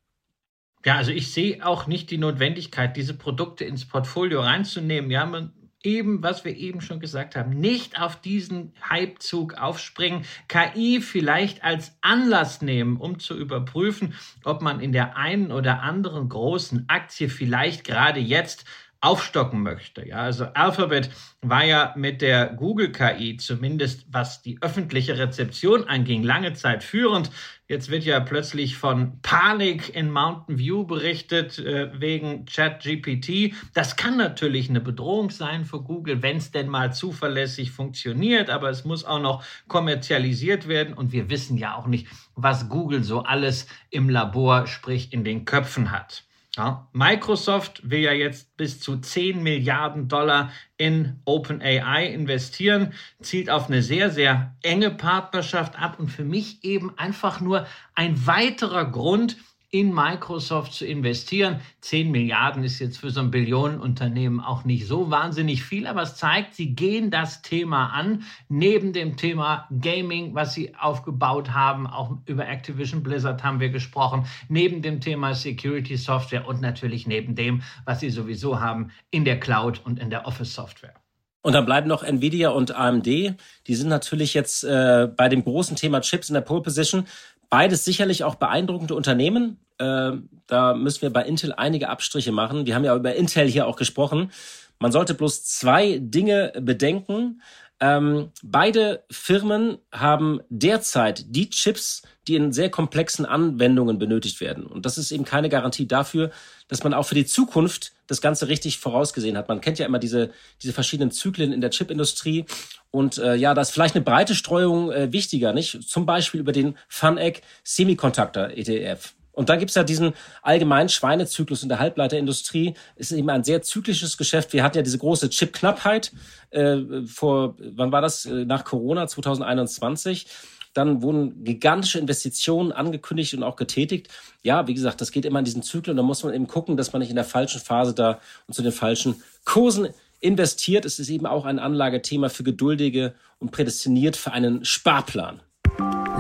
Ja, 0.85 0.97
also 0.97 1.11
ich 1.11 1.33
sehe 1.33 1.67
auch 1.67 1.87
nicht 1.87 2.11
die 2.11 2.19
Notwendigkeit, 2.19 2.97
diese 2.97 3.15
Produkte 3.15 3.65
ins 3.65 3.87
Portfolio 3.87 4.41
reinzunehmen. 4.41 5.11
Ja, 5.11 5.27
man 5.27 5.53
eben, 5.83 6.23
was 6.23 6.45
wir 6.45 6.57
eben 6.57 6.81
schon 6.81 7.01
gesagt 7.01 7.37
haben, 7.37 7.51
nicht 7.51 8.01
auf 8.01 8.21
diesen 8.21 8.73
Hypezug 8.89 9.55
aufspringen, 9.55 10.25
KI 10.49 11.01
vielleicht 11.01 11.65
als 11.65 11.97
Anlass 12.01 12.63
nehmen, 12.63 12.97
um 12.97 13.19
zu 13.19 13.37
überprüfen, 13.37 14.15
ob 14.45 14.63
man 14.63 14.81
in 14.81 14.93
der 14.93 15.17
einen 15.17 15.53
oder 15.53 15.83
anderen 15.83 16.29
großen 16.29 16.85
Aktie 16.89 17.29
vielleicht 17.29 17.85
gerade 17.85 18.21
jetzt 18.21 18.65
aufstocken 19.03 19.63
möchte. 19.63 20.07
Ja, 20.07 20.19
also 20.19 20.45
Alphabet 20.55 21.11
war 21.41 21.65
ja 21.65 21.95
mit 21.97 22.21
der 22.21 22.47
Google 22.49 22.93
KI 22.93 23.39
zumindest 23.39 24.07
was 24.11 24.43
die 24.43 24.59
öffentliche 24.61 25.17
Rezeption 25.17 25.85
anging 25.85 26.23
lange 26.23 26.53
Zeit 26.53 26.85
führend. 26.85 27.31
Jetzt 27.67 27.89
wird 27.89 28.05
ja 28.05 28.21
plötzlich 28.21 28.77
von 28.77 29.21
Panik 29.23 29.95
in 29.95 30.11
Mountain 30.11 30.59
View 30.59 30.85
berichtet 30.85 31.59
äh, 31.59 31.89
wegen 31.99 32.45
ChatGPT. 32.45 33.55
Das 33.73 33.97
kann 33.97 34.19
natürlich 34.19 34.69
eine 34.69 34.81
Bedrohung 34.81 35.31
sein 35.31 35.65
für 35.65 35.81
Google, 35.81 36.21
wenn 36.21 36.37
es 36.37 36.51
denn 36.51 36.69
mal 36.69 36.93
zuverlässig 36.93 37.71
funktioniert, 37.71 38.51
aber 38.51 38.69
es 38.69 38.85
muss 38.85 39.05
auch 39.05 39.21
noch 39.21 39.45
kommerzialisiert 39.69 40.69
werden 40.69 40.93
und 40.93 41.13
wir 41.13 41.31
wissen 41.31 41.57
ja 41.57 41.75
auch 41.77 41.87
nicht, 41.87 42.07
was 42.35 42.69
Google 42.69 43.03
so 43.03 43.21
alles 43.23 43.67
im 43.89 44.11
Labor, 44.11 44.67
sprich 44.67 45.13
in 45.13 45.25
den 45.25 45.47
Köpfen 45.47 45.91
hat. 45.91 46.25
Ja, 46.61 46.91
Microsoft 46.93 47.89
will 47.89 48.01
ja 48.01 48.13
jetzt 48.13 48.55
bis 48.59 48.81
zu 48.81 48.99
10 48.99 49.43
Milliarden 49.43 50.09
Dollar 50.09 50.53
in 50.77 51.19
OpenAI 51.25 52.05
investieren, 52.09 52.93
zielt 53.23 53.49
auf 53.49 53.69
eine 53.69 53.83
sehr, 53.83 54.11
sehr 54.11 54.55
enge 54.61 54.91
Partnerschaft 54.91 55.81
ab. 55.81 55.99
Und 55.99 56.09
für 56.09 56.23
mich 56.23 56.63
eben 56.63 56.93
einfach 56.99 57.41
nur 57.41 57.67
ein 57.95 58.27
weiterer 58.27 58.85
Grund, 58.85 59.39
in 59.73 59.95
Microsoft 59.95 60.73
zu 60.73 60.85
investieren. 60.85 61.61
10 61.81 62.11
Milliarden 62.11 62.65
ist 62.65 62.81
jetzt 62.81 62.99
für 62.99 63.11
so 63.11 63.21
ein 63.21 63.31
Billionenunternehmen 63.31 64.41
auch 64.41 64.65
nicht 64.65 64.87
so 64.87 65.11
wahnsinnig 65.11 65.63
viel, 65.63 65.87
aber 65.87 66.03
es 66.03 66.17
zeigt, 66.17 66.55
sie 66.55 66.75
gehen 66.75 67.11
das 67.11 67.43
Thema 67.43 67.89
an, 67.89 68.25
neben 68.49 68.93
dem 68.93 69.17
Thema 69.17 69.69
Gaming, 69.81 70.35
was 70.35 70.55
sie 70.55 70.75
aufgebaut 70.75 71.53
haben, 71.53 71.87
auch 71.87 72.17
über 72.27 72.49
Activision 72.49 73.03
Blizzard 73.03 73.45
haben 73.45 73.61
wir 73.61 73.71
gesprochen, 73.71 74.27
neben 74.49 74.83
dem 74.83 75.01
Thema 75.01 75.35
Security 75.35 75.97
Software 75.97 76.49
und 76.49 76.61
natürlich 76.61 77.07
neben 77.07 77.37
dem, 77.37 77.63
was 77.85 78.01
sie 78.01 78.11
sowieso 78.11 78.61
haben 78.61 78.91
in 79.11 79.25
der 79.25 79.39
Cloud 79.39 79.81
und 79.85 80.01
in 80.01 80.11
der 80.11 80.27
Office 80.27 80.53
Software. 80.53 80.95
Und 81.43 81.55
dann 81.55 81.65
bleiben 81.65 81.89
noch 81.89 82.03
Nvidia 82.03 82.51
und 82.51 82.73
AMD. 82.73 83.07
Die 83.07 83.75
sind 83.75 83.89
natürlich 83.89 84.35
jetzt 84.35 84.63
äh, 84.63 85.09
bei 85.17 85.31
dem 85.31 85.43
großen 85.43 85.75
Thema 85.75 86.03
Chips 86.03 86.29
in 86.29 86.35
der 86.35 86.43
Pole 86.43 86.61
Position. 86.61 87.07
Beides 87.51 87.85
sicherlich 87.85 88.23
auch 88.25 88.37
beeindruckende 88.37 88.95
Unternehmen. 88.95 89.59
Äh, 89.79 90.13
da 90.47 90.75
müssen 90.75 91.03
wir 91.03 91.11
bei 91.11 91.25
Intel 91.25 91.53
einige 91.53 91.89
Abstriche 91.89 92.33
machen. 92.33 92.65
Wir 92.65 92.77
haben 92.77 92.85
ja 92.85 92.95
über 92.95 93.15
Intel 93.17 93.47
hier 93.49 93.67
auch 93.67 93.77
gesprochen. 93.77 94.31
Man 94.79 94.93
sollte 94.93 95.15
bloß 95.15 95.45
zwei 95.45 95.99
Dinge 96.01 96.53
bedenken. 96.61 97.43
Ähm, 97.81 98.31
beide 98.43 99.05
Firmen 99.11 99.79
haben 99.91 100.41
derzeit 100.51 101.25
die 101.35 101.49
Chips, 101.49 102.03
die 102.29 102.37
in 102.37 102.53
sehr 102.53 102.71
komplexen 102.71 103.25
Anwendungen 103.25 103.99
benötigt 103.99 104.41
werden. 104.43 104.67
Und 104.67 104.85
das 104.85 104.99
ist 104.99 105.11
eben 105.13 105.25
keine 105.25 105.49
Garantie 105.49 105.89
dafür, 105.89 106.31
dass 106.69 106.85
man 106.85 106.93
auch 106.93 107.05
für 107.05 107.15
die 107.15 107.25
Zukunft 107.25 107.93
das 108.07 108.21
Ganze 108.21 108.49
richtig 108.49 108.79
vorausgesehen 108.79 109.37
hat. 109.39 109.49
Man 109.49 109.63
kennt 109.63 109.79
ja 109.79 109.87
immer 109.87 109.99
diese, 109.99 110.31
diese 110.63 110.75
verschiedenen 110.75 111.11
Zyklen 111.11 111.53
in 111.53 111.63
der 111.63 111.71
Chipindustrie. 111.71 112.45
Und 112.91 113.17
äh, 113.19 113.35
ja, 113.37 113.55
da 113.55 113.63
ist 113.63 113.71
vielleicht 113.71 113.95
eine 113.95 114.05
breite 114.05 114.35
Streuung 114.35 114.93
äh, 114.93 115.13
wichtiger, 115.13 115.55
nicht? 115.55 115.83
Zum 115.89 116.05
Beispiel 116.05 116.41
über 116.41 116.53
den 116.53 116.77
FunEgg 116.89 117.41
Semiconductor 117.65 118.51
ETF. 118.51 119.15
Und 119.41 119.49
da 119.49 119.57
gibt's 119.57 119.75
ja 119.75 119.85
diesen 119.85 120.13
allgemeinen 120.43 120.91
Schweinezyklus 120.91 121.63
in 121.63 121.71
der 121.71 121.79
Halbleiterindustrie. 121.79 122.75
Es 122.97 123.11
ist 123.11 123.17
eben 123.17 123.31
ein 123.31 123.43
sehr 123.43 123.63
zyklisches 123.63 124.19
Geschäft. 124.19 124.53
Wir 124.53 124.63
hatten 124.63 124.77
ja 124.77 124.83
diese 124.83 124.99
große 124.99 125.31
Chipknappheit 125.31 126.13
äh, 126.51 127.07
vor, 127.07 127.55
wann 127.59 127.91
war 127.91 128.03
das? 128.03 128.27
Äh, 128.27 128.45
nach 128.45 128.67
Corona 128.67 129.07
2021. 129.07 130.27
Dann 130.75 131.01
wurden 131.01 131.43
gigantische 131.43 131.99
Investitionen 131.99 132.71
angekündigt 132.71 133.33
und 133.33 133.43
auch 133.43 133.57
getätigt. 133.57 134.09
Ja, 134.43 134.67
wie 134.67 134.75
gesagt, 134.75 135.01
das 135.01 135.11
geht 135.11 135.25
immer 135.25 135.39
in 135.39 135.47
diesen 135.47 135.63
Zyklen. 135.63 135.97
Da 135.97 136.03
muss 136.03 136.23
man 136.23 136.35
eben 136.35 136.47
gucken, 136.47 136.77
dass 136.77 136.93
man 136.93 137.01
nicht 137.01 137.09
in 137.09 137.17
der 137.17 137.25
falschen 137.25 137.63
Phase 137.63 137.95
da 137.95 138.21
und 138.47 138.53
zu 138.53 138.61
den 138.61 138.73
falschen 138.73 139.23
Kursen 139.47 139.89
investiert. 140.21 140.85
Es 140.85 140.99
ist 140.99 141.09
eben 141.09 141.25
auch 141.25 141.47
ein 141.47 141.59
Anlagethema 141.59 142.29
für 142.29 142.43
Geduldige 142.43 143.15
und 143.39 143.53
prädestiniert 143.53 144.19
für 144.19 144.33
einen 144.33 144.67
Sparplan. 144.67 145.41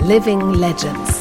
Living 0.07 0.55
Legends. 0.55 1.21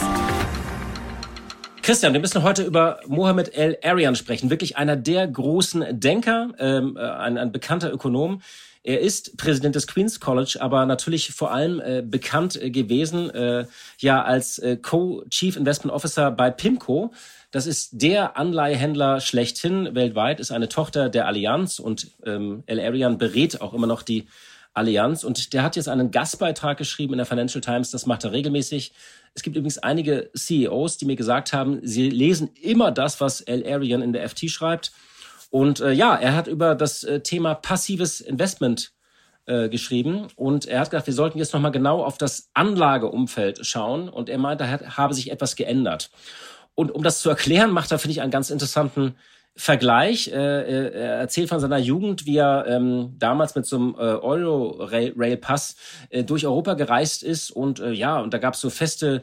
Christian, 1.89 2.13
wir 2.13 2.19
müssen 2.19 2.43
heute 2.43 2.61
über 2.61 2.99
Mohammed 3.07 3.57
El 3.57 3.79
Arian 3.83 4.15
sprechen. 4.15 4.51
Wirklich 4.51 4.77
einer 4.77 4.95
der 4.95 5.27
großen 5.27 5.99
Denker, 5.99 6.51
ähm, 6.59 6.95
äh, 6.95 6.99
ein, 6.99 7.39
ein 7.39 7.51
bekannter 7.51 7.91
Ökonom. 7.91 8.43
Er 8.83 8.99
ist 8.99 9.37
Präsident 9.37 9.73
des 9.73 9.87
Queen's 9.87 10.19
College, 10.19 10.59
aber 10.59 10.85
natürlich 10.85 11.31
vor 11.31 11.51
allem 11.51 11.79
äh, 11.79 12.03
bekannt 12.05 12.61
äh, 12.61 12.69
gewesen, 12.69 13.31
äh, 13.31 13.65
ja, 13.97 14.21
als 14.21 14.59
äh, 14.59 14.77
Co-Chief 14.77 15.57
Investment 15.57 15.91
Officer 15.91 16.29
bei 16.29 16.51
PIMCO. 16.51 17.11
Das 17.49 17.65
ist 17.65 17.89
der 17.93 18.37
Anleihehändler 18.37 19.19
schlechthin 19.19 19.95
weltweit, 19.95 20.39
ist 20.39 20.51
eine 20.51 20.69
Tochter 20.69 21.09
der 21.09 21.25
Allianz 21.25 21.79
und 21.79 22.11
ähm, 22.23 22.61
El 22.67 22.79
Arian 22.79 23.17
berät 23.17 23.61
auch 23.61 23.73
immer 23.73 23.87
noch 23.87 24.03
die 24.03 24.27
Allianz. 24.79 25.23
Und 25.23 25.53
der 25.53 25.63
hat 25.63 25.75
jetzt 25.75 25.87
einen 25.87 26.11
Gastbeitrag 26.11 26.77
geschrieben 26.77 27.13
in 27.13 27.17
der 27.17 27.25
Financial 27.25 27.61
Times, 27.61 27.91
das 27.91 28.05
macht 28.05 28.23
er 28.23 28.31
regelmäßig. 28.31 28.93
Es 29.35 29.43
gibt 29.43 29.55
übrigens 29.55 29.77
einige 29.77 30.31
CEOs, 30.35 30.97
die 30.97 31.05
mir 31.05 31.15
gesagt 31.15 31.53
haben, 31.53 31.79
sie 31.83 32.09
lesen 32.09 32.49
immer 32.59 32.91
das, 32.91 33.21
was 33.21 33.41
El 33.41 33.65
Arian 33.71 34.01
in 34.01 34.13
der 34.13 34.27
FT 34.27 34.49
schreibt. 34.49 34.91
Und 35.51 35.79
äh, 35.79 35.91
ja, 35.91 36.15
er 36.15 36.35
hat 36.35 36.47
über 36.47 36.75
das 36.75 37.03
äh, 37.03 37.21
Thema 37.21 37.55
passives 37.55 38.21
Investment 38.21 38.91
äh, 39.45 39.67
geschrieben 39.67 40.27
und 40.35 40.67
er 40.67 40.81
hat 40.81 40.91
gesagt, 40.91 41.07
wir 41.07 41.13
sollten 41.13 41.39
jetzt 41.39 41.53
nochmal 41.53 41.71
genau 41.71 42.03
auf 42.03 42.17
das 42.17 42.49
Anlageumfeld 42.53 43.65
schauen 43.65 44.07
und 44.07 44.29
er 44.29 44.37
meint, 44.37 44.61
da 44.61 44.67
hat, 44.67 44.97
habe 44.97 45.13
sich 45.13 45.31
etwas 45.31 45.55
geändert. 45.55 46.11
Und 46.75 46.91
um 46.91 47.03
das 47.03 47.21
zu 47.21 47.29
erklären, 47.29 47.71
macht 47.71 47.91
er, 47.91 47.99
finde 47.99 48.11
ich, 48.11 48.21
einen 48.21 48.31
ganz 48.31 48.51
interessanten 48.51 49.15
Vergleich. 49.59 50.29
Äh, 50.29 50.61
äh, 50.61 50.93
er 50.93 51.15
erzählt 51.15 51.49
von 51.49 51.59
seiner 51.59 51.77
Jugend, 51.77 52.25
wie 52.25 52.37
er 52.37 52.65
ähm, 52.65 53.15
damals 53.19 53.55
mit 53.55 53.65
so 53.65 53.75
einem 53.75 53.95
äh, 53.95 53.97
Euro-Rail-Pass 53.97 55.75
äh, 56.09 56.23
durch 56.23 56.45
Europa 56.45 56.75
gereist 56.75 57.23
ist. 57.23 57.51
Und 57.51 57.81
äh, 57.81 57.91
ja, 57.91 58.21
und 58.21 58.33
da 58.33 58.37
gab 58.37 58.53
es 58.53 58.61
so 58.61 58.69
feste 58.69 59.21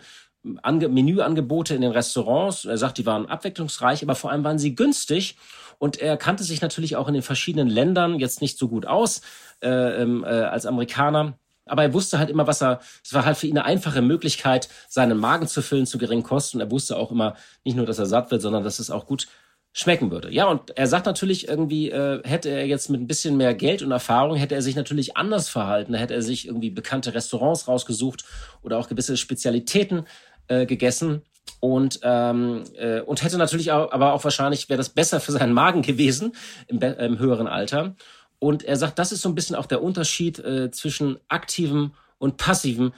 Ange 0.62 0.88
Menüangebote 0.88 1.75
in 1.75 1.81
den 1.81 1.90
Restaurants. 1.90 2.66
Er 2.66 2.77
sagt, 2.77 2.99
die 2.99 3.07
waren 3.07 3.25
abwechslungsreich, 3.25 4.03
aber 4.03 4.14
vor 4.14 4.31
allem 4.31 4.44
waren 4.44 4.59
sie 4.59 4.75
günstig. 4.75 5.38
Und 5.79 5.99
er 6.03 6.18
kannte 6.18 6.44
sich 6.44 6.61
natürlich 6.61 6.96
auch 6.96 7.09
in 7.09 7.14
den 7.14 7.22
verschiedenen 7.22 7.68
Ländern 7.68 8.18
jetzt 8.18 8.42
nicht 8.42 8.59
so 8.59 8.68
gut 8.68 8.85
aus 8.85 9.22
äh, 9.62 10.03
ähm, 10.03 10.22
äh, 10.22 10.27
als 10.27 10.66
Amerikaner. 10.66 11.38
Aber 11.64 11.83
er 11.83 11.94
wusste 11.94 12.18
halt 12.18 12.29
immer, 12.29 12.46
was 12.46 12.62
er, 12.62 12.81
es 13.03 13.14
war 13.14 13.25
halt 13.25 13.38
für 13.38 13.46
ihn 13.46 13.57
eine 13.57 13.64
einfache 13.64 14.03
Möglichkeit, 14.03 14.68
seinen 14.87 15.16
Magen 15.16 15.49
zu 15.49 15.62
füllen 15.62 15.87
zu 15.87 15.96
geringen 15.96 16.22
Kosten. 16.22 16.61
Er 16.61 16.70
wusste 16.70 16.99
auch 16.99 17.11
immer 17.11 17.37
nicht 17.64 17.75
nur, 17.75 17.87
dass 17.87 17.99
er 17.99 18.07
satt 18.07 18.31
wird, 18.31 18.42
sondern 18.42 18.64
dass 18.64 18.81
es 18.81 18.90
auch 18.90 19.07
gut 19.07 19.29
schmecken 19.77 20.11
würde. 20.11 20.33
Ja, 20.33 20.47
und 20.47 20.75
er 20.79 20.87
sagt 20.87 21.05
natürlich 21.05 21.49
irgendwie, 21.49 21.91
äh, 21.91 22.23
hätte 22.27 22.49
er 22.49 22.67
jetzt 22.67 22.89
mit 22.89 22.99
ein 22.99 23.07
bisschen 23.07 23.37
mehr 23.37 23.53
Geld 23.53 23.83
und 23.83 23.93
Erfahrung, 23.93 24.35
hätte 24.35 24.55
er 24.55 24.62
sich 24.62 24.75
natürlich 24.75 25.19
anders 25.19 25.51
verhalten. 25.51 25.93
Hätte 25.93 26.15
er 26.15 26.23
sich 26.23 26.47
irgendwie 26.47 26.71
bekannte 26.71 27.12
Restaurants 27.12 27.69
rausgesucht 27.69 28.25
oder 28.62 28.79
auch 28.79 28.89
gewisse 28.89 29.19
Spezialitäten 29.19 30.07
äh, 30.49 30.65
gegessen. 30.65 31.21
Und, 31.61 32.01
ähm, 32.05 32.65
äh, 32.79 33.01
und 33.01 33.23
hätte 33.23 33.37
natürlich 33.37 33.71
auch, 33.71 33.93
aber 33.93 34.15
auch 34.15 34.25
wahrscheinlich 34.25 34.71
wäre 34.71 34.79
das 34.79 34.89
besser 34.89 35.21
für 35.21 35.33
seinen 35.33 35.53
Magen 35.53 35.83
gewesen 35.83 36.33
im, 36.69 36.81
im 36.81 37.19
höheren 37.19 37.47
Alter. 37.47 37.97
Und 38.39 38.65
er 38.65 38.77
sagt, 38.77 38.99
das 38.99 39.12
ist 39.12 39.21
so 39.21 39.29
ein 39.29 39.35
bisschen 39.35 39.57
auch 39.57 39.67
der 39.67 39.83
Unterschied 39.83 40.39
äh, 40.39 40.71
zwischen 40.71 41.19
aktivem 41.29 41.93
und 42.17 42.39
passivem 42.39 42.95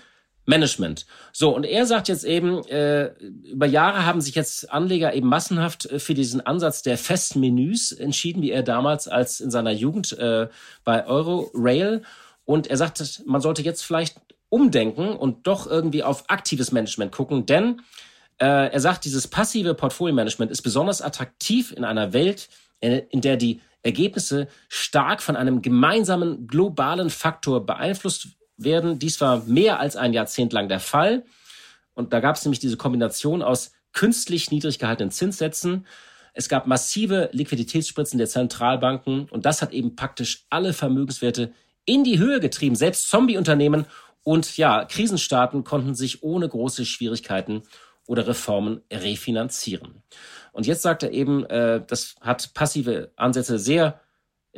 Management. 0.49 1.07
So, 1.33 1.55
und 1.55 1.65
er 1.65 1.85
sagt 1.87 2.09
jetzt 2.09 2.25
eben, 2.25 2.65
äh, 2.67 3.13
über 3.45 3.67
Jahre 3.67 4.07
haben 4.07 4.21
sich 4.21 4.35
jetzt 4.35 4.73
Anleger 4.73 5.15
eben 5.15 5.29
massenhaft 5.29 5.87
äh, 5.87 5.99
für 5.99 6.15
diesen 6.15 6.41
Ansatz 6.41 6.83
der 6.83 6.97
festen 6.97 7.41
Menüs 7.41 7.93
entschieden, 7.93 8.43
wie 8.43 8.51
er 8.51 8.63
damals 8.63 9.07
als 9.09 9.41
in 9.41 9.51
seiner 9.51 9.73
Jugend 9.73 10.19
äh, 10.19 10.49
bei 10.85 11.07
Eurorail. 11.07 12.03
Und 12.47 12.67
er 12.67 12.79
sagt, 12.79 13.23
man 13.27 13.43
sollte 13.43 13.63
jetzt 13.63 13.83
vielleicht 13.83 14.17
umdenken 14.49 15.11
und 15.11 15.47
doch 15.47 15.67
irgendwie 15.67 16.03
auf 16.03 16.25
aktives 16.31 16.73
Management 16.73 17.13
gucken, 17.13 17.45
denn 17.45 17.83
äh, 18.39 18.73
er 18.73 18.81
sagt, 18.81 19.05
dieses 19.05 19.29
passive 19.29 19.75
Portfolio-Management 19.75 20.51
ist 20.51 20.63
besonders 20.63 21.03
attraktiv 21.03 21.73
in 21.77 21.85
einer 21.85 22.15
Welt, 22.15 22.49
äh, 22.81 23.03
in 23.11 23.21
der 23.21 23.37
die 23.37 23.61
Ergebnisse 23.83 24.49
stark 24.69 25.21
von 25.21 25.37
einem 25.37 25.61
gemeinsamen 25.61 26.47
globalen 26.47 27.11
Faktor 27.11 27.67
beeinflusst 27.67 28.38
werden. 28.59 28.99
Dies 28.99 29.21
war 29.21 29.45
mehr 29.47 29.81
als 29.81 29.97
ein 29.97 30.13
Jahrzehnt 30.13 30.53
lang 30.53 30.69
der 30.69 30.81
Fall. 30.81 31.25
Und 31.95 32.13
da 32.13 32.21
gab 32.21 32.37
es 32.37 32.45
nämlich 32.45 32.61
diese 32.61 32.77
Kombination 32.77 33.43
aus 33.43 33.73
künstlich 33.93 34.51
niedrig 34.51 34.79
gehaltenen 34.79 35.11
Zinssätzen. 35.11 35.87
Es 36.35 36.49
gab 36.49 36.67
massive 36.67 37.31
Liquiditätsspritzen 37.33 38.19
der 38.19 38.29
Zentralbanken 38.29 39.29
und 39.29 39.45
das 39.47 39.63
hat 39.63 39.73
eben 39.73 39.97
praktisch 39.97 40.47
alle 40.51 40.73
Vermögenswerte 40.73 41.53
in 41.85 42.05
die 42.05 42.19
Höhe 42.19 42.39
getrieben. 42.39 42.77
Selbst 42.77 43.09
Zombie-Unternehmen 43.09 43.87
und 44.23 44.57
ja, 44.57 44.85
Krisenstaaten 44.85 45.65
konnten 45.65 45.95
sich 45.95 46.23
ohne 46.23 46.49
große 46.49 46.85
Schwierigkeiten 46.85 47.63
oder 48.07 48.27
Reformen 48.27 48.83
refinanzieren. 48.93 50.03
Und 50.53 50.67
jetzt 50.67 50.83
sagt 50.83 51.03
er 51.03 51.13
eben, 51.13 51.45
äh, 51.47 51.83
das 51.87 52.15
hat 52.21 52.55
passive 52.55 53.11
Ansätze 53.17 53.59
sehr 53.59 54.01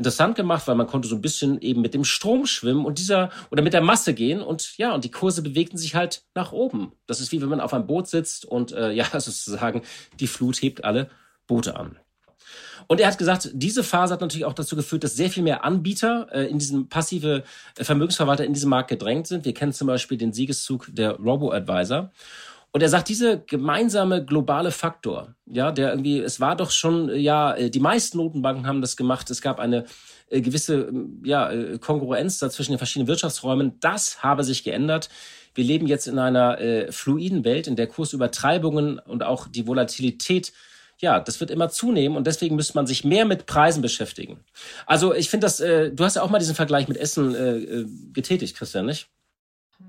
interessant 0.01 0.35
gemacht, 0.35 0.67
weil 0.67 0.75
man 0.75 0.87
konnte 0.87 1.09
so 1.09 1.15
ein 1.15 1.21
bisschen 1.21 1.61
eben 1.61 1.83
mit 1.83 1.93
dem 1.95 2.05
Strom 2.05 2.47
schwimmen 2.47 2.87
und 2.87 2.99
dieser 2.99 3.31
oder 3.51 3.63
mit 3.63 3.75
der 3.75 3.83
Masse 3.83 4.15
gehen 4.15 4.43
und 4.43 4.77
ja, 4.79 4.95
und 4.95 5.05
die 5.05 5.11
Kurse 5.11 5.43
bewegten 5.43 5.77
sich 5.77 5.95
halt 5.95 6.23
nach 6.35 6.53
oben. 6.53 6.93
Das 7.07 7.21
ist 7.21 7.33
wie 7.33 7.43
wenn 7.43 7.51
man 7.51 7.61
auf 7.61 7.75
einem 7.75 7.87
Boot 7.87 8.09
sitzt 8.09 8.45
und 8.45 8.73
äh, 8.73 8.91
ja, 9.01 9.05
sozusagen 9.13 9.83
die 10.19 10.27
Flut 10.27 10.61
hebt 10.61 10.85
alle 10.85 11.11
Boote 11.47 11.77
an. 11.77 11.99
Und 12.87 13.01
er 13.01 13.07
hat 13.07 13.19
gesagt, 13.19 13.51
diese 13.53 13.85
Phase 13.85 14.15
hat 14.15 14.21
natürlich 14.21 14.47
auch 14.47 14.55
dazu 14.55 14.75
geführt, 14.75 15.05
dass 15.05 15.15
sehr 15.15 15.31
viel 15.31 15.43
mehr 15.43 15.65
Anbieter 15.65 16.29
äh, 16.33 16.47
in 16.47 16.59
diesem 16.59 16.89
passive 16.89 17.45
äh, 17.79 17.85
Vermögensverwalter 17.85 18.45
in 18.45 18.53
diesem 18.53 18.71
Markt 18.71 18.89
gedrängt 18.89 19.27
sind. 19.27 19.45
Wir 19.45 19.55
kennen 19.55 19.73
zum 19.73 19.87
Beispiel 19.87 20.19
den 20.19 20.33
Siegeszug 20.33 20.89
der 20.91 21.13
Robo-Advisor. 21.17 22.11
Und 22.73 22.83
er 22.83 22.89
sagt, 22.89 23.09
diese 23.09 23.41
gemeinsame 23.41 24.25
globale 24.25 24.71
Faktor, 24.71 25.35
ja, 25.47 25.73
der 25.73 25.91
irgendwie, 25.91 26.21
es 26.21 26.41
war 26.41 26.55
doch 26.57 26.71
schon, 26.71 27.15
ja, 27.17 27.55
äh, 27.55 27.71
die 27.71 27.81
meisten 27.81 28.19
Notenbanken 28.19 28.67
haben 28.67 28.81
das 28.81 28.97
gemacht. 28.97 29.29
Es 29.31 29.41
gab 29.41 29.59
eine 29.59 29.87
äh, 30.29 30.41
gewisse, 30.41 30.83
ähm, 30.83 31.21
ja, 31.25 31.51
äh, 31.51 31.79
Kongruenz 31.79 32.39
da 32.39 32.49
zwischen 32.49 32.73
den 32.73 32.79
verschiedenen 32.79 33.09
Wirtschaftsräumen. 33.09 33.81
Das 33.81 34.23
habe 34.23 34.45
sich 34.45 34.63
geändert. 34.63 35.09
Wir 35.55 35.65
leben 35.65 35.89
jetzt 35.89 36.07
in 36.07 36.19
einer 36.19 36.61
äh, 36.61 36.93
fluiden 36.93 37.45
Welt, 37.45 37.67
in 37.67 37.75
der 37.75 37.89
Kursübertreibungen 37.89 39.01
und 39.01 39.25
auch 39.25 39.49
die 39.49 39.67
Volatilität 39.67 40.53
ja, 41.01 41.19
das 41.19 41.41
wird 41.41 41.51
immer 41.51 41.71
zunehmen 41.71 42.17
und 42.17 42.27
deswegen 42.27 42.57
müsste 42.57 42.75
man 42.75 42.87
sich 42.87 43.05
mehr 43.05 43.25
mit 43.25 43.47
Preisen 43.47 43.81
beschäftigen. 43.81 44.45
Also 44.87 45.15
ich 45.15 45.31
finde 45.31 45.47
das, 45.47 45.59
äh, 45.59 45.91
du 45.91 46.05
hast 46.05 46.17
ja 46.17 46.23
auch 46.23 46.29
mal 46.29 46.39
diesen 46.39 46.55
Vergleich 46.55 46.89
mit 46.89 46.99
Essen 46.99 47.35
äh, 47.35 47.87
getätigt, 48.13 48.57
Christian, 48.57 48.85
nicht? 48.87 49.09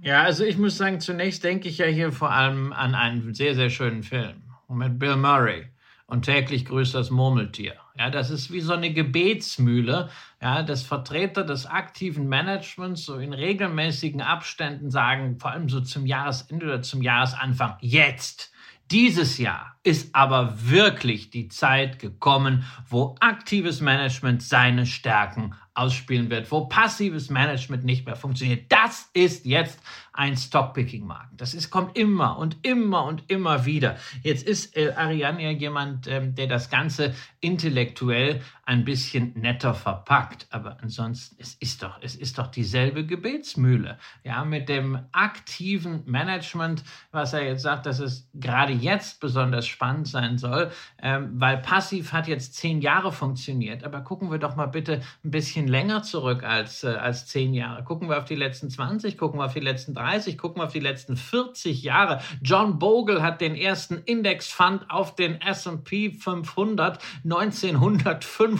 Ja, 0.01 0.23
also 0.23 0.43
ich 0.43 0.57
muss 0.57 0.77
sagen, 0.77 0.99
zunächst 0.99 1.43
denke 1.43 1.69
ich 1.69 1.77
ja 1.77 1.85
hier 1.85 2.11
vor 2.11 2.31
allem 2.31 2.73
an 2.73 2.95
einen 2.95 3.33
sehr, 3.33 3.55
sehr 3.55 3.69
schönen 3.69 4.03
Film 4.03 4.41
mit 4.69 4.97
Bill 4.97 5.17
Murray 5.17 5.67
und 6.07 6.23
täglich 6.23 6.65
grüßt 6.65 6.95
das 6.95 7.09
Murmeltier. 7.09 7.75
Ja, 7.97 8.09
das 8.09 8.29
ist 8.29 8.51
wie 8.51 8.61
so 8.61 8.73
eine 8.73 8.91
Gebetsmühle, 8.93 10.09
ja, 10.41 10.63
dass 10.63 10.83
Vertreter 10.83 11.43
des 11.43 11.65
aktiven 11.65 12.27
Managements 12.27 13.05
so 13.05 13.17
in 13.17 13.33
regelmäßigen 13.33 14.21
Abständen 14.21 14.89
sagen, 14.89 15.39
vor 15.39 15.51
allem 15.51 15.69
so 15.69 15.81
zum 15.81 16.05
Jahresende 16.05 16.65
oder 16.65 16.81
zum 16.81 17.01
Jahresanfang, 17.01 17.75
jetzt, 17.81 18.51
dieses 18.91 19.37
Jahr 19.37 19.77
ist 19.83 20.13
aber 20.13 20.69
wirklich 20.69 21.29
die 21.29 21.47
Zeit 21.47 21.99
gekommen, 21.99 22.65
wo 22.89 23.15
aktives 23.21 23.79
Management 23.79 24.43
seine 24.43 24.85
Stärken 24.85 25.53
ausspielen 25.73 26.29
wird, 26.29 26.51
wo 26.51 26.65
passives 26.65 27.29
Management 27.29 27.85
nicht 27.85 28.05
mehr 28.05 28.15
funktioniert. 28.15 28.69
Das 28.69 29.09
ist 29.13 29.45
jetzt 29.45 29.79
ein 30.13 30.35
Stockpicking-Markt. 30.35 31.39
Das 31.39 31.53
ist, 31.53 31.69
kommt 31.69 31.97
immer 31.97 32.37
und 32.37 32.57
immer 32.63 33.05
und 33.05 33.23
immer 33.29 33.65
wieder. 33.65 33.95
Jetzt 34.21 34.45
ist 34.45 34.75
El 34.75 34.93
Ariane 34.93 35.43
ja 35.43 35.49
jemand, 35.51 36.07
ähm, 36.07 36.35
der 36.35 36.47
das 36.47 36.69
Ganze 36.69 37.15
intellektuell 37.39 38.41
ein 38.71 38.85
bisschen 38.85 39.33
netter 39.35 39.73
verpackt. 39.73 40.47
Aber 40.49 40.77
ansonsten, 40.81 41.35
es 41.39 41.55
ist 41.55 41.83
doch, 41.83 41.99
es 42.01 42.15
ist 42.15 42.37
doch 42.37 42.47
dieselbe 42.47 43.05
Gebetsmühle. 43.05 43.97
Ja, 44.23 44.45
mit 44.45 44.69
dem 44.69 44.97
aktiven 45.11 46.03
Management, 46.05 46.81
was 47.11 47.33
er 47.33 47.43
jetzt 47.43 47.63
sagt, 47.63 47.85
dass 47.85 47.99
es 47.99 48.29
gerade 48.33 48.71
jetzt 48.71 49.19
besonders 49.19 49.67
spannend 49.67 50.07
sein 50.07 50.37
soll, 50.37 50.71
ähm, 51.01 51.31
weil 51.33 51.57
passiv 51.57 52.13
hat 52.13 52.29
jetzt 52.29 52.55
zehn 52.55 52.79
Jahre 52.79 53.11
funktioniert. 53.11 53.83
Aber 53.83 53.99
gucken 53.99 54.31
wir 54.31 54.37
doch 54.37 54.55
mal 54.55 54.67
bitte 54.67 55.01
ein 55.25 55.31
bisschen 55.31 55.67
länger 55.67 56.03
zurück 56.03 56.43
als, 56.43 56.85
äh, 56.85 56.91
als 56.91 57.27
zehn 57.27 57.53
Jahre. 57.53 57.83
Gucken 57.83 58.07
wir 58.07 58.19
auf 58.19 58.25
die 58.25 58.35
letzten 58.35 58.69
20, 58.69 59.17
gucken 59.17 59.41
wir 59.41 59.47
auf 59.47 59.53
die 59.53 59.59
letzten 59.59 59.93
30, 59.93 60.37
gucken 60.37 60.61
wir 60.61 60.67
auf 60.67 60.71
die 60.71 60.79
letzten 60.79 61.17
40 61.17 61.83
Jahre. 61.83 62.21
John 62.41 62.79
Bogle 62.79 63.21
hat 63.21 63.41
den 63.41 63.55
ersten 63.55 63.97
Indexfund 63.97 64.89
auf 64.89 65.15
den 65.15 65.41
S&P 65.41 66.13
500 66.13 67.03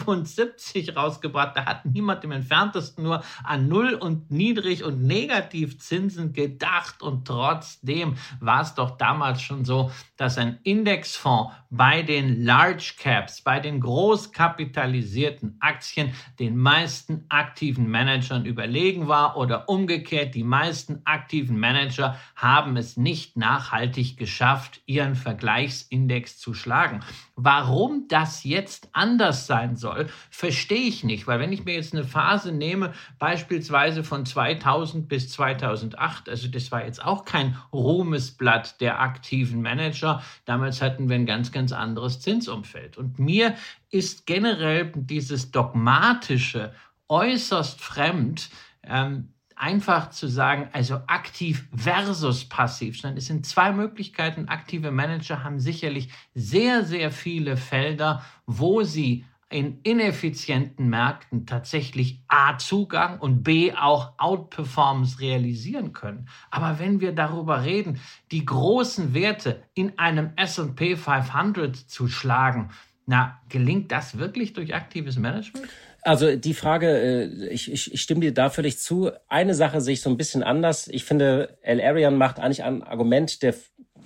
1975 0.02 0.96
rausgebracht. 0.96 1.56
Da 1.56 1.64
hat 1.64 1.84
niemand 1.84 2.24
im 2.24 2.32
entferntesten 2.32 3.04
nur 3.04 3.22
an 3.44 3.68
Null- 3.68 3.94
und 3.94 4.30
Niedrig- 4.30 4.84
und 4.84 5.02
Negativzinsen 5.02 6.32
gedacht. 6.32 7.02
Und 7.02 7.26
trotzdem 7.26 8.16
war 8.40 8.62
es 8.62 8.74
doch 8.74 8.96
damals 8.96 9.42
schon 9.42 9.64
so, 9.64 9.90
dass 10.16 10.38
ein 10.38 10.58
Indexfonds 10.62 11.52
bei 11.74 12.02
den 12.02 12.44
Large 12.44 12.94
Caps, 12.98 13.40
bei 13.40 13.58
den 13.58 13.80
großkapitalisierten 13.80 15.56
Aktien 15.60 16.12
den 16.38 16.58
meisten 16.58 17.24
aktiven 17.30 17.90
Managern 17.90 18.44
überlegen 18.44 19.08
war 19.08 19.38
oder 19.38 19.70
umgekehrt, 19.70 20.34
die 20.34 20.44
meisten 20.44 21.00
aktiven 21.06 21.58
Manager 21.58 22.18
haben 22.36 22.76
es 22.76 22.98
nicht 22.98 23.38
nachhaltig 23.38 24.18
geschafft, 24.18 24.82
ihren 24.84 25.14
Vergleichsindex 25.14 26.38
zu 26.38 26.52
schlagen. 26.52 27.00
Warum 27.36 28.06
das 28.06 28.44
jetzt 28.44 28.90
anders 28.92 29.46
sein 29.46 29.74
soll, 29.76 30.08
verstehe 30.28 30.86
ich 30.88 31.04
nicht, 31.04 31.26
weil 31.26 31.40
wenn 31.40 31.52
ich 31.52 31.64
mir 31.64 31.74
jetzt 31.74 31.94
eine 31.94 32.04
Phase 32.04 32.52
nehme, 32.52 32.92
beispielsweise 33.18 34.04
von 34.04 34.26
2000 34.26 35.08
bis 35.08 35.30
2008, 35.30 36.28
also 36.28 36.48
das 36.48 36.70
war 36.70 36.84
jetzt 36.84 37.02
auch 37.02 37.24
kein 37.24 37.56
Ruhmesblatt 37.72 38.78
der 38.82 39.00
aktiven 39.00 39.62
Manager, 39.62 40.22
damals 40.44 40.82
hatten 40.82 41.08
wir 41.08 41.16
ein 41.16 41.24
ganz, 41.24 41.50
ganz 41.50 41.61
anderes 41.70 42.20
Zinsumfeld. 42.20 42.98
Und 42.98 43.20
mir 43.20 43.54
ist 43.90 44.26
generell 44.26 44.90
dieses 44.96 45.52
dogmatische 45.52 46.72
äußerst 47.08 47.80
fremd, 47.80 48.50
ähm, 48.82 49.28
einfach 49.54 50.10
zu 50.10 50.26
sagen, 50.26 50.68
also 50.72 51.02
aktiv 51.06 51.68
versus 51.72 52.48
passiv, 52.48 53.00
sondern 53.00 53.18
es 53.18 53.26
sind 53.26 53.46
zwei 53.46 53.70
Möglichkeiten. 53.70 54.48
Aktive 54.48 54.90
Manager 54.90 55.44
haben 55.44 55.60
sicherlich 55.60 56.08
sehr, 56.34 56.84
sehr 56.84 57.12
viele 57.12 57.56
Felder, 57.56 58.24
wo 58.46 58.82
sie 58.82 59.24
in 59.52 59.80
ineffizienten 59.82 60.88
Märkten 60.88 61.46
tatsächlich 61.46 62.22
A 62.28 62.58
Zugang 62.58 63.18
und 63.20 63.42
B 63.42 63.72
auch 63.72 64.12
Outperformance 64.18 65.20
realisieren 65.20 65.92
können. 65.92 66.28
Aber 66.50 66.78
wenn 66.78 67.00
wir 67.00 67.12
darüber 67.12 67.64
reden, 67.64 68.00
die 68.30 68.44
großen 68.44 69.14
Werte 69.14 69.62
in 69.74 69.98
einem 69.98 70.30
S&P 70.36 70.96
500 70.96 71.76
zu 71.76 72.08
schlagen, 72.08 72.70
na, 73.06 73.40
gelingt 73.48 73.92
das 73.92 74.18
wirklich 74.18 74.52
durch 74.52 74.74
aktives 74.74 75.18
Management? 75.18 75.68
Also 76.02 76.34
die 76.34 76.54
Frage, 76.54 76.88
äh, 76.88 77.48
ich, 77.48 77.70
ich, 77.70 77.94
ich 77.94 78.00
stimme 78.00 78.20
dir 78.20 78.34
da 78.34 78.50
völlig 78.50 78.78
zu. 78.78 79.12
Eine 79.28 79.54
Sache 79.54 79.80
sehe 79.80 79.94
ich 79.94 80.00
so 80.00 80.10
ein 80.10 80.16
bisschen 80.16 80.42
anders. 80.42 80.88
Ich 80.88 81.04
finde, 81.04 81.56
El 81.62 81.80
Arian 81.80 82.16
macht 82.16 82.40
eigentlich 82.40 82.64
ein 82.64 82.82
Argument, 82.82 83.42
der, 83.42 83.54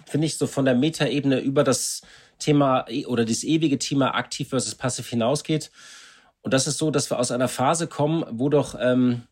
finde 0.07 0.27
ich, 0.27 0.37
so 0.37 0.47
von 0.47 0.67
der 0.67 0.75
Metaebene 0.75 1.41
über 1.41 1.65
das 1.65 2.03
Thema 2.39 2.87
oder 3.07 3.25
das 3.25 3.45
ewige 3.45 3.79
Thema 3.79 4.15
aktiv 4.15 4.49
versus 4.49 4.75
passiv 4.75 5.09
hinausgeht. 5.09 5.71
Und 6.43 6.55
das 6.55 6.67
ist 6.67 6.79
so, 6.79 6.91
dass 6.91 7.11
wir 7.11 7.19
aus 7.19 7.31
einer 7.31 7.49
Phase 7.49 7.87
kommen, 7.87 8.25
wo 8.31 8.49
doch 8.49 8.77
ähm, 8.81 9.23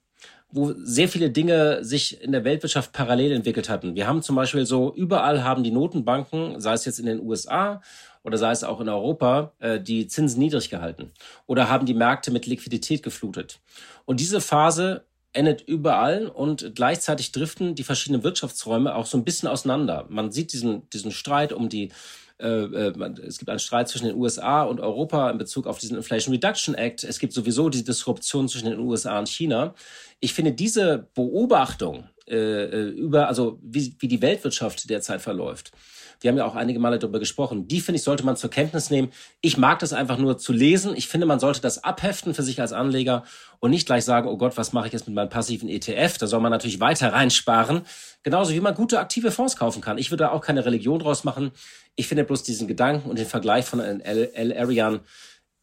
wo 0.54 0.72
sehr 0.76 1.08
viele 1.08 1.30
Dinge 1.30 1.84
sich 1.84 2.22
in 2.22 2.30
der 2.30 2.44
Weltwirtschaft 2.44 2.92
parallel 2.92 3.32
entwickelt 3.32 3.68
hatten. 3.68 3.96
Wir 3.96 4.06
haben 4.06 4.22
zum 4.22 4.36
Beispiel 4.36 4.64
so, 4.66 4.94
überall 4.94 5.42
haben 5.42 5.64
die 5.64 5.72
Notenbanken, 5.72 6.60
sei 6.60 6.74
es 6.74 6.84
jetzt 6.84 7.00
in 7.00 7.06
den 7.06 7.20
USA 7.20 7.82
oder 8.22 8.38
sei 8.38 8.52
es 8.52 8.62
auch 8.62 8.80
in 8.80 8.88
Europa, 8.88 9.52
äh, 9.58 9.80
die 9.80 10.06
Zinsen 10.06 10.38
niedrig 10.38 10.70
gehalten 10.70 11.10
oder 11.46 11.68
haben 11.68 11.86
die 11.86 11.94
Märkte 11.94 12.30
mit 12.30 12.46
Liquidität 12.46 13.02
geflutet. 13.02 13.58
Und 14.04 14.20
diese 14.20 14.40
Phase 14.40 15.04
endet 15.32 15.62
überall 15.62 16.28
und 16.28 16.76
gleichzeitig 16.76 17.32
driften 17.32 17.74
die 17.74 17.82
verschiedenen 17.82 18.22
Wirtschaftsräume 18.22 18.94
auch 18.94 19.06
so 19.06 19.18
ein 19.18 19.24
bisschen 19.24 19.48
auseinander. 19.48 20.06
Man 20.08 20.30
sieht 20.30 20.52
diesen, 20.52 20.88
diesen 20.90 21.10
Streit 21.10 21.52
um 21.52 21.68
die 21.68 21.90
es 22.38 23.38
gibt 23.38 23.48
einen 23.48 23.60
Streit 23.60 23.88
zwischen 23.88 24.06
den 24.06 24.16
USA 24.16 24.64
und 24.64 24.80
Europa 24.80 25.30
in 25.30 25.38
Bezug 25.38 25.66
auf 25.66 25.78
diesen 25.78 25.96
Inflation 25.96 26.34
Reduction 26.34 26.74
Act. 26.74 27.04
Es 27.04 27.20
gibt 27.20 27.32
sowieso 27.32 27.68
die 27.68 27.84
Disruption 27.84 28.48
zwischen 28.48 28.70
den 28.70 28.80
USA 28.80 29.18
und 29.18 29.28
China. 29.28 29.74
Ich 30.18 30.34
finde 30.34 30.52
diese 30.52 31.08
Beobachtung 31.14 32.08
äh, 32.26 32.88
über, 32.88 33.28
also 33.28 33.58
wie, 33.62 33.94
wie 34.00 34.08
die 34.08 34.22
Weltwirtschaft 34.22 34.88
derzeit 34.90 35.22
verläuft, 35.22 35.72
wir 36.20 36.30
haben 36.30 36.38
ja 36.38 36.46
auch 36.46 36.54
einige 36.54 36.78
Male 36.78 36.98
darüber 36.98 37.18
gesprochen. 37.18 37.68
Die, 37.68 37.80
finde 37.80 37.96
ich, 37.96 38.02
sollte 38.02 38.24
man 38.24 38.36
zur 38.36 38.50
Kenntnis 38.50 38.90
nehmen. 38.90 39.10
Ich 39.40 39.56
mag 39.56 39.78
das 39.78 39.92
einfach 39.92 40.18
nur 40.18 40.38
zu 40.38 40.52
lesen. 40.52 40.94
Ich 40.96 41.08
finde, 41.08 41.26
man 41.26 41.40
sollte 41.40 41.60
das 41.60 41.84
abheften 41.84 42.34
für 42.34 42.42
sich 42.42 42.60
als 42.60 42.72
Anleger 42.72 43.24
und 43.60 43.70
nicht 43.70 43.86
gleich 43.86 44.04
sagen, 44.04 44.28
oh 44.28 44.36
Gott, 44.36 44.56
was 44.56 44.72
mache 44.72 44.86
ich 44.86 44.92
jetzt 44.92 45.06
mit 45.06 45.14
meinem 45.14 45.28
passiven 45.28 45.68
ETF? 45.68 46.18
Da 46.18 46.26
soll 46.26 46.40
man 46.40 46.50
natürlich 46.50 46.80
weiter 46.80 47.12
reinsparen. 47.12 47.82
Genauso 48.22 48.52
wie 48.52 48.60
man 48.60 48.74
gute 48.74 48.98
aktive 48.98 49.30
Fonds 49.30 49.56
kaufen 49.56 49.80
kann. 49.80 49.98
Ich 49.98 50.10
würde 50.10 50.24
da 50.24 50.30
auch 50.30 50.40
keine 50.40 50.64
Religion 50.64 50.98
draus 50.98 51.24
machen. 51.24 51.50
Ich 51.96 52.08
finde 52.08 52.24
bloß 52.24 52.42
diesen 52.42 52.68
Gedanken 52.68 53.10
und 53.10 53.18
den 53.18 53.26
Vergleich 53.26 53.64
von 53.64 53.80
El 53.80 54.56
Arian 54.56 55.00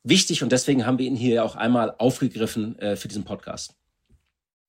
wichtig 0.04 0.44
und 0.44 0.52
deswegen 0.52 0.86
haben 0.86 0.98
wir 0.98 1.06
ihn 1.06 1.16
hier 1.16 1.44
auch 1.44 1.56
einmal 1.56 1.96
aufgegriffen 1.98 2.78
äh, 2.80 2.96
für 2.96 3.08
diesen 3.08 3.24
Podcast. 3.24 3.81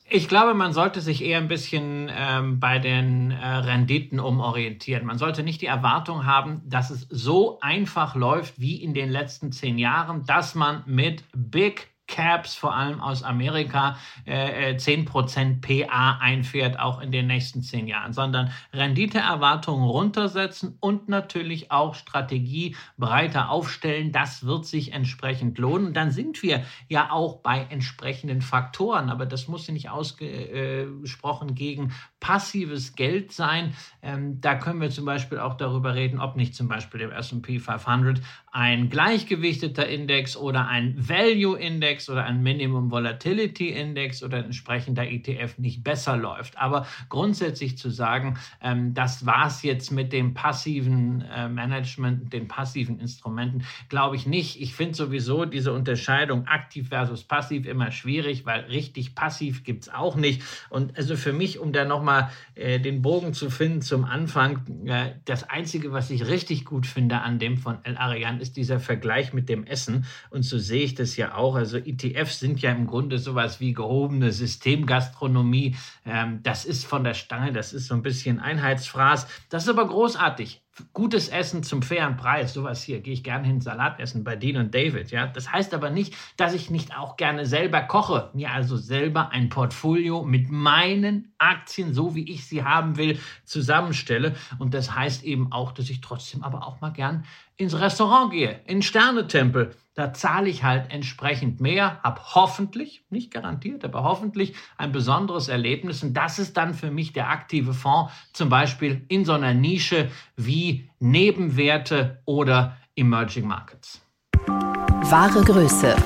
Ich 0.09 0.29
glaube, 0.29 0.53
man 0.53 0.73
sollte 0.73 1.01
sich 1.01 1.23
eher 1.25 1.38
ein 1.38 1.49
bisschen 1.49 2.11
ähm, 2.15 2.61
bei 2.61 2.79
den 2.79 3.31
äh, 3.31 3.47
Renditen 3.47 4.21
umorientieren. 4.21 5.07
Man 5.07 5.17
sollte 5.17 5.43
nicht 5.43 5.62
die 5.62 5.67
Erwartung 5.67 6.27
haben, 6.27 6.61
dass 6.67 6.91
es 6.91 7.07
so 7.09 7.59
einfach 7.61 8.15
läuft 8.15 8.61
wie 8.61 8.83
in 8.83 8.95
den 8.95 9.09
letzten 9.11 9.53
zehn 9.53 9.79
Jahren, 9.79 10.27
dass 10.27 10.55
man 10.55 10.83
mit 10.87 11.25
Big 11.33 11.91
Caps, 12.07 12.55
vor 12.55 12.77
allem 12.77 13.01
aus 13.01 13.23
Amerika, 13.23 13.97
äh, 14.25 14.75
10% 14.77 15.65
äh, 15.67 15.87
PA 15.87 16.19
einfährt, 16.21 16.79
auch 16.79 17.01
in 17.01 17.11
den 17.11 17.27
nächsten 17.27 17.62
zehn 17.62 17.87
Jahren, 17.87 18.12
sondern 18.12 18.51
Renditeerwartungen 18.73 19.88
runtersetzen 19.88 20.77
und 20.81 21.09
natürlich 21.09 21.71
auch 21.71 21.95
Strategie 21.95 22.77
breiter 22.99 23.51
aufstellen. 23.51 24.12
Das 24.12 24.45
wird 24.45 24.67
sich 24.67 24.93
entsprechend 24.93 25.59
lohnen. 25.59 25.95
Dann 25.95 26.11
sind 26.11 26.43
wir 26.43 26.65
ja 26.88 27.11
auch 27.11 27.37
bei 27.41 27.67
entsprechenden 27.71 28.43
Faktoren, 28.43 29.09
aber 29.09 29.25
das 29.25 29.49
muss 29.49 29.69
nicht 29.69 29.88
ausgesprochen 29.91 31.55
gegen 31.55 31.93
passives 32.21 32.95
Geld 32.95 33.33
sein. 33.33 33.75
Ähm, 34.01 34.41
da 34.41 34.55
können 34.55 34.81
wir 34.81 34.91
zum 34.91 35.05
Beispiel 35.05 35.38
auch 35.38 35.55
darüber 35.55 35.95
reden, 35.95 36.21
ob 36.21 36.37
nicht 36.37 36.55
zum 36.55 36.69
Beispiel 36.69 37.01
im 37.01 37.11
S&P 37.11 37.59
500 37.59 38.21
ein 38.53 38.91
gleichgewichteter 38.91 39.88
Index 39.88 40.37
oder 40.37 40.69
ein 40.69 40.95
Value 40.97 41.59
Index 41.92 42.09
oder 42.09 42.24
ein 42.24 42.42
Minimum 42.42 42.90
Volatility 42.90 43.68
Index 43.68 44.22
oder 44.22 44.38
ein 44.38 44.44
entsprechender 44.46 45.07
ETF 45.07 45.59
nicht 45.59 45.85
besser 45.85 46.16
läuft. 46.16 46.57
Aber 46.57 46.87
grundsätzlich 47.11 47.76
zu 47.76 47.90
sagen, 47.90 48.38
ähm, 48.62 48.94
das 48.94 49.24
es 49.46 49.62
jetzt 49.62 49.90
mit 49.90 50.12
dem 50.12 50.33
passiven 50.33 51.22
äh, 51.22 51.48
Management, 51.48 52.33
den 52.33 52.48
passiven 52.48 52.98
Instrumenten, 52.98 53.64
glaube 53.90 54.16
ich 54.16 54.26
nicht. 54.26 54.61
Ich 54.61 54.74
finde 54.74 54.94
sowieso 54.94 55.44
diese 55.44 55.72
Unterscheidung 55.72 56.46
aktiv 56.46 56.88
versus 56.88 57.24
passiv 57.24 57.66
immer 57.66 57.90
schwierig, 57.90 58.46
weil 58.46 58.61
richtig 58.64 59.14
passiv 59.14 59.64
gibt 59.64 59.83
es 59.83 59.88
auch 59.92 60.16
nicht. 60.16 60.42
Und 60.70 60.96
also 60.96 61.16
für 61.16 61.35
mich, 61.35 61.59
um 61.59 61.72
da 61.72 61.85
nochmal 61.85 62.31
äh, 62.55 62.81
den 62.81 63.02
Bogen 63.02 63.35
zu 63.35 63.50
finden 63.50 63.83
zum 63.83 64.07
Anfang, 64.07 64.87
äh, 64.87 65.11
das 65.26 65.44
Einzige, 65.50 65.92
was 65.92 66.11
ich 66.11 66.26
richtig 66.26 66.64
gut 66.64 66.87
finde 66.87 67.20
an 67.20 67.38
dem 67.38 67.59
von 67.59 67.78
El 67.85 67.98
Arian, 67.98 68.40
ist 68.40 68.57
dieser 68.57 68.81
Vergleich 68.81 69.35
mit 69.35 69.50
dem 69.50 69.64
Essen. 69.64 70.07
Und 70.31 70.42
so 70.42 70.59
sehe 70.59 70.85
ich 70.85 70.94
das 70.94 71.16
ja 71.16 71.35
auch. 71.35 71.55
Also 71.55 71.82
ETFs 71.87 72.40
sind 72.40 72.62
ja 72.62 72.73
im 72.73 72.87
Grunde 72.87 73.18
sowas 73.18 73.61
wie 73.61 73.73
gehobene 73.73 74.33
Systemgastronomie. 74.33 75.77
Ähm, 76.07 76.40
das 76.42 76.64
ist 76.64 76.87
von 76.87 77.05
der 77.05 77.14
Stange, 77.14 77.53
das 77.53 77.73
ist 77.73 77.87
so 77.87 77.95
ein 77.95 78.03
bisschen 78.03 78.40
Einheitsfraß. 78.40 79.27
Das 79.51 79.64
ist 79.64 79.68
aber 79.68 79.87
großartig 79.87 80.62
gutes 80.92 81.28
Essen 81.28 81.62
zum 81.62 81.82
fairen 81.82 82.16
Preis, 82.16 82.54
sowas 82.54 82.82
hier, 82.82 83.00
gehe 83.00 83.12
ich 83.12 83.22
gerne 83.22 83.46
hin, 83.46 83.61
Salat 83.61 84.00
essen 84.00 84.24
bei 84.24 84.37
Dean 84.37 84.56
und 84.56 84.74
David. 84.74 85.11
Ja? 85.11 85.26
Das 85.26 85.52
heißt 85.52 85.74
aber 85.74 85.90
nicht, 85.90 86.14
dass 86.37 86.54
ich 86.54 86.70
nicht 86.70 86.96
auch 86.96 87.16
gerne 87.16 87.46
selber 87.46 87.82
koche, 87.82 88.30
mir 88.32 88.50
also 88.50 88.76
selber 88.76 89.30
ein 89.30 89.48
Portfolio 89.48 90.22
mit 90.22 90.50
meinen 90.50 91.35
Aktien, 91.38 91.92
so 91.92 92.14
wie 92.14 92.30
ich 92.30 92.46
sie 92.46 92.64
haben 92.64 92.96
will, 92.96 93.18
zusammenstelle. 93.44 94.35
Und 94.58 94.74
das 94.74 94.94
heißt 94.94 95.24
eben 95.24 95.52
auch, 95.52 95.72
dass 95.72 95.90
ich 95.90 96.00
trotzdem 96.00 96.42
aber 96.42 96.66
auch 96.66 96.80
mal 96.80 96.92
gern 96.92 97.24
ins 97.56 97.78
Restaurant 97.78 98.32
gehe, 98.32 98.61
in 98.66 98.82
Sternetempel 98.82 99.74
da 99.94 100.14
zahle 100.14 100.48
ich 100.48 100.64
halt 100.64 100.90
entsprechend 100.90 101.61
mehr, 101.61 102.02
habe 102.02 102.20
hoffentlich, 102.35 103.04
nicht 103.11 103.30
garantiert, 103.30 103.85
aber 103.85 104.04
hoffentlich 104.04 104.54
ein 104.78 104.90
besonderes 104.90 105.48
Erlebnis. 105.48 106.02
Und 106.02 106.14
das 106.14 106.38
ist 106.38 106.56
dann 106.56 106.72
für 106.72 106.90
mich 106.90 107.12
der 107.12 107.28
aktive 107.28 107.74
Fonds, 107.74 108.11
zum 108.32 108.48
Beispiel 108.48 109.04
in 109.08 109.26
so 109.26 109.32
einer 109.32 109.52
Nische 109.52 110.11
wie 110.35 110.62
Nebenwerte 110.98 112.22
oder 112.25 112.77
Emerging 112.96 113.46
Markets. 113.46 114.01
Wahre 114.46 115.42
Größe. 115.42 115.96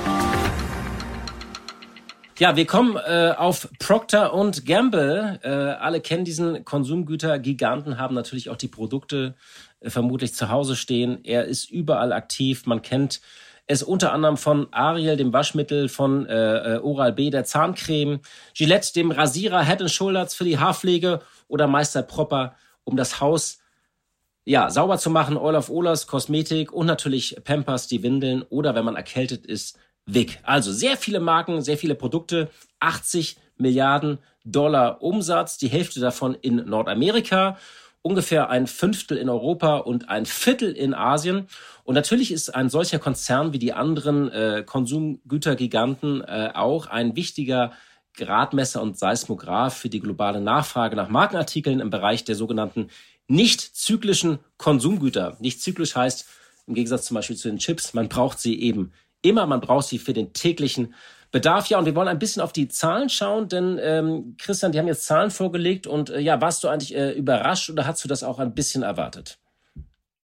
Ja, 2.39 2.55
wir 2.55 2.67
kommen 2.67 2.97
äh, 2.97 3.33
auf 3.35 3.67
Procter 3.79 4.31
und 4.31 4.63
Gamble. 4.65 5.39
Äh, 5.41 5.49
alle 5.49 6.01
kennen 6.01 6.23
diesen 6.23 6.63
Konsumgüter-Giganten, 6.63 7.97
haben 7.97 8.13
natürlich 8.13 8.51
auch 8.51 8.57
die 8.57 8.67
Produkte 8.67 9.33
äh, 9.79 9.89
vermutlich 9.89 10.35
zu 10.35 10.49
Hause 10.49 10.75
stehen. 10.75 11.23
Er 11.23 11.45
ist 11.45 11.71
überall 11.71 12.13
aktiv. 12.13 12.67
Man 12.67 12.83
kennt 12.83 13.21
es 13.65 13.81
unter 13.81 14.13
anderem 14.13 14.37
von 14.37 14.67
Ariel, 14.71 15.17
dem 15.17 15.33
Waschmittel, 15.33 15.89
von 15.89 16.27
äh, 16.27 16.75
äh 16.75 16.77
Oral-B, 16.77 17.31
der 17.31 17.43
Zahncreme, 17.43 18.19
Gillette, 18.53 18.93
dem 18.93 19.09
Rasierer, 19.09 19.63
Head 19.63 19.89
Shoulders 19.89 20.35
für 20.35 20.45
die 20.45 20.59
Haarpflege 20.59 21.21
oder 21.47 21.65
Meister 21.65 22.03
Proper, 22.03 22.55
um 22.83 22.95
das 22.97 23.19
Haus 23.19 23.59
ja, 24.47 24.69
sauber 24.69 24.97
zu 24.97 25.09
machen, 25.09 25.35
Oil 25.35 25.55
of 25.55 25.69
Olas, 25.69 26.07
Kosmetik 26.07 26.71
und 26.71 26.85
natürlich 26.85 27.35
Pampers, 27.43 27.87
die 27.87 28.01
Windeln 28.01 28.43
oder 28.43 28.75
wenn 28.75 28.85
man 28.85 28.95
erkältet 28.95 29.45
ist, 29.45 29.77
Wick. 30.05 30.39
Also 30.43 30.71
sehr 30.71 30.95
viele 30.95 31.19
Marken, 31.19 31.61
sehr 31.61 31.77
viele 31.77 31.95
Produkte, 31.95 32.49
80 32.79 33.35
Milliarden 33.57 34.19
Dollar 34.45 35.01
Umsatz, 35.01 35.57
die 35.57 35.67
Hälfte 35.67 35.99
davon 35.99 36.33
in 36.33 36.55
Nordamerika 36.65 37.57
ungefähr 38.01 38.49
ein 38.49 38.67
Fünftel 38.67 39.17
in 39.17 39.27
Europa 39.27 39.79
und 39.79 40.07
ein 40.07 40.25
Viertel 40.25 40.71
in 40.71 40.93
Asien. 40.93 41.47
Und 41.83 41.95
natürlich 41.95 42.31
ist 42.31 42.55
ein 42.55 42.69
solcher 42.69 42.99
Konzern 42.99 43.51
wie 43.51 43.59
die 43.59 43.73
anderen 43.73 44.31
äh, 44.31 44.63
Konsumgütergiganten 44.65 46.23
äh, 46.23 46.51
auch 46.53 46.87
ein 46.87 47.17
wichtiger 47.17 47.73
Gradmesser 48.15 48.81
und 48.81 48.97
Seismograph 48.97 49.75
für 49.75 49.89
die 49.89 49.99
globale 49.99 50.39
Nachfrage 50.39 50.95
nach 50.95 51.09
Markenartikeln 51.09 51.81
im 51.81 51.89
Bereich 51.89 52.23
der 52.23 52.35
sogenannten 52.35 52.89
nicht 53.27 53.76
zyklischen 53.87 54.39
Konsumgüter. 54.57 55.37
Nicht 55.39 55.61
zyklisch 55.61 55.95
heißt, 55.95 56.27
im 56.67 56.73
Gegensatz 56.73 57.05
zum 57.05 57.15
Beispiel 57.15 57.37
zu 57.37 57.47
den 57.47 57.57
Chips, 57.57 57.93
man 57.93 58.09
braucht 58.09 58.39
sie 58.39 58.61
eben 58.61 58.91
immer, 59.21 59.47
man 59.47 59.61
braucht 59.61 59.87
sie 59.87 59.97
für 59.97 60.11
den 60.11 60.33
täglichen 60.33 60.93
Bedarf. 61.31 61.67
Ja, 61.67 61.79
und 61.79 61.85
wir 61.85 61.95
wollen 61.95 62.09
ein 62.09 62.19
bisschen 62.19 62.41
auf 62.41 62.51
die 62.51 62.67
Zahlen 62.67 63.09
schauen, 63.09 63.47
denn 63.47 63.79
ähm, 63.81 64.35
Christian, 64.37 64.73
die 64.73 64.79
haben 64.79 64.87
jetzt 64.87 65.05
Zahlen 65.05 65.31
vorgelegt 65.31 65.87
und 65.87 66.09
äh, 66.09 66.19
ja, 66.19 66.41
warst 66.41 66.63
du 66.63 66.67
eigentlich 66.67 66.95
äh, 66.95 67.11
überrascht 67.11 67.69
oder 67.69 67.87
hast 67.87 68.03
du 68.03 68.09
das 68.09 68.23
auch 68.23 68.39
ein 68.39 68.53
bisschen 68.53 68.83
erwartet? 68.83 69.39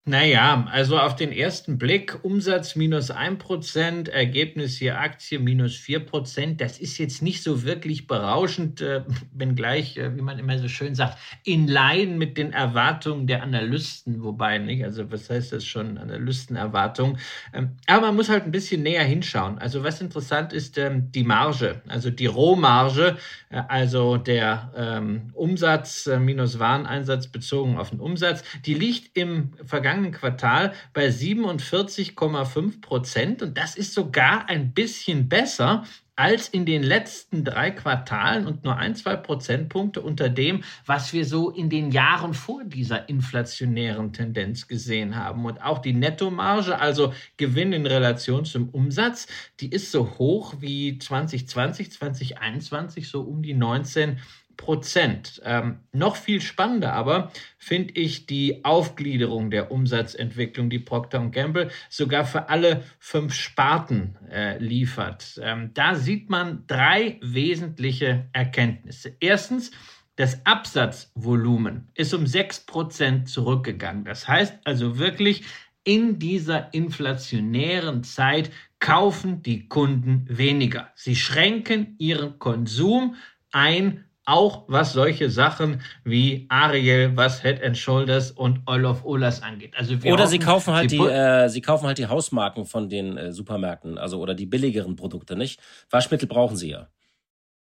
Naja, 0.05 0.67
also 0.69 0.99
auf 0.99 1.15
den 1.15 1.31
ersten 1.31 1.77
Blick 1.77 2.25
Umsatz 2.25 2.75
minus 2.75 3.09
1%, 3.09 4.09
Ergebnis 4.09 4.75
hier 4.75 4.99
Aktie 4.99 5.39
minus 5.39 5.77
4%. 5.77 6.57
Das 6.57 6.77
ist 6.77 6.97
jetzt 6.97 7.21
nicht 7.21 7.41
so 7.41 7.63
wirklich 7.63 8.05
berauschend, 8.05 8.81
äh, 8.81 9.03
wenngleich, 9.31 9.95
äh, 9.95 10.13
wie 10.17 10.21
man 10.21 10.39
immer 10.39 10.59
so 10.59 10.67
schön 10.67 10.93
sagt, 10.93 11.17
in 11.45 11.69
Line 11.69 12.17
mit 12.17 12.37
den 12.37 12.51
Erwartungen 12.51 13.27
der 13.27 13.43
Analysten. 13.43 14.21
Wobei, 14.25 14.57
nicht, 14.57 14.83
also 14.83 15.09
was 15.09 15.29
heißt 15.29 15.53
das 15.53 15.63
schon, 15.63 15.97
Analystenerwartung? 15.97 17.17
Ähm, 17.53 17.77
aber 17.87 18.07
man 18.07 18.17
muss 18.17 18.27
halt 18.27 18.43
ein 18.43 18.51
bisschen 18.51 18.83
näher 18.83 19.05
hinschauen. 19.05 19.57
Also 19.59 19.85
was 19.85 20.01
interessant 20.01 20.51
ist, 20.51 20.77
ähm, 20.77 21.13
die 21.13 21.23
Marge, 21.23 21.81
also 21.87 22.09
die 22.09 22.25
Rohmarge, 22.25 23.15
äh, 23.49 23.61
also 23.69 24.17
der 24.17 24.73
ähm, 24.75 25.29
Umsatz 25.33 26.07
äh, 26.07 26.19
minus 26.19 26.59
Wareneinsatz 26.59 27.27
bezogen 27.27 27.77
auf 27.77 27.91
den 27.91 28.01
Umsatz, 28.01 28.43
die 28.65 28.73
liegt 28.73 29.15
im 29.15 29.53
vergangenen 29.63 29.92
vergangenen 29.93 30.12
Quartal 30.12 30.73
bei 30.93 31.08
47,5 31.08 32.82
Prozent 32.82 33.41
und 33.41 33.58
das 33.58 33.75
ist 33.75 33.93
sogar 33.93 34.49
ein 34.49 34.73
bisschen 34.73 35.29
besser 35.29 35.84
als 36.15 36.47
in 36.47 36.65
den 36.65 36.84
letzten 36.84 37.43
drei 37.43 37.71
Quartalen 37.71 38.45
und 38.45 38.63
nur 38.63 38.77
ein, 38.77 38.95
zwei 38.95 39.15
Prozentpunkte 39.15 39.99
unter 40.01 40.29
dem, 40.29 40.63
was 40.86 41.12
wir 41.12 41.25
so 41.25 41.49
in 41.49 41.69
den 41.71 41.89
Jahren 41.89 42.36
vor 42.36 42.63
dieser 42.63 43.10
inflationären 43.10 44.13
Tendenz 44.13 44.67
gesehen 44.67 45.15
haben. 45.15 45.43
Und 45.45 45.63
auch 45.63 45.79
die 45.79 45.93
Nettomarge, 45.93 46.79
also 46.79 47.13
Gewinn 47.38 47.73
in 47.73 47.88
Relation 47.88 48.45
zum 48.45 48.69
Umsatz, 48.69 49.25
die 49.60 49.71
ist 49.71 49.91
so 49.91 50.08
hoch 50.19 50.53
wie 50.60 50.99
2020, 50.99 51.91
2021, 51.91 53.10
so 53.10 53.21
um 53.21 53.41
die 53.41 53.56
19 53.56 54.19
Prozent. 54.57 55.41
Ähm, 55.43 55.79
noch 55.91 56.15
viel 56.15 56.41
spannender 56.41 56.93
aber 56.93 57.31
finde 57.57 57.93
ich 57.95 58.25
die 58.25 58.63
Aufgliederung 58.63 59.51
der 59.51 59.71
Umsatzentwicklung, 59.71 60.69
die 60.69 60.79
Procter 60.79 61.19
Gamble 61.29 61.69
sogar 61.89 62.25
für 62.25 62.49
alle 62.49 62.83
fünf 62.99 63.33
Sparten 63.33 64.17
äh, 64.31 64.57
liefert. 64.57 65.39
Ähm, 65.41 65.71
da 65.73 65.95
sieht 65.95 66.29
man 66.29 66.65
drei 66.67 67.19
wesentliche 67.21 68.29
Erkenntnisse. 68.33 69.15
Erstens, 69.19 69.71
das 70.15 70.45
Absatzvolumen 70.45 71.89
ist 71.95 72.13
um 72.13 72.27
sechs 72.27 72.59
Prozent 72.59 73.29
zurückgegangen. 73.29 74.05
Das 74.05 74.27
heißt 74.27 74.59
also 74.63 74.99
wirklich, 74.99 75.43
in 75.83 76.19
dieser 76.19 76.73
inflationären 76.73 78.03
Zeit 78.03 78.51
kaufen 78.79 79.41
die 79.41 79.67
Kunden 79.67 80.25
weniger. 80.29 80.89
Sie 80.95 81.15
schränken 81.15 81.95
ihren 81.97 82.39
Konsum 82.39 83.15
ein 83.51 84.05
auch 84.25 84.63
was 84.67 84.93
solche 84.93 85.29
Sachen 85.29 85.81
wie 86.03 86.45
Ariel, 86.49 87.15
was 87.15 87.41
Head 87.41 87.62
and 87.62 87.77
Shoulders 87.77 88.31
und 88.31 88.62
Oil 88.67 88.86
of 88.86 89.03
Olas 89.03 89.41
angeht. 89.41 89.73
Also 89.77 89.95
oder 89.95 90.12
hoffen, 90.12 90.27
sie 90.27 90.39
kaufen 90.39 90.73
halt 90.73 90.89
sie 90.89 90.97
die, 90.97 91.03
äh, 91.03 91.49
sie 91.49 91.62
kaufen 91.62 91.88
halt 91.88 91.97
die 91.97 92.07
Hausmarken 92.07 92.65
von 92.65 92.89
den 92.89 93.17
äh, 93.17 93.31
Supermärkten, 93.31 93.97
also 93.97 94.19
oder 94.19 94.33
die 94.33 94.45
billigeren 94.45 94.95
Produkte, 94.95 95.36
nicht? 95.36 95.59
Waschmittel 95.89 96.27
brauchen 96.27 96.55
sie 96.55 96.69
ja. 96.69 96.88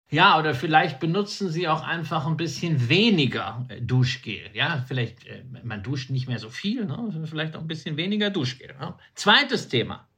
Ja, 0.09 0.39
oder 0.39 0.55
vielleicht 0.55 1.01
benutzen 1.01 1.51
sie 1.51 1.67
auch 1.67 1.83
einfach 1.83 2.27
ein 2.27 2.37
bisschen 2.37 2.89
weniger 2.89 3.67
äh, 3.69 3.81
Duschgel. 3.81 4.51
Ja, 4.55 4.85
vielleicht, 4.87 5.27
äh, 5.27 5.43
man 5.65 5.83
duscht 5.83 6.11
nicht 6.11 6.29
mehr 6.29 6.39
so 6.39 6.49
viel, 6.49 6.87
ne? 6.87 7.27
vielleicht 7.29 7.57
auch 7.57 7.61
ein 7.61 7.67
bisschen 7.67 7.97
weniger 7.97 8.31
Duschgel. 8.31 8.75
Ne? 8.79 8.95
Zweites 9.15 9.69
Thema, 9.69 10.09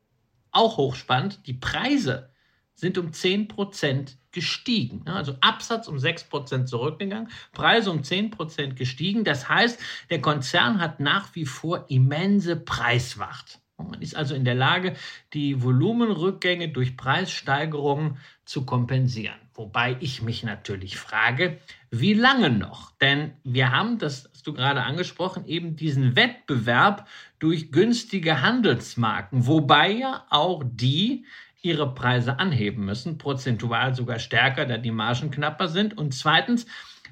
auch 0.52 0.76
hochspannend, 0.76 1.46
die 1.46 1.54
Preise 1.54 2.30
sind 2.78 2.96
um 2.96 3.08
10% 3.08 4.14
gestiegen. 4.30 5.02
Also 5.06 5.34
Absatz 5.40 5.88
um 5.88 5.96
6% 5.96 6.66
zurückgegangen, 6.66 7.28
Preise 7.52 7.90
um 7.90 8.02
10% 8.02 8.74
gestiegen. 8.74 9.24
Das 9.24 9.48
heißt, 9.48 9.80
der 10.10 10.20
Konzern 10.20 10.80
hat 10.80 11.00
nach 11.00 11.34
wie 11.34 11.44
vor 11.44 11.86
immense 11.88 12.54
Preiswacht. 12.54 13.60
Man 13.78 14.00
ist 14.00 14.16
also 14.16 14.34
in 14.34 14.44
der 14.44 14.54
Lage, 14.54 14.94
die 15.34 15.62
Volumenrückgänge 15.62 16.68
durch 16.68 16.96
Preissteigerungen 16.96 18.18
zu 18.44 18.64
kompensieren. 18.64 19.38
Wobei 19.54 19.96
ich 20.00 20.22
mich 20.22 20.42
natürlich 20.44 20.98
frage, 20.98 21.58
wie 21.90 22.14
lange 22.14 22.50
noch? 22.50 22.92
Denn 23.00 23.32
wir 23.44 23.72
haben, 23.72 23.98
das 23.98 24.28
hast 24.32 24.46
du 24.46 24.52
gerade 24.52 24.82
angesprochen, 24.82 25.46
eben 25.46 25.76
diesen 25.76 26.16
Wettbewerb 26.16 27.08
durch 27.38 27.70
günstige 27.70 28.42
Handelsmarken, 28.42 29.46
wobei 29.46 29.90
ja 29.92 30.26
auch 30.30 30.62
die 30.64 31.24
ihre 31.62 31.94
Preise 31.94 32.38
anheben 32.38 32.84
müssen, 32.84 33.18
prozentual 33.18 33.94
sogar 33.94 34.18
stärker, 34.18 34.66
da 34.66 34.78
die 34.78 34.90
Margen 34.90 35.30
knapper 35.30 35.68
sind. 35.68 35.96
Und 35.96 36.14
zweitens, 36.14 36.66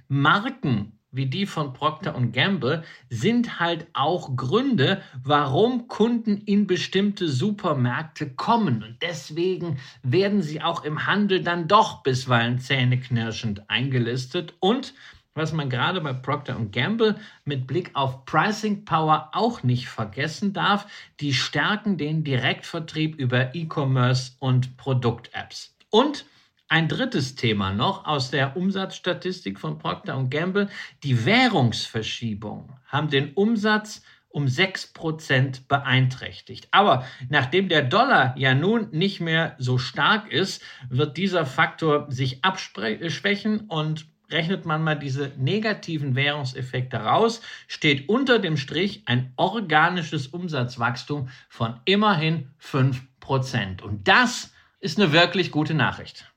Marken 0.09 0.97
wie 1.17 1.27
die 1.27 1.47
von 1.47 1.73
Procter 1.73 2.13
Gamble 2.33 2.85
sind 3.09 3.59
halt 3.59 3.87
auch 3.95 4.37
Gründe, 4.37 5.03
warum 5.25 5.89
Kunden 5.89 6.43
in 6.43 6.67
bestimmte 6.67 7.29
Supermärkte 7.29 8.35
kommen. 8.35 8.83
Und 8.83 8.99
deswegen 9.01 9.79
werden 10.03 10.43
sie 10.43 10.63
auch 10.63 10.85
im 10.85 11.07
Handel 11.07 11.43
dann 11.43 11.69
doch 11.69 12.03
bisweilen 12.03 12.59
zähneknirschend 12.59 13.69
eingelistet. 13.71 14.55
Und 14.61 14.95
was 15.37 15.53
man 15.53 15.71
gerade 15.71 16.01
bei 16.01 16.13
Procter 16.13 16.57
Gamble 16.73 17.17
mit 17.45 17.67
Blick 17.67 17.91
auf 17.95 18.25
Pricing 18.25 18.85
Power 18.85 19.31
auch 19.33 19.63
nicht 19.63 19.89
vergessen 19.89 20.53
darf, 20.53 20.87
die 21.21 21.35
stärken 21.35 21.99
den 21.99 22.25
Direktvertrieb 22.25 23.17
über 23.17 23.55
E-Commerce 23.55 24.33
und 24.41 24.77
Produkt-Apps. 24.77 25.77
Und 25.91 26.27
ein 26.69 26.89
drittes 26.89 27.37
Thema 27.37 27.73
noch 27.73 28.07
aus 28.07 28.31
der 28.31 28.57
Umsatzstatistik 28.57 29.61
von 29.61 29.79
Procter 29.79 30.21
Gamble. 30.29 30.69
Die 31.05 31.25
Währungsverschiebungen 31.25 32.73
haben 32.89 33.09
den 33.09 33.35
Umsatz 33.35 34.03
um 34.29 34.47
6% 34.47 35.69
beeinträchtigt. 35.69 36.69
Aber 36.73 37.07
nachdem 37.29 37.69
der 37.69 37.83
Dollar 37.83 38.35
ja 38.37 38.55
nun 38.55 38.89
nicht 38.91 39.21
mehr 39.21 39.55
so 39.59 39.79
stark 39.79 40.31
ist, 40.31 40.61
wird 40.91 41.17
dieser 41.17 41.47
Faktor 41.47 42.11
sich 42.11 42.45
abschwächen 42.45 43.61
und 43.61 44.07
rechnet 44.31 44.67
man 44.67 44.83
mal 44.83 44.97
diese 44.97 45.33
negativen 45.37 46.15
Währungseffekte 46.15 46.99
raus, 46.99 47.41
steht 47.69 48.09
unter 48.09 48.39
dem 48.39 48.57
Strich 48.57 49.03
ein 49.07 49.33
organisches 49.37 50.29
Umsatzwachstum 50.29 51.29
von 51.49 51.81
immerhin 51.85 52.51
5%. 52.63 53.83
Und 53.83 54.09
das 54.09 54.53
ist 54.81 54.99
eine 54.99 55.13
wirklich 55.13 55.51
gute 55.51 55.75
Nachricht. 55.75 56.33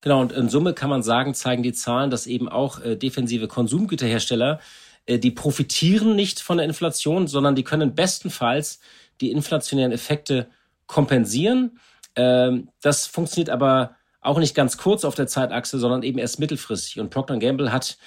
Genau, 0.00 0.20
und 0.20 0.32
in 0.32 0.48
Summe 0.48 0.74
kann 0.74 0.90
man 0.90 1.02
sagen, 1.02 1.32
zeigen 1.32 1.62
die 1.62 1.72
Zahlen, 1.72 2.10
dass 2.10 2.26
eben 2.26 2.48
auch 2.48 2.80
äh, 2.80 2.96
defensive 2.96 3.46
Konsumgüterhersteller, 3.46 4.60
äh, 5.06 5.18
die 5.18 5.30
profitieren 5.30 6.16
nicht 6.16 6.40
von 6.40 6.56
der 6.56 6.66
Inflation, 6.66 7.28
sondern 7.28 7.54
die 7.54 7.62
können 7.62 7.94
bestenfalls 7.94 8.80
die 9.20 9.30
inflationären 9.30 9.92
Effekte 9.92 10.48
kompensieren. 10.86 11.78
Ähm, 12.16 12.68
das 12.80 13.06
funktioniert 13.06 13.48
aber 13.48 13.94
auch 14.22 14.38
nicht 14.38 14.54
ganz 14.54 14.78
kurz 14.78 15.04
auf 15.04 15.14
der 15.14 15.26
Zeitachse, 15.26 15.78
sondern 15.78 16.02
eben 16.02 16.18
erst 16.18 16.38
mittelfristig. 16.38 17.00
Und 17.00 17.10
Procter 17.10 17.38
Gamble 17.38 17.72
hat 17.72 17.98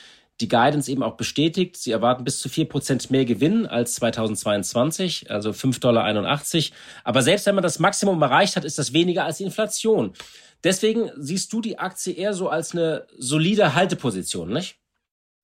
die 0.41 0.47
Guidance 0.47 0.91
eben 0.91 1.03
auch 1.03 1.15
bestätigt. 1.15 1.77
Sie 1.77 1.91
erwarten 1.91 2.23
bis 2.23 2.39
zu 2.39 2.49
vier 2.49 2.67
Prozent 2.67 3.09
mehr 3.11 3.25
Gewinn 3.25 3.65
als 3.65 3.95
2022, 3.95 5.29
also 5.29 5.51
5,81 5.51 5.79
Dollar. 5.79 6.77
Aber 7.03 7.21
selbst 7.21 7.45
wenn 7.45 7.55
man 7.55 7.63
das 7.63 7.79
Maximum 7.79 8.21
erreicht 8.21 8.55
hat, 8.55 8.65
ist 8.65 8.79
das 8.79 8.93
weniger 8.93 9.25
als 9.25 9.37
die 9.37 9.43
Inflation. 9.43 10.13
Deswegen 10.63 11.11
siehst 11.17 11.53
du 11.53 11.61
die 11.61 11.77
Aktie 11.77 12.13
eher 12.13 12.33
so 12.33 12.49
als 12.49 12.71
eine 12.71 13.05
solide 13.17 13.75
Halteposition, 13.75 14.51
nicht? 14.51 14.77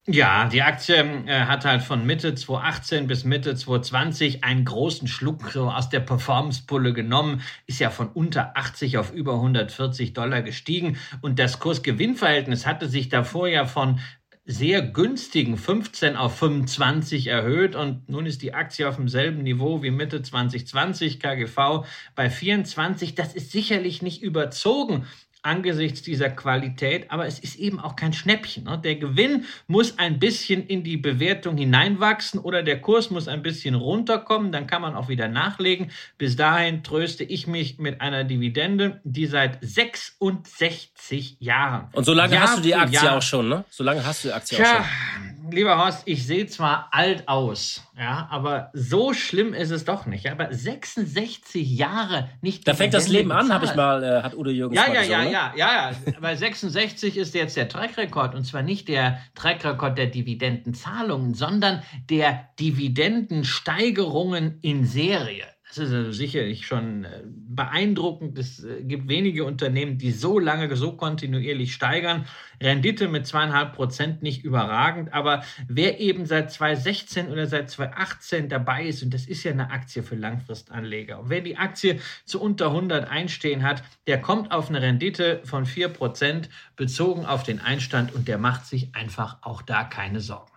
Ja, 0.08 0.50
die 0.50 0.64
Aktie 0.64 0.96
äh, 0.96 1.42
hat 1.46 1.64
halt 1.64 1.84
von 1.84 2.08
Mitte 2.08 2.34
2018 2.34 3.06
bis 3.06 3.24
Mitte 3.24 3.56
2020 3.56 4.44
einen 4.44 4.66
großen 4.66 5.08
Schluck 5.08 5.52
so 5.52 5.70
aus 5.70 5.90
der 5.90 6.00
Performance-Pulle 6.00 6.92
genommen, 6.94 7.42
ist 7.68 7.80
ja 7.80 7.92
von 7.92 8.08
unter 8.10 8.58
80 8.58 8.98
auf 8.98 9.14
über 9.14 9.34
140 9.36 10.14
Dollar 10.14 10.42
gestiegen. 10.42 10.98
Und 11.22 11.38
das 11.38 11.60
Kurs-Gewinn-Verhältnis 11.60 12.66
hatte 12.66 12.90
sich 12.90 13.10
davor 13.10 13.48
ja 13.48 13.66
von 13.66 14.00
sehr 14.44 14.82
günstigen 14.82 15.56
15 15.56 16.16
auf 16.16 16.36
25 16.36 17.28
erhöht. 17.28 17.76
Und 17.76 18.10
nun 18.10 18.26
ist 18.26 18.42
die 18.42 18.56
Aktie 18.56 18.90
auf 18.90 18.96
demselben 18.96 19.44
Niveau 19.44 19.84
wie 19.84 19.92
Mitte 19.92 20.24
2020, 20.24 21.20
KGV 21.20 21.86
bei 22.16 22.32
24. 22.32 23.14
Das 23.14 23.36
ist 23.36 23.52
sicherlich 23.52 24.02
nicht 24.02 24.24
überzogen, 24.24 25.06
angesichts 25.44 26.02
dieser 26.02 26.30
Qualität, 26.30 27.10
aber 27.10 27.26
es 27.26 27.40
ist 27.40 27.56
eben 27.56 27.80
auch 27.80 27.96
kein 27.96 28.14
Schnäppchen. 28.14 28.66
Ne? 28.66 28.78
Der 28.78 28.96
Gewinn 28.96 29.46
muss 29.68 29.98
ein 29.98 30.20
bisschen 30.20 30.66
in 30.68 30.84
die 30.84 30.98
Bewertung 30.98 31.58
hineinwachsen 31.58 32.40
oder 32.40 32.64
der 32.64 32.80
Kurs 32.82 33.10
muss 33.10 33.28
ein 33.28 33.42
bisschen 33.42 33.76
runterkommen, 33.76 34.52
dann 34.52 34.68
kann 34.68 34.82
man 34.82 34.96
auch 34.96 35.10
wieder 35.10 35.28
nachlegen. 35.28 35.92
Bis 36.18 36.36
dahin 36.36 36.84
tröste 36.84 37.24
ich 37.24 37.48
mich 37.48 37.80
mit 37.80 38.02
einer 38.02 38.24
Dividende, 38.24 39.02
die 39.04 39.26
seit 39.26 39.58
66 39.62 41.38
Jahren. 41.40 41.90
Und 41.94 42.06
so 42.06 42.14
lange 42.14 42.36
Jahr 42.36 42.44
hast 42.44 42.58
du 42.60 42.62
die 42.62 42.76
Aktie 42.76 43.00
Jahr, 43.00 43.18
auch 43.18 43.22
schon, 43.22 43.50
ne? 43.50 43.66
So 43.70 43.84
lange 43.84 44.06
hast 44.06 44.24
du 44.24 44.28
die 44.30 44.34
Aktie 44.34 44.58
tja, 44.58 44.80
auch 44.80 44.84
schon. 44.84 45.31
Lieber 45.52 45.78
Horst, 45.78 46.04
ich 46.06 46.26
sehe 46.26 46.48
zwar 46.48 46.88
alt 46.92 47.28
aus, 47.28 47.84
ja, 47.98 48.28
aber 48.32 48.70
so 48.74 49.14
schlimm 49.14 49.54
ist 49.54 49.72
es 49.72 49.86
doch 49.86 50.06
nicht. 50.06 50.30
Aber 50.32 50.54
66 50.54 51.70
Jahre 51.70 52.30
nicht. 52.42 52.68
Da 52.68 52.74
fängt 52.74 52.94
das 52.94 53.08
Leben 53.08 53.32
an, 53.32 53.54
habe 53.54 53.66
ich 53.66 53.76
mal, 53.76 54.04
äh, 54.04 54.24
hat 54.24 54.36
Udo 54.36 54.50
Jürgens 54.50 54.80
ja, 54.80 54.88
ja, 54.94 55.02
ja, 55.02 55.24
ja, 55.24 55.54
ja, 55.56 55.92
ja. 55.92 55.96
Bei 56.22 56.36
66 56.36 57.18
ist 57.18 57.36
jetzt 57.36 57.58
der 57.58 57.70
Trackrekord 57.70 58.36
und 58.36 58.46
zwar 58.46 58.64
nicht 58.64 58.88
der 58.88 59.20
Trackrekord 59.36 59.98
der 59.98 60.08
Dividendenzahlungen, 60.08 61.34
sondern 61.34 61.84
der 62.10 62.50
Dividendensteigerungen 62.60 64.60
in 64.62 64.86
Serie. 64.86 65.46
Das 65.74 65.88
ist 65.88 65.94
also 65.94 66.12
sicherlich 66.12 66.68
schon 66.68 67.06
äh, 67.06 67.22
beeindruckend. 67.24 68.38
Es 68.38 68.62
äh, 68.62 68.84
gibt 68.84 69.08
wenige 69.08 69.46
Unternehmen, 69.46 69.98
die 69.98 70.12
so 70.12 70.38
lange, 70.38 70.76
so 70.76 70.92
kontinuierlich 70.98 71.74
steigern. 71.74 72.26
Rendite 72.62 73.08
mit 73.08 73.26
zweieinhalb 73.26 73.74
Prozent 73.74 74.22
nicht 74.22 74.44
überragend, 74.44 75.14
aber 75.14 75.46
wer 75.70 76.02
eben 76.02 76.26
seit 76.26 76.52
2016 76.52 77.30
oder 77.30 77.48
seit 77.48 77.70
2018 77.70 78.50
dabei 78.50 78.86
ist, 78.86 79.02
und 79.02 79.14
das 79.14 79.26
ist 79.26 79.46
ja 79.46 79.52
eine 79.52 79.72
Aktie 79.72 80.04
für 80.04 80.16
Langfristanleger, 80.16 81.22
und 81.22 81.30
wer 81.30 81.40
die 81.40 81.56
Aktie 81.56 82.02
zu 82.26 82.42
unter 82.42 82.68
100 82.68 83.10
einstehen 83.10 83.64
hat, 83.64 83.82
der 84.08 84.20
kommt 84.20 84.52
auf 84.52 84.68
eine 84.68 84.82
Rendite 84.82 85.40
von 85.46 85.66
vier 85.66 85.88
Prozent 85.88 86.50
bezogen 86.76 87.26
auf 87.26 87.44
den 87.44 87.62
Einstand 87.62 88.14
und 88.14 88.28
der 88.28 88.38
macht 88.38 88.66
sich 88.66 88.94
einfach 88.94 89.38
auch 89.42 89.62
da 89.62 89.86
keine 89.86 90.20
Sorgen. 90.20 90.52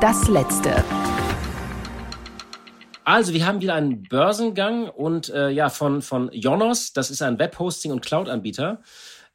Das 0.00 0.28
letzte. 0.28 0.84
Also, 3.12 3.34
wir 3.34 3.44
haben 3.44 3.60
wieder 3.60 3.74
einen 3.74 4.04
Börsengang 4.04 4.88
und 4.88 5.30
äh, 5.30 5.50
ja, 5.50 5.68
von, 5.68 6.00
von 6.00 6.30
Jonos, 6.32 6.92
das 6.92 7.10
ist 7.10 7.22
ein 7.22 7.40
Webhosting- 7.40 7.90
und 7.90 8.02
Cloud-Anbieter. 8.02 8.82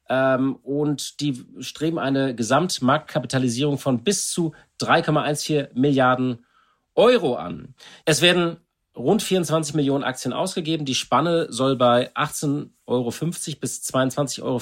Ähm, 0.08 0.56
und 0.62 1.20
die 1.20 1.44
streben 1.60 1.98
eine 1.98 2.34
Gesamtmarktkapitalisierung 2.34 3.76
von 3.76 4.02
bis 4.02 4.30
zu 4.30 4.54
3,14 4.80 5.74
Milliarden 5.74 6.46
Euro 6.94 7.34
an. 7.34 7.74
Es 8.06 8.22
werden 8.22 8.56
rund 8.96 9.22
24 9.22 9.74
Millionen 9.74 10.04
Aktien 10.04 10.32
ausgegeben. 10.32 10.86
Die 10.86 10.94
Spanne 10.94 11.48
soll 11.50 11.76
bei 11.76 12.10
18,50 12.14 12.70
Euro 12.86 13.10
bis 13.60 13.82
22,50 13.82 14.42
Euro 14.42 14.58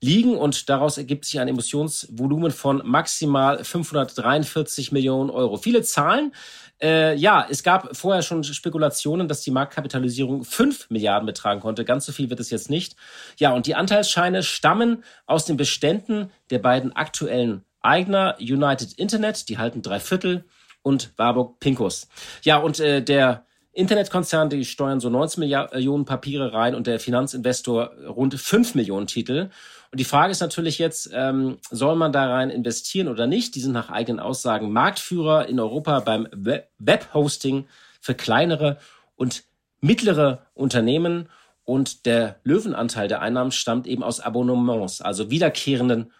liegen 0.00 0.36
und 0.36 0.68
daraus 0.68 0.98
ergibt 0.98 1.24
sich 1.24 1.40
ein 1.40 1.48
Emissionsvolumen 1.48 2.50
von 2.50 2.82
maximal 2.84 3.64
543 3.64 4.92
Millionen 4.92 5.30
Euro. 5.30 5.56
Viele 5.56 5.82
Zahlen. 5.82 6.32
Äh, 6.80 7.16
ja, 7.16 7.44
es 7.50 7.64
gab 7.64 7.96
vorher 7.96 8.22
schon 8.22 8.44
Spekulationen, 8.44 9.26
dass 9.26 9.42
die 9.42 9.50
Marktkapitalisierung 9.50 10.44
5 10.44 10.90
Milliarden 10.90 11.26
betragen 11.26 11.60
konnte. 11.60 11.84
Ganz 11.84 12.06
so 12.06 12.12
viel 12.12 12.30
wird 12.30 12.38
es 12.38 12.50
jetzt 12.50 12.70
nicht. 12.70 12.94
Ja, 13.36 13.52
und 13.52 13.66
die 13.66 13.74
Anteilsscheine 13.74 14.44
stammen 14.44 15.02
aus 15.26 15.44
den 15.44 15.56
Beständen 15.56 16.30
der 16.50 16.60
beiden 16.60 16.94
aktuellen 16.94 17.64
Eigner, 17.80 18.36
United 18.38 18.92
Internet, 18.94 19.48
die 19.48 19.58
halten 19.58 19.82
drei 19.82 19.98
Viertel, 19.98 20.44
und 20.82 21.12
Warburg 21.16 21.58
Pincus. 21.60 22.08
Ja, 22.42 22.58
und 22.58 22.80
äh, 22.80 23.02
der 23.02 23.44
Internetkonzern, 23.72 24.50
die 24.50 24.64
steuern 24.64 25.00
so 25.00 25.08
19 25.08 25.40
Millionen 25.40 26.04
Papiere 26.04 26.52
rein 26.52 26.74
und 26.74 26.86
der 26.86 26.98
Finanzinvestor 26.98 27.92
rund 28.08 28.34
5 28.34 28.74
Millionen 28.74 29.06
Titel. 29.06 29.50
Und 29.90 30.00
die 30.00 30.04
Frage 30.04 30.30
ist 30.30 30.40
natürlich 30.40 30.78
jetzt, 30.78 31.10
ähm, 31.14 31.58
soll 31.70 31.96
man 31.96 32.12
da 32.12 32.30
rein 32.30 32.50
investieren 32.50 33.08
oder 33.08 33.26
nicht? 33.26 33.54
Die 33.54 33.60
sind 33.60 33.72
nach 33.72 33.90
eigenen 33.90 34.20
Aussagen 34.20 34.70
Marktführer 34.70 35.48
in 35.48 35.58
Europa 35.58 36.00
beim 36.00 36.28
Webhosting 36.78 37.66
für 38.00 38.14
kleinere 38.14 38.78
und 39.16 39.44
mittlere 39.80 40.46
Unternehmen. 40.54 41.28
Und 41.64 42.06
der 42.06 42.36
Löwenanteil 42.44 43.08
der 43.08 43.20
Einnahmen 43.20 43.52
stammt 43.52 43.86
eben 43.86 44.02
aus 44.02 44.20
Abonnements, 44.20 45.00
also 45.00 45.30
wiederkehrenden 45.30 46.12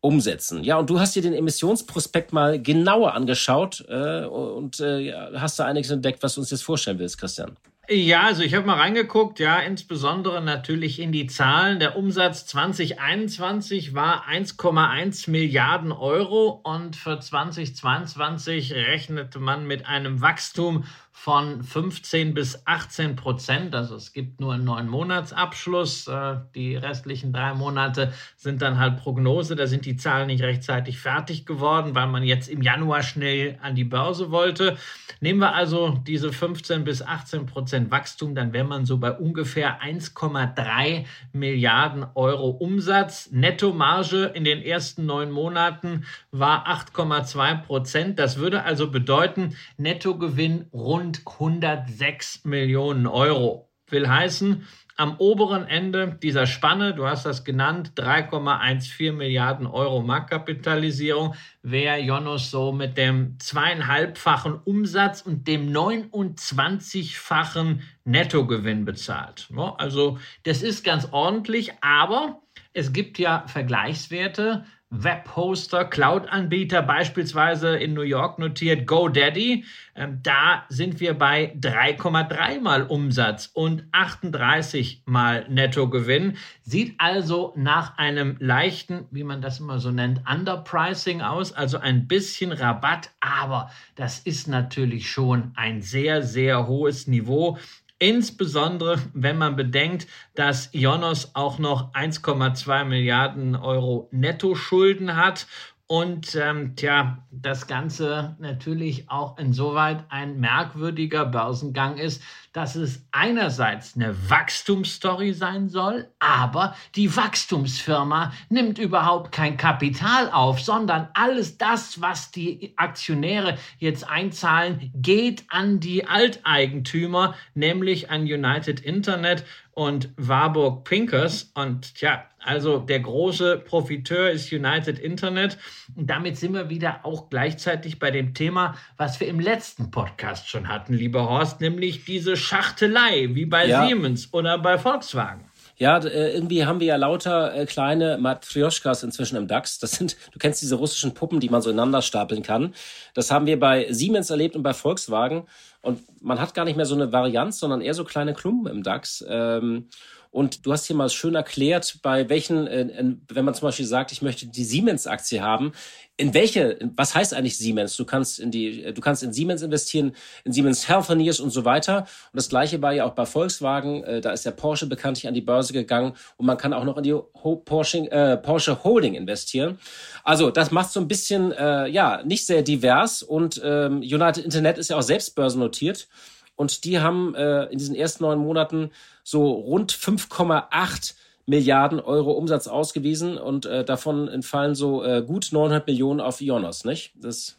Umsätzen. 0.00 0.62
Ja, 0.62 0.78
und 0.78 0.88
du 0.90 1.00
hast 1.00 1.16
dir 1.16 1.22
den 1.22 1.32
Emissionsprospekt 1.32 2.32
mal 2.32 2.60
genauer 2.60 3.14
angeschaut 3.14 3.84
äh, 3.88 4.24
und 4.24 4.78
äh, 4.78 5.12
hast 5.34 5.58
da 5.58 5.64
einiges 5.64 5.90
entdeckt, 5.90 6.22
was 6.22 6.34
du 6.34 6.40
uns 6.40 6.50
jetzt 6.50 6.62
vorstellen 6.62 6.98
willst, 6.98 7.18
Christian. 7.18 7.56
Ja, 7.88 8.22
also 8.22 8.42
ich 8.42 8.52
habe 8.54 8.66
mal 8.66 8.80
reingeguckt, 8.80 9.38
ja, 9.38 9.60
insbesondere 9.60 10.42
natürlich 10.42 10.98
in 10.98 11.12
die 11.12 11.28
Zahlen. 11.28 11.78
Der 11.78 11.96
Umsatz 11.96 12.44
2021 12.46 13.94
war 13.94 14.26
1,1 14.26 15.30
Milliarden 15.30 15.92
Euro 15.92 16.60
und 16.64 16.96
für 16.96 17.20
2022 17.20 18.72
rechnete 18.72 19.38
man 19.38 19.68
mit 19.68 19.86
einem 19.86 20.20
Wachstum 20.20 20.82
von 21.18 21.62
15 21.62 22.34
bis 22.34 22.66
18 22.66 23.16
Prozent. 23.16 23.74
Also 23.74 23.96
es 23.96 24.12
gibt 24.12 24.38
nur 24.38 24.52
einen 24.52 24.64
neun 24.64 24.86
Monatsabschluss. 24.86 26.08
Äh, 26.08 26.36
die 26.54 26.76
restlichen 26.76 27.32
drei 27.32 27.54
Monate 27.54 28.12
sind 28.36 28.60
dann 28.60 28.78
halt 28.78 28.98
Prognose. 28.98 29.56
Da 29.56 29.66
sind 29.66 29.86
die 29.86 29.96
Zahlen 29.96 30.26
nicht 30.26 30.42
rechtzeitig 30.42 30.98
fertig 30.98 31.46
geworden, 31.46 31.94
weil 31.94 32.06
man 32.06 32.22
jetzt 32.22 32.48
im 32.48 32.60
Januar 32.60 33.02
schnell 33.02 33.58
an 33.62 33.74
die 33.74 33.84
Börse 33.84 34.30
wollte. 34.30 34.76
Nehmen 35.20 35.40
wir 35.40 35.54
also 35.54 35.98
diese 36.06 36.32
15 36.32 36.84
bis 36.84 37.00
18 37.00 37.46
Prozent 37.46 37.90
Wachstum, 37.90 38.34
dann 38.34 38.52
wäre 38.52 38.66
man 38.66 38.84
so 38.84 38.98
bei 38.98 39.10
ungefähr 39.10 39.80
1,3 39.80 41.06
Milliarden 41.32 42.04
Euro 42.14 42.50
Umsatz. 42.50 43.30
Nettomarge 43.32 44.26
in 44.34 44.44
den 44.44 44.60
ersten 44.60 45.06
neun 45.06 45.30
Monaten 45.30 46.04
war 46.30 46.68
8,2 46.68 47.62
Prozent. 47.62 48.18
Das 48.18 48.36
würde 48.36 48.64
also 48.64 48.90
bedeuten, 48.90 49.56
Nettogewinn 49.78 50.66
rund 50.74 51.05
rund 51.06 51.22
106 51.26 52.44
Millionen 52.44 53.06
Euro. 53.06 53.70
Will 53.88 54.08
heißen, 54.08 54.66
am 54.96 55.14
oberen 55.18 55.68
Ende 55.68 56.18
dieser 56.20 56.46
Spanne, 56.46 56.92
du 56.94 57.06
hast 57.06 57.24
das 57.26 57.44
genannt, 57.44 57.92
3,14 57.96 59.12
Milliarden 59.12 59.68
Euro 59.68 60.02
Marktkapitalisierung, 60.02 61.36
wäre 61.62 61.98
Jonas 61.98 62.50
so 62.50 62.72
mit 62.72 62.96
dem 62.96 63.38
zweieinhalbfachen 63.38 64.54
Umsatz 64.54 65.20
und 65.20 65.46
dem 65.46 65.70
29-fachen 65.70 67.82
Nettogewinn 68.04 68.84
bezahlt. 68.84 69.48
Also 69.76 70.18
das 70.42 70.62
ist 70.62 70.82
ganz 70.82 71.06
ordentlich, 71.12 71.70
aber 71.82 72.42
es 72.72 72.92
gibt 72.92 73.20
ja 73.20 73.44
Vergleichswerte, 73.46 74.64
Webhoster, 74.90 75.84
Cloud-Anbieter, 75.84 76.80
beispielsweise 76.80 77.76
in 77.76 77.94
New 77.94 78.02
York 78.02 78.38
notiert 78.38 78.86
GoDaddy. 78.86 79.64
Ähm, 79.96 80.20
da 80.22 80.64
sind 80.68 81.00
wir 81.00 81.14
bei 81.14 81.56
3,3 81.60 82.60
mal 82.60 82.82
Umsatz 82.84 83.50
und 83.52 83.84
38 83.90 85.02
mal 85.04 85.44
Nettogewinn. 85.48 86.36
Sieht 86.62 86.94
also 86.98 87.52
nach 87.56 87.98
einem 87.98 88.36
leichten, 88.38 89.06
wie 89.10 89.24
man 89.24 89.42
das 89.42 89.58
immer 89.58 89.80
so 89.80 89.90
nennt, 89.90 90.22
Underpricing 90.30 91.20
aus, 91.20 91.52
also 91.52 91.78
ein 91.78 92.06
bisschen 92.06 92.52
Rabatt, 92.52 93.10
aber 93.20 93.70
das 93.96 94.20
ist 94.20 94.46
natürlich 94.46 95.10
schon 95.10 95.50
ein 95.56 95.82
sehr, 95.82 96.22
sehr 96.22 96.68
hohes 96.68 97.08
Niveau. 97.08 97.58
Insbesondere, 97.98 98.98
wenn 99.14 99.38
man 99.38 99.56
bedenkt, 99.56 100.06
dass 100.34 100.74
Ionos 100.74 101.34
auch 101.34 101.58
noch 101.58 101.94
1,2 101.94 102.84
Milliarden 102.84 103.56
Euro 103.56 104.08
Nettoschulden 104.12 105.16
hat. 105.16 105.46
Und 105.86 106.34
ähm, 106.34 106.74
tja, 106.76 107.24
das 107.30 107.68
Ganze 107.68 108.36
natürlich 108.38 109.08
auch 109.08 109.38
insoweit 109.38 110.04
ein 110.10 110.38
merkwürdiger 110.40 111.24
Börsengang 111.24 111.96
ist, 111.96 112.22
dass 112.56 112.74
es 112.74 113.06
einerseits 113.12 113.96
eine 113.96 114.16
Wachstumsstory 114.30 115.34
sein 115.34 115.68
soll, 115.68 116.08
aber 116.20 116.74
die 116.94 117.14
Wachstumsfirma 117.14 118.32
nimmt 118.48 118.78
überhaupt 118.78 119.30
kein 119.30 119.58
Kapital 119.58 120.30
auf, 120.30 120.58
sondern 120.58 121.08
alles 121.12 121.58
das, 121.58 122.00
was 122.00 122.30
die 122.30 122.72
Aktionäre 122.76 123.58
jetzt 123.76 124.08
einzahlen, 124.08 124.90
geht 124.94 125.44
an 125.50 125.80
die 125.80 126.06
Alteigentümer, 126.06 127.34
nämlich 127.52 128.08
an 128.10 128.22
United 128.22 128.80
Internet 128.80 129.44
und 129.76 130.08
Warburg 130.16 130.84
Pinkers. 130.84 131.50
Und 131.54 131.96
tja, 131.96 132.24
also 132.42 132.78
der 132.78 133.00
große 133.00 133.58
Profiteur 133.58 134.30
ist 134.30 134.50
United 134.50 134.98
Internet. 134.98 135.58
Und 135.94 136.08
damit 136.08 136.38
sind 136.38 136.54
wir 136.54 136.70
wieder 136.70 137.00
auch 137.04 137.28
gleichzeitig 137.28 137.98
bei 137.98 138.10
dem 138.10 138.32
Thema, 138.32 138.74
was 138.96 139.20
wir 139.20 139.28
im 139.28 139.38
letzten 139.38 139.90
Podcast 139.90 140.48
schon 140.48 140.68
hatten, 140.68 140.94
lieber 140.94 141.28
Horst, 141.28 141.60
nämlich 141.60 142.06
diese 142.06 142.38
Schachtelei, 142.46 143.28
wie 143.32 143.46
bei 143.46 143.66
ja. 143.66 143.86
Siemens 143.86 144.28
oder 144.32 144.58
bei 144.58 144.78
Volkswagen. 144.78 145.44
Ja, 145.78 145.98
äh, 145.98 146.32
irgendwie 146.32 146.64
haben 146.64 146.80
wir 146.80 146.86
ja 146.86 146.96
lauter 146.96 147.54
äh, 147.54 147.66
kleine 147.66 148.16
Matryoshkas 148.16 149.02
inzwischen 149.02 149.36
im 149.36 149.46
DAX. 149.46 149.78
Das 149.78 149.92
sind, 149.92 150.16
du 150.32 150.38
kennst 150.38 150.62
diese 150.62 150.76
russischen 150.76 151.12
Puppen, 151.12 151.38
die 151.38 151.50
man 151.50 151.60
so 151.60 151.68
ineinander 151.68 152.00
stapeln 152.00 152.42
kann. 152.42 152.74
Das 153.12 153.30
haben 153.30 153.46
wir 153.46 153.60
bei 153.60 153.92
Siemens 153.92 154.30
erlebt 154.30 154.56
und 154.56 154.62
bei 154.62 154.72
Volkswagen. 154.72 155.46
Und 155.82 156.00
man 156.22 156.40
hat 156.40 156.54
gar 156.54 156.64
nicht 156.64 156.76
mehr 156.76 156.86
so 156.86 156.94
eine 156.94 157.12
Varianz, 157.12 157.58
sondern 157.58 157.82
eher 157.82 157.94
so 157.94 158.04
kleine 158.04 158.32
Klumpen 158.32 158.72
im 158.72 158.82
DAX. 158.82 159.24
Ähm, 159.28 159.88
Und 160.36 160.66
du 160.66 160.72
hast 160.74 160.84
hier 160.84 160.94
mal 160.94 161.08
schön 161.08 161.34
erklärt, 161.34 162.00
bei 162.02 162.28
welchen, 162.28 162.66
äh, 162.66 163.14
wenn 163.32 163.46
man 163.46 163.54
zum 163.54 163.68
Beispiel 163.68 163.86
sagt, 163.86 164.12
ich 164.12 164.20
möchte 164.20 164.46
die 164.46 164.64
Siemens-Aktie 164.64 165.40
haben, 165.40 165.72
in 166.18 166.34
welche, 166.34 166.78
was 166.94 167.14
heißt 167.14 167.32
eigentlich 167.32 167.56
Siemens? 167.56 167.96
Du 167.96 168.04
kannst 168.04 168.38
in 168.38 168.50
die, 168.50 168.92
du 168.92 169.00
kannst 169.00 169.22
in 169.22 169.32
Siemens 169.32 169.62
investieren, 169.62 170.12
in 170.44 170.52
Siemens 170.52 170.90
Healthineers 170.90 171.40
und 171.40 171.48
so 171.48 171.64
weiter. 171.64 172.00
Und 172.00 172.34
das 172.34 172.50
gleiche 172.50 172.82
war 172.82 172.92
ja 172.92 173.06
auch 173.06 173.14
bei 173.14 173.24
Volkswagen. 173.24 174.04
Äh, 174.04 174.20
da 174.20 174.30
ist 174.32 174.44
der 174.44 174.50
Porsche 174.50 174.86
bekanntlich 174.86 175.26
an 175.26 175.32
die 175.32 175.40
Börse 175.40 175.72
gegangen 175.72 176.12
und 176.36 176.44
man 176.44 176.58
kann 176.58 176.74
auch 176.74 176.84
noch 176.84 176.98
in 176.98 177.04
die 177.04 177.16
Porsche, 177.64 178.10
äh, 178.10 178.36
Porsche 178.36 178.84
Holding 178.84 179.14
investieren. 179.14 179.78
Also 180.22 180.50
das 180.50 180.70
macht 180.70 180.92
so 180.92 181.00
ein 181.00 181.08
bisschen, 181.08 181.52
äh, 181.52 181.88
ja, 181.88 182.22
nicht 182.24 182.44
sehr 182.44 182.60
divers 182.60 183.22
und 183.22 183.58
ähm, 183.64 184.00
United 184.00 184.44
Internet 184.44 184.76
ist 184.76 184.90
ja 184.90 184.98
auch 184.98 185.02
selbst 185.02 185.34
börsennotiert. 185.34 186.08
Und 186.56 186.84
die 186.84 186.98
haben 186.98 187.34
äh, 187.34 187.64
in 187.66 187.78
diesen 187.78 187.94
ersten 187.94 188.24
neun 188.24 188.38
Monaten 188.38 188.90
so 189.22 189.52
rund 189.52 189.92
5,8 189.92 191.14
Milliarden 191.48 192.00
Euro 192.00 192.32
Umsatz 192.32 192.66
ausgewiesen 192.66 193.38
und 193.38 193.66
äh, 193.66 193.84
davon 193.84 194.26
entfallen 194.26 194.74
so 194.74 195.04
äh, 195.04 195.22
gut 195.22 195.50
900 195.52 195.86
Millionen 195.86 196.20
auf 196.20 196.40
Ionos, 196.40 196.84
nicht? 196.84 197.12
Das 197.14 197.56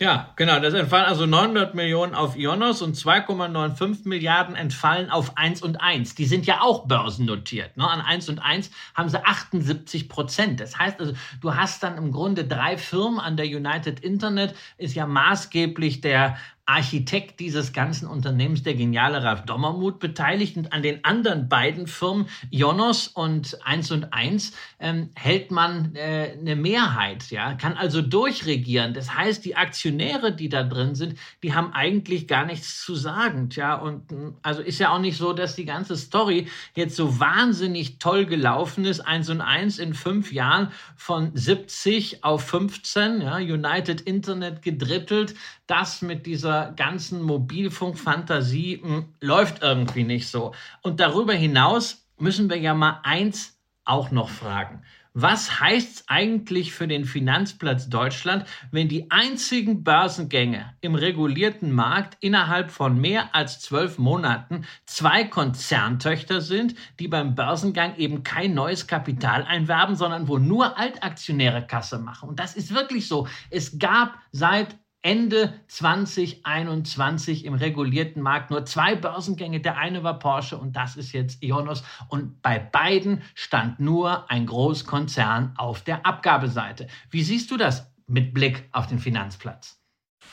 ja, 0.00 0.32
genau. 0.36 0.58
Das 0.60 0.72
entfallen 0.72 1.04
also 1.04 1.26
900 1.26 1.74
Millionen 1.74 2.14
auf 2.14 2.34
Ionos 2.34 2.80
und 2.80 2.96
2,95 2.96 4.08
Milliarden 4.08 4.56
entfallen 4.56 5.10
auf 5.10 5.36
1 5.36 5.60
und 5.60 5.76
1. 5.78 6.14
Die 6.14 6.24
sind 6.24 6.46
ja 6.46 6.62
auch 6.62 6.86
börsennotiert. 6.86 7.76
Ne? 7.76 7.86
An 7.86 8.00
1 8.00 8.30
und 8.30 8.38
1 8.38 8.70
haben 8.94 9.10
sie 9.10 9.22
78 9.22 10.08
Prozent. 10.08 10.58
Das 10.58 10.78
heißt 10.78 11.00
also, 11.00 11.12
du 11.42 11.54
hast 11.54 11.82
dann 11.82 11.98
im 11.98 12.12
Grunde 12.12 12.46
drei 12.46 12.78
Firmen 12.78 13.20
an 13.20 13.36
der 13.36 13.44
United 13.44 14.00
Internet, 14.00 14.54
ist 14.78 14.94
ja 14.94 15.06
maßgeblich 15.06 16.00
der 16.00 16.38
Architekt 16.70 17.40
dieses 17.40 17.72
ganzen 17.72 18.06
Unternehmens, 18.06 18.62
der 18.62 18.74
geniale 18.74 19.24
Ralf 19.24 19.42
Dommermuth, 19.44 19.98
beteiligt. 19.98 20.56
Und 20.56 20.72
an 20.72 20.82
den 20.82 21.04
anderen 21.04 21.48
beiden 21.48 21.88
Firmen, 21.88 22.26
Jonos 22.48 23.08
und 23.08 23.58
1 23.66 23.90
und 23.90 24.12
1, 24.12 24.52
ähm, 24.78 25.10
hält 25.16 25.50
man 25.50 25.96
äh, 25.96 26.36
eine 26.38 26.54
Mehrheit, 26.54 27.28
ja, 27.30 27.54
kann 27.54 27.76
also 27.76 28.02
durchregieren. 28.02 28.94
Das 28.94 29.12
heißt, 29.12 29.44
die 29.44 29.56
Aktionäre, 29.56 30.32
die 30.32 30.48
da 30.48 30.62
drin 30.62 30.94
sind, 30.94 31.18
die 31.42 31.54
haben 31.54 31.72
eigentlich 31.72 32.28
gar 32.28 32.46
nichts 32.46 32.84
zu 32.84 32.94
sagen. 32.94 33.50
Tja, 33.50 33.74
und 33.74 34.08
hm, 34.12 34.36
also 34.42 34.62
ist 34.62 34.78
ja 34.78 34.94
auch 34.94 35.00
nicht 35.00 35.16
so, 35.16 35.32
dass 35.32 35.56
die 35.56 35.64
ganze 35.64 35.96
Story 35.96 36.46
jetzt 36.76 36.94
so 36.94 37.18
wahnsinnig 37.18 37.98
toll 37.98 38.26
gelaufen 38.26 38.84
ist. 38.84 39.00
1 39.00 39.28
und 39.30 39.40
1 39.40 39.80
in 39.80 39.92
fünf 39.92 40.30
Jahren 40.32 40.70
von 40.94 41.32
70 41.34 42.22
auf 42.22 42.44
15, 42.44 43.22
ja, 43.22 43.38
United 43.38 44.02
Internet 44.02 44.62
gedrittelt. 44.62 45.34
Das 45.66 46.00
mit 46.02 46.26
dieser 46.26 46.59
ganzen 46.66 47.22
Mobilfunkfantasie 47.22 48.80
hm, 48.82 49.14
läuft 49.20 49.62
irgendwie 49.62 50.04
nicht 50.04 50.28
so. 50.28 50.54
Und 50.82 51.00
darüber 51.00 51.32
hinaus 51.32 52.06
müssen 52.18 52.50
wir 52.50 52.58
ja 52.58 52.74
mal 52.74 53.00
eins 53.02 53.58
auch 53.84 54.10
noch 54.10 54.28
fragen. 54.28 54.82
Was 55.12 55.60
heißt 55.60 55.96
es 55.96 56.04
eigentlich 56.08 56.72
für 56.72 56.86
den 56.86 57.04
Finanzplatz 57.04 57.88
Deutschland, 57.88 58.44
wenn 58.70 58.88
die 58.88 59.10
einzigen 59.10 59.82
Börsengänge 59.82 60.72
im 60.82 60.94
regulierten 60.94 61.72
Markt 61.72 62.16
innerhalb 62.20 62.70
von 62.70 63.00
mehr 63.00 63.34
als 63.34 63.58
zwölf 63.58 63.98
Monaten 63.98 64.66
zwei 64.86 65.24
Konzerntöchter 65.24 66.40
sind, 66.40 66.76
die 67.00 67.08
beim 67.08 67.34
Börsengang 67.34 67.96
eben 67.96 68.22
kein 68.22 68.54
neues 68.54 68.86
Kapital 68.86 69.42
einwerben, 69.42 69.96
sondern 69.96 70.28
wo 70.28 70.38
nur 70.38 70.78
Altaktionäre 70.78 71.66
Kasse 71.66 71.98
machen? 71.98 72.28
Und 72.28 72.38
das 72.38 72.54
ist 72.54 72.72
wirklich 72.72 73.08
so. 73.08 73.26
Es 73.50 73.80
gab 73.80 74.16
seit 74.30 74.76
Ende 75.02 75.54
2021 75.68 77.46
im 77.46 77.54
regulierten 77.54 78.20
Markt 78.22 78.50
nur 78.50 78.66
zwei 78.66 78.94
Börsengänge. 78.94 79.60
Der 79.60 79.78
eine 79.78 80.02
war 80.02 80.18
Porsche 80.18 80.58
und 80.58 80.76
das 80.76 80.96
ist 80.96 81.12
jetzt 81.12 81.42
Ionos. 81.42 81.82
Und 82.08 82.42
bei 82.42 82.58
beiden 82.58 83.22
stand 83.34 83.80
nur 83.80 84.30
ein 84.30 84.46
Großkonzern 84.46 85.54
auf 85.56 85.82
der 85.82 86.04
Abgabeseite. 86.04 86.86
Wie 87.10 87.22
siehst 87.22 87.50
du 87.50 87.56
das 87.56 87.86
mit 88.06 88.34
Blick 88.34 88.68
auf 88.72 88.88
den 88.88 88.98
Finanzplatz? 88.98 89.78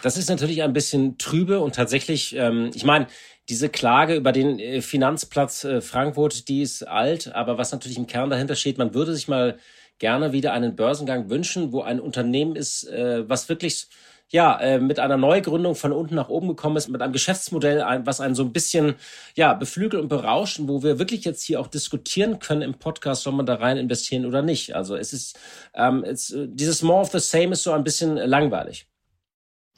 Das 0.01 0.17
ist 0.17 0.29
natürlich 0.29 0.61
ein 0.61 0.73
bisschen 0.73 1.17
trübe 1.17 1.59
und 1.59 1.75
tatsächlich, 1.75 2.35
ähm, 2.35 2.71
ich 2.75 2.83
meine, 2.83 3.07
diese 3.49 3.69
Klage 3.69 4.15
über 4.15 4.31
den 4.31 4.59
äh, 4.59 4.81
Finanzplatz 4.81 5.63
äh, 5.63 5.81
Frankfurt, 5.81 6.49
die 6.49 6.61
ist 6.61 6.83
alt, 6.83 7.33
aber 7.33 7.57
was 7.57 7.71
natürlich 7.71 7.97
im 7.97 8.05
Kern 8.05 8.29
dahinter 8.29 8.55
steht, 8.55 8.77
man 8.77 8.93
würde 8.93 9.15
sich 9.15 9.27
mal 9.27 9.57
gerne 9.99 10.33
wieder 10.33 10.53
einen 10.53 10.75
Börsengang 10.75 11.29
wünschen, 11.29 11.71
wo 11.71 11.81
ein 11.81 11.99
Unternehmen 11.99 12.55
ist, 12.55 12.83
äh, 12.83 13.27
was 13.27 13.49
wirklich 13.49 13.87
ja, 14.29 14.59
äh, 14.59 14.79
mit 14.79 14.99
einer 14.99 15.17
Neugründung 15.17 15.75
von 15.75 15.93
unten 15.93 16.15
nach 16.15 16.29
oben 16.29 16.49
gekommen 16.49 16.75
ist, 16.75 16.89
mit 16.89 17.01
einem 17.01 17.13
Geschäftsmodell, 17.13 17.83
was 18.03 18.19
einen 18.19 18.35
so 18.35 18.43
ein 18.43 18.53
bisschen 18.53 18.95
ja, 19.35 19.53
beflügelt 19.53 20.01
und 20.01 20.09
berauschen, 20.09 20.67
wo 20.67 20.83
wir 20.83 20.99
wirklich 20.99 21.23
jetzt 21.23 21.43
hier 21.43 21.59
auch 21.61 21.67
diskutieren 21.67 22.39
können 22.39 22.61
im 22.61 22.73
Podcast, 22.73 23.23
soll 23.23 23.33
man 23.33 23.45
da 23.45 23.55
rein 23.55 23.77
investieren 23.77 24.25
oder 24.25 24.41
nicht. 24.41 24.75
Also 24.75 24.95
es 24.95 25.13
ist, 25.13 25.39
ähm, 25.73 26.03
es, 26.03 26.35
dieses 26.35 26.81
More 26.81 27.01
of 27.01 27.11
the 27.11 27.19
Same 27.19 27.53
ist 27.53 27.63
so 27.63 27.71
ein 27.71 27.83
bisschen 27.83 28.15
langweilig. 28.15 28.87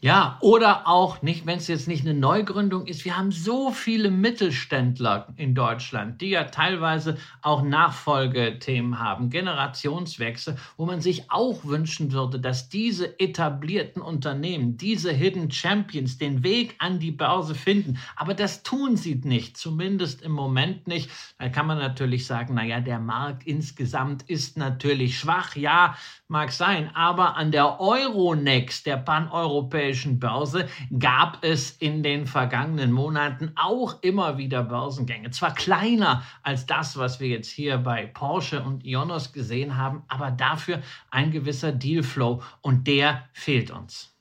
Ja, 0.01 0.37
oder 0.39 0.87
auch 0.87 1.21
nicht, 1.23 1.45
wenn 1.45 1.57
es 1.57 1.67
jetzt 1.67 1.89
nicht 1.89 2.05
eine 2.05 2.13
Neugründung 2.13 2.87
ist. 2.87 3.03
Wir 3.03 3.17
haben 3.17 3.33
so 3.33 3.71
viele 3.71 4.09
Mittelständler 4.09 5.27
in 5.35 5.53
Deutschland, 5.53 6.21
die 6.21 6.29
ja 6.29 6.45
teilweise 6.45 7.17
auch 7.41 7.63
Nachfolgethemen 7.63 8.97
haben, 8.97 9.29
Generationswechsel, 9.29 10.55
wo 10.77 10.85
man 10.85 11.01
sich 11.01 11.29
auch 11.29 11.65
wünschen 11.65 12.13
würde, 12.13 12.39
dass 12.39 12.69
diese 12.69 13.19
etablierten 13.19 14.01
Unternehmen, 14.01 14.77
diese 14.77 15.11
Hidden 15.11 15.51
Champions 15.51 16.17
den 16.17 16.43
Weg 16.43 16.75
an 16.79 16.99
die 16.99 17.11
Börse 17.11 17.53
finden. 17.53 17.99
Aber 18.15 18.33
das 18.33 18.63
tun 18.63 18.95
sie 18.95 19.15
nicht, 19.15 19.57
zumindest 19.57 20.21
im 20.21 20.31
Moment 20.31 20.87
nicht. 20.87 21.09
Da 21.39 21.49
kann 21.49 21.67
man 21.67 21.77
natürlich 21.77 22.25
sagen, 22.25 22.53
naja, 22.53 22.79
der 22.79 22.99
Markt 22.99 23.45
insgesamt 23.45 24.23
ist 24.29 24.55
natürlich 24.55 25.19
schwach. 25.19 25.57
Ja, 25.57 25.97
mag 26.29 26.53
sein. 26.53 26.89
Aber 26.95 27.35
an 27.35 27.51
der 27.51 27.81
Euronext, 27.81 28.85
der 28.85 28.95
paneuropäischen 28.95 29.88
europäischen 29.89 30.19
Börse 30.19 30.67
gab 30.99 31.43
es 31.43 31.71
in 31.71 32.03
den 32.03 32.27
vergangenen 32.27 32.91
Monaten 32.91 33.53
auch 33.55 34.03
immer 34.03 34.37
wieder 34.37 34.63
Börsengänge. 34.63 35.31
Zwar 35.31 35.55
kleiner 35.55 36.23
als 36.43 36.67
das, 36.67 36.95
was 36.97 37.19
wir 37.19 37.27
jetzt 37.27 37.49
hier 37.49 37.77
bei 37.79 38.05
Porsche 38.05 38.61
und 38.61 38.85
Ionos 38.85 39.33
gesehen 39.33 39.77
haben, 39.77 40.03
aber 40.07 40.29
dafür 40.29 40.81
ein 41.09 41.31
gewisser 41.31 41.71
Dealflow 41.71 42.43
und 42.61 42.85
der 42.85 43.23
fehlt 43.33 43.71
uns. 43.71 44.13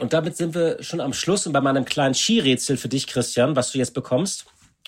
Und 0.00 0.12
damit 0.12 0.36
sind 0.36 0.54
wir 0.54 0.82
schon 0.82 1.00
am 1.00 1.12
Schluss 1.12 1.46
und 1.46 1.52
bei 1.52 1.60
meinem 1.60 1.84
kleinen 1.84 2.14
Skirätsel 2.14 2.78
für 2.78 2.88
dich, 2.88 3.06
Christian, 3.06 3.54
was 3.56 3.72
du 3.72 3.78
jetzt 3.78 3.94
bekommst. 3.94 4.46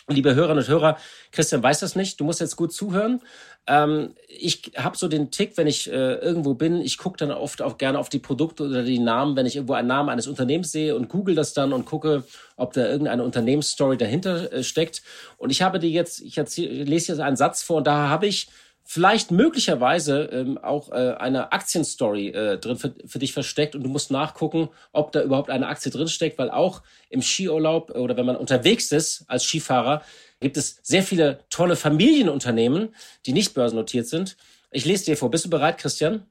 Liebe 0.09 0.35
Hörerinnen 0.35 0.65
und 0.65 0.69
Hörer, 0.69 0.99
Christian 1.31 1.63
weiß 1.63 1.81
das 1.81 1.95
nicht. 1.95 2.21
Du 2.21 2.25
musst 2.25 2.41
jetzt 2.41 2.57
gut 2.57 2.73
zuhören. 2.73 3.23
Ähm, 3.67 4.15
ich 4.29 4.73
habe 4.77 4.97
so 4.97 5.09
den 5.09 5.31
Tick, 5.31 5.57
wenn 5.57 5.67
ich 5.67 5.91
äh, 5.91 6.15
irgendwo 6.17 6.55
bin, 6.55 6.83
ich 6.83 6.99
gucke 6.99 7.17
dann 7.17 7.31
oft 7.31 7.63
auch 7.63 7.79
gerne 7.79 7.99
auf 7.99 8.11
die 8.11 8.19
Produkte 8.19 8.65
oder 8.65 8.83
die 8.83 8.99
Namen, 8.99 9.37
wenn 9.37 9.47
ich 9.47 9.57
irgendwo 9.57 9.73
einen 9.73 9.89
Namen 9.89 10.11
eines 10.11 10.27
Unternehmens 10.27 10.71
sehe 10.71 10.95
und 10.95 11.09
google 11.09 11.35
das 11.35 11.55
dann 11.55 11.73
und 11.73 11.87
gucke, 11.87 12.25
ob 12.57 12.75
da 12.75 12.87
irgendeine 12.87 13.25
Unternehmensstory 13.25 13.97
dahinter 13.97 14.53
äh, 14.53 14.63
steckt. 14.63 15.03
Und 15.39 15.51
ich 15.51 15.63
habe 15.63 15.79
dir 15.79 15.91
jetzt, 15.91 16.21
ich 16.21 16.37
erzähl, 16.37 16.83
lese 16.83 17.13
jetzt 17.13 17.21
einen 17.21 17.37
Satz 17.37 17.63
vor 17.63 17.79
und 17.79 17.87
da 17.87 18.09
habe 18.09 18.27
ich 18.27 18.49
vielleicht 18.87 19.31
möglicherweise 19.31 20.25
ähm, 20.25 20.59
auch 20.59 20.93
äh, 20.93 21.15
eine 21.19 21.53
Aktienstory 21.53 22.29
äh, 22.29 22.59
drin 22.59 22.77
für, 22.77 22.95
für 23.07 23.19
dich 23.19 23.33
versteckt 23.33 23.75
und 23.75 23.83
du 23.83 23.89
musst 23.89 24.11
nachgucken, 24.11 24.69
ob 24.93 25.11
da 25.13 25.23
überhaupt 25.23 25.49
eine 25.49 25.69
Aktie 25.69 25.91
drin 25.91 26.09
steckt, 26.09 26.39
weil 26.39 26.51
auch 26.51 26.83
im 27.09 27.23
Skiurlaub 27.23 27.91
oder 27.97 28.17
wenn 28.19 28.27
man 28.27 28.37
unterwegs 28.37 28.93
ist 28.93 29.25
als 29.27 29.45
Skifahrer, 29.45 30.03
gibt 30.45 30.57
es 30.57 30.79
sehr 30.83 31.03
viele 31.03 31.41
tolle 31.51 31.75
Familienunternehmen, 31.75 32.95
die 33.27 33.33
nicht 33.33 33.55
börsennotiert 33.55 34.07
sind. 34.07 34.37
Ich 34.71 34.85
lese 34.85 35.07
dir 35.07 35.17
vor. 35.17 35.31
Bist 35.31 35.45
du 35.45 35.51
bereit, 35.51 35.79
Christian? 35.79 36.27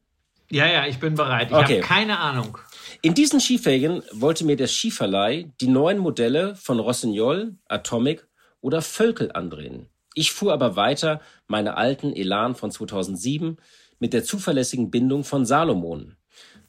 Ja, 0.49 0.67
ja, 0.67 0.85
ich 0.85 0.99
bin 0.99 1.15
bereit. 1.15 1.49
Ich 1.49 1.55
okay. 1.55 1.81
habe 1.81 1.87
keine 1.87 2.19
Ahnung. 2.19 2.57
In 3.01 3.13
diesen 3.13 3.39
Skiferien 3.39 4.03
wollte 4.11 4.45
mir 4.45 4.55
der 4.55 4.67
Skiverleih 4.67 5.51
die 5.59 5.67
neuen 5.67 5.97
Modelle 5.97 6.55
von 6.55 6.79
Rossignol, 6.79 7.55
Atomic 7.67 8.27
oder 8.61 8.81
Völkel 8.81 9.31
andrehen. 9.33 9.87
Ich 10.13 10.31
fuhr 10.31 10.53
aber 10.53 10.75
weiter 10.75 11.21
meine 11.47 11.75
alten 11.75 12.13
Elan 12.13 12.55
von 12.55 12.71
2007 12.71 13.57
mit 13.99 14.13
der 14.13 14.23
zuverlässigen 14.23 14.91
Bindung 14.91 15.23
von 15.23 15.45
Salomon. 15.45 16.15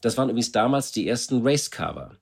Das 0.01 0.17
waren 0.17 0.31
übrigens 0.31 0.53
damals 0.53 0.93
die 0.93 1.07
ersten 1.07 1.47
Racecover. 1.47 2.17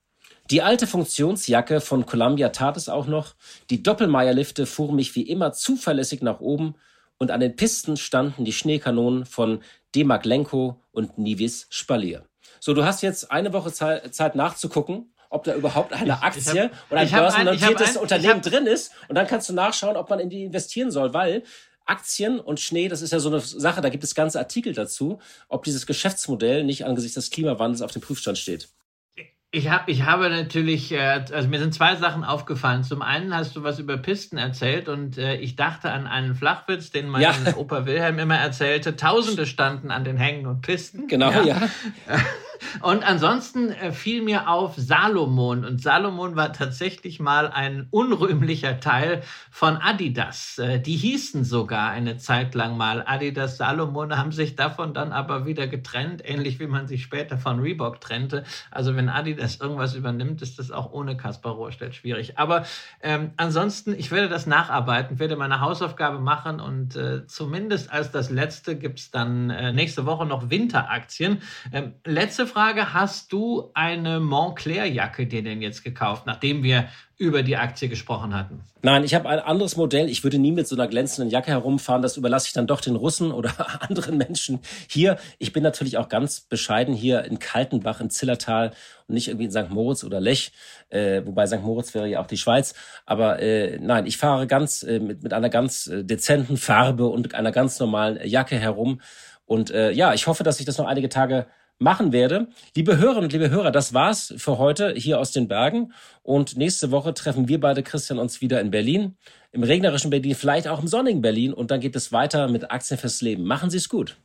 Die 0.53 0.61
alte 0.61 0.87
Funktionsjacke 0.87 1.81
von 1.81 2.05
Columbia 2.05 2.51
tat 2.51 2.77
es 2.77 2.91
auch 2.91 3.07
noch. 3.07 3.35
Die 3.71 3.83
Doppelmeierlifte 3.83 4.67
fuhren 4.67 4.97
mich 4.97 5.17
wie 5.17 5.23
immer 5.23 5.55
zuverlässig 5.55 6.21
nach 6.21 6.41
oben 6.41 6.75
und 7.17 7.31
an 7.31 7.41
den 7.41 7.57
Pisten 7.57 7.97
standen 7.97 8.45
die 8.45 8.53
Schneekanonen 8.53 9.25
von 9.25 9.63
Demaklenko 9.95 10.79
und 10.91 11.17
Nivis 11.17 11.69
Spalier. 11.71 12.27
So, 12.61 12.75
du 12.75 12.85
hast 12.85 13.01
jetzt 13.01 13.31
eine 13.31 13.55
Woche 13.55 13.73
Zeit 13.73 14.35
nachzugucken 14.35 15.09
ob 15.31 15.45
da 15.45 15.55
überhaupt 15.55 15.95
eine 15.95 16.23
Aktie 16.23 16.65
hab, 16.65 16.91
oder 16.91 17.01
ein 17.01 17.11
börsennotiertes 17.11 17.97
ein, 17.97 18.03
Unternehmen 18.03 18.35
hab, 18.35 18.43
drin 18.43 18.67
ist. 18.67 18.93
Und 19.09 19.15
dann 19.15 19.27
kannst 19.27 19.49
du 19.49 19.55
nachschauen, 19.55 19.97
ob 19.97 20.11
man 20.11 20.21
in 20.21 20.29
die 20.29 20.45
investieren 20.45 20.91
soll, 20.91 21.15
weil 21.15 21.43
Aktien 21.87 22.39
und 22.39 22.61
Schnee, 22.61 22.89
das 22.89 23.01
ist 23.01 23.15
ja 23.15 23.19
so 23.19 23.31
eine 23.31 23.41
Sache, 23.41 23.81
da 23.81 23.89
gibt 23.89 24.05
es 24.05 24.15
ganze 24.15 24.39
Artikel 24.39 24.75
dazu, 24.75 25.21
ob 25.49 25.65
dieses 25.65 25.87
Geschäftsmodell 25.87 26.65
nicht 26.65 26.85
angesichts 26.85 27.15
des 27.15 27.31
Klimawandels 27.31 27.81
auf 27.81 27.93
dem 27.93 28.03
Prüfstand 28.03 28.37
steht. 28.37 28.69
Ich, 29.55 29.69
hab, 29.69 29.87
ich 29.91 30.05
habe 30.07 30.31
natürlich, 30.31 30.93
äh, 30.93 31.25
also 31.31 31.47
mir 31.47 31.59
sind 31.59 31.75
zwei 31.75 31.95
Sachen 31.97 32.25
aufgefallen. 32.25 32.85
Zum 32.85 33.03
einen 33.03 33.37
hast 33.37 33.55
du 33.55 33.63
was 33.63 33.79
über 33.79 33.99
Pisten 33.99 34.39
erzählt 34.39 34.89
und 34.89 35.19
äh, 35.19 35.37
ich 35.37 35.57
dachte 35.57 35.91
an 35.91 36.07
einen 36.07 36.35
Flachwitz, 36.35 36.91
den 36.91 37.07
mein 37.07 37.21
ja. 37.21 37.35
Opa 37.57 37.85
Wilhelm 37.85 38.19
immer 38.19 38.39
erzählte. 38.39 38.97
Tausende 38.97 39.45
standen 39.45 39.91
an 39.91 40.05
den 40.05 40.17
Hängen 40.17 40.47
und 40.47 40.63
Pisten. 40.63 41.07
Genau, 41.07 41.31
ja. 41.31 41.43
ja. 41.45 41.69
Und 42.81 43.03
ansonsten 43.05 43.71
äh, 43.71 43.93
fiel 43.93 44.23
mir 44.23 44.49
auf 44.49 44.75
Salomon. 44.77 45.65
Und 45.65 45.83
Salomon 45.83 46.37
war 46.37 46.53
tatsächlich 46.53 47.21
mal 47.21 47.49
ein 47.49 47.87
unrühmlicher 47.91 48.81
Teil 48.81 49.23
von 49.51 49.77
Adidas. 49.77 50.59
Äh, 50.59 50.81
die 50.81 50.97
hießen 50.97 51.45
sogar 51.45 51.91
eine 51.91 52.17
Zeit 52.17 52.55
lang 52.55 52.77
mal 52.77 53.03
Adidas 53.07 53.57
Salomon, 53.57 54.17
haben 54.17 54.33
sich 54.33 54.57
davon 54.57 54.95
dann 54.95 55.13
aber 55.13 55.47
wieder 55.47 55.67
getrennt, 55.67 56.23
ähnlich 56.25 56.61
wie 56.61 56.67
man 56.67 56.87
sich 56.87 57.03
später 57.03 57.39
von 57.39 57.61
Reebok 57.61 58.01
trennte. 58.01 58.45
Also 58.71 58.97
wenn 58.97 59.09
Adidas 59.09 59.57
irgendwas 59.57 59.95
übernimmt, 59.95 60.43
ist 60.43 60.59
das 60.59 60.71
auch 60.71 60.93
ohne 60.93 61.17
Kaspar 61.17 61.53
Rohrstedt 61.53 61.95
schwierig. 61.95 62.39
Aber 62.39 62.65
ähm, 63.03 63.33
ansonsten, 63.37 63.95
ich 63.95 64.11
werde 64.11 64.29
das 64.29 64.47
nacharbeiten, 64.47 65.19
werde 65.19 65.37
meine 65.37 65.61
Hausaufgabe 65.61 66.19
machen 66.19 66.61
und 66.61 66.97
äh, 66.97 67.27
zumindest 67.27 67.93
als 67.93 68.11
das 68.11 68.31
letzte 68.31 68.77
gibt 68.77 68.99
es 68.99 69.11
dann 69.11 69.51
äh, 69.51 69.73
nächste 69.73 70.07
Woche 70.07 70.27
noch 70.27 70.51
Winteraktien. 70.51 71.43
Ähm, 71.73 71.95
letzte 72.05 72.47
Frage, 72.53 72.93
hast 72.93 73.33
du 73.33 73.71
eine 73.73 74.21
Montclair-Jacke 74.21 75.27
dir 75.27 75.43
denn 75.43 75.63
jetzt 75.63 75.83
gekauft, 75.83 76.27
nachdem 76.27 76.63
wir 76.63 76.89
über 77.17 77.43
die 77.43 77.57
Aktie 77.57 77.89
gesprochen 77.89 78.35
hatten? 78.35 78.61
Nein, 78.83 79.05
ich 79.05 79.15
habe 79.15 79.29
ein 79.29 79.39
anderes 79.39 79.77
Modell. 79.77 80.11
Ich 80.11 80.23
würde 80.23 80.39
nie 80.39 80.53
mit 80.53 80.69
so 80.69 80.77
einer 80.77 80.87
glänzenden 80.87 81.31
Jacke 81.31 81.51
herumfahren. 81.51 82.03
Das 82.03 82.19
überlasse 82.19 82.49
ich 82.49 82.53
dann 82.53 82.67
doch 82.67 82.83
den 82.83 82.95
Russen 82.95 83.33
oder 83.33 83.53
anderen 83.89 84.19
Menschen 84.19 84.61
hier. 84.87 85.17
Ich 85.39 85.55
bin 85.55 85.63
natürlich 85.63 85.97
auch 85.97 86.11
ganz 86.11 86.41
bescheiden 86.41 86.95
hier 86.95 87.25
in 87.25 87.39
Kaltenbach 87.39 88.01
im 88.01 88.11
Zillertal 88.11 88.73
und 89.09 89.15
nicht 89.15 89.29
irgendwie 89.29 89.47
in 89.47 89.51
St. 89.51 89.71
Moritz 89.71 90.05
oder 90.05 90.21
Lech, 90.21 90.53
äh, 90.91 91.23
wobei 91.25 91.47
St. 91.47 91.63
Moritz 91.63 91.95
wäre 91.95 92.09
ja 92.09 92.21
auch 92.21 92.27
die 92.27 92.37
Schweiz. 92.37 92.75
Aber 93.07 93.41
äh, 93.41 93.79
nein, 93.81 94.05
ich 94.05 94.19
fahre 94.19 94.47
ganz 94.47 94.83
äh, 94.83 95.01
mit, 95.01 95.23
mit 95.23 95.33
einer 95.33 95.49
ganz 95.49 95.87
äh, 95.87 96.05
dezenten 96.05 96.59
Farbe 96.59 97.07
und 97.07 97.35
einer 97.35 97.53
ganz 97.53 97.81
normalen 97.81 98.21
Jacke 98.29 98.59
herum. 98.59 99.01
Und 99.47 99.71
äh, 99.71 99.91
ja, 99.93 100.13
ich 100.13 100.27
hoffe, 100.27 100.43
dass 100.45 100.61
ich 100.61 100.67
das 100.67 100.77
noch 100.77 100.87
einige 100.87 101.09
Tage 101.09 101.47
machen 101.79 102.13
werde. 102.13 102.49
Liebe 102.75 102.99
Hörerinnen 102.99 103.25
und 103.25 103.33
liebe 103.33 103.51
Hörer, 103.51 103.71
das 103.71 103.93
war's 103.93 104.35
für 104.37 104.59
heute 104.59 104.95
hier 104.97 105.19
aus 105.19 105.33
den 105.33 105.49
Bergen. 105.49 105.93
Und 106.23 106.57
nächste 106.57 106.91
Woche 106.91 107.15
treffen 107.15 107.49
wir 107.49 107.61
beide, 107.61 107.83
Christian, 107.83 108.19
uns 108.19 108.41
wieder 108.41 108.61
in 108.61 108.71
Berlin. 108.71 109.17
Im 109.53 109.63
regnerischen 109.63 110.11
Berlin, 110.11 110.35
vielleicht 110.35 110.69
auch 110.69 110.81
im 110.81 110.89
sonnigen 110.89 111.21
Berlin. 111.21 111.53
Und 111.53 111.71
dann 111.71 111.81
geht 111.81 111.97
es 111.97 112.13
weiter 112.13 112.49
mit 112.49 112.71
Aktien 112.71 112.99
fürs 112.99 113.21
Leben. 113.21 113.45
Machen 113.45 113.71
Sie 113.71 113.79
es 113.79 113.89
gut. 113.89 114.17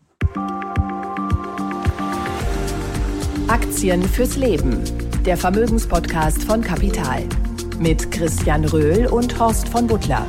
Aktien 3.48 4.04
fürs 4.04 4.36
Leben. 4.36 4.84
Der 5.26 5.38
Vermögenspodcast 5.38 6.44
von 6.44 6.62
Kapital. 6.62 7.24
Mit 7.80 8.12
Christian 8.12 8.66
Röhl 8.66 9.08
und 9.08 9.40
Horst 9.40 9.70
von 9.70 9.88
Butler. 9.88 10.26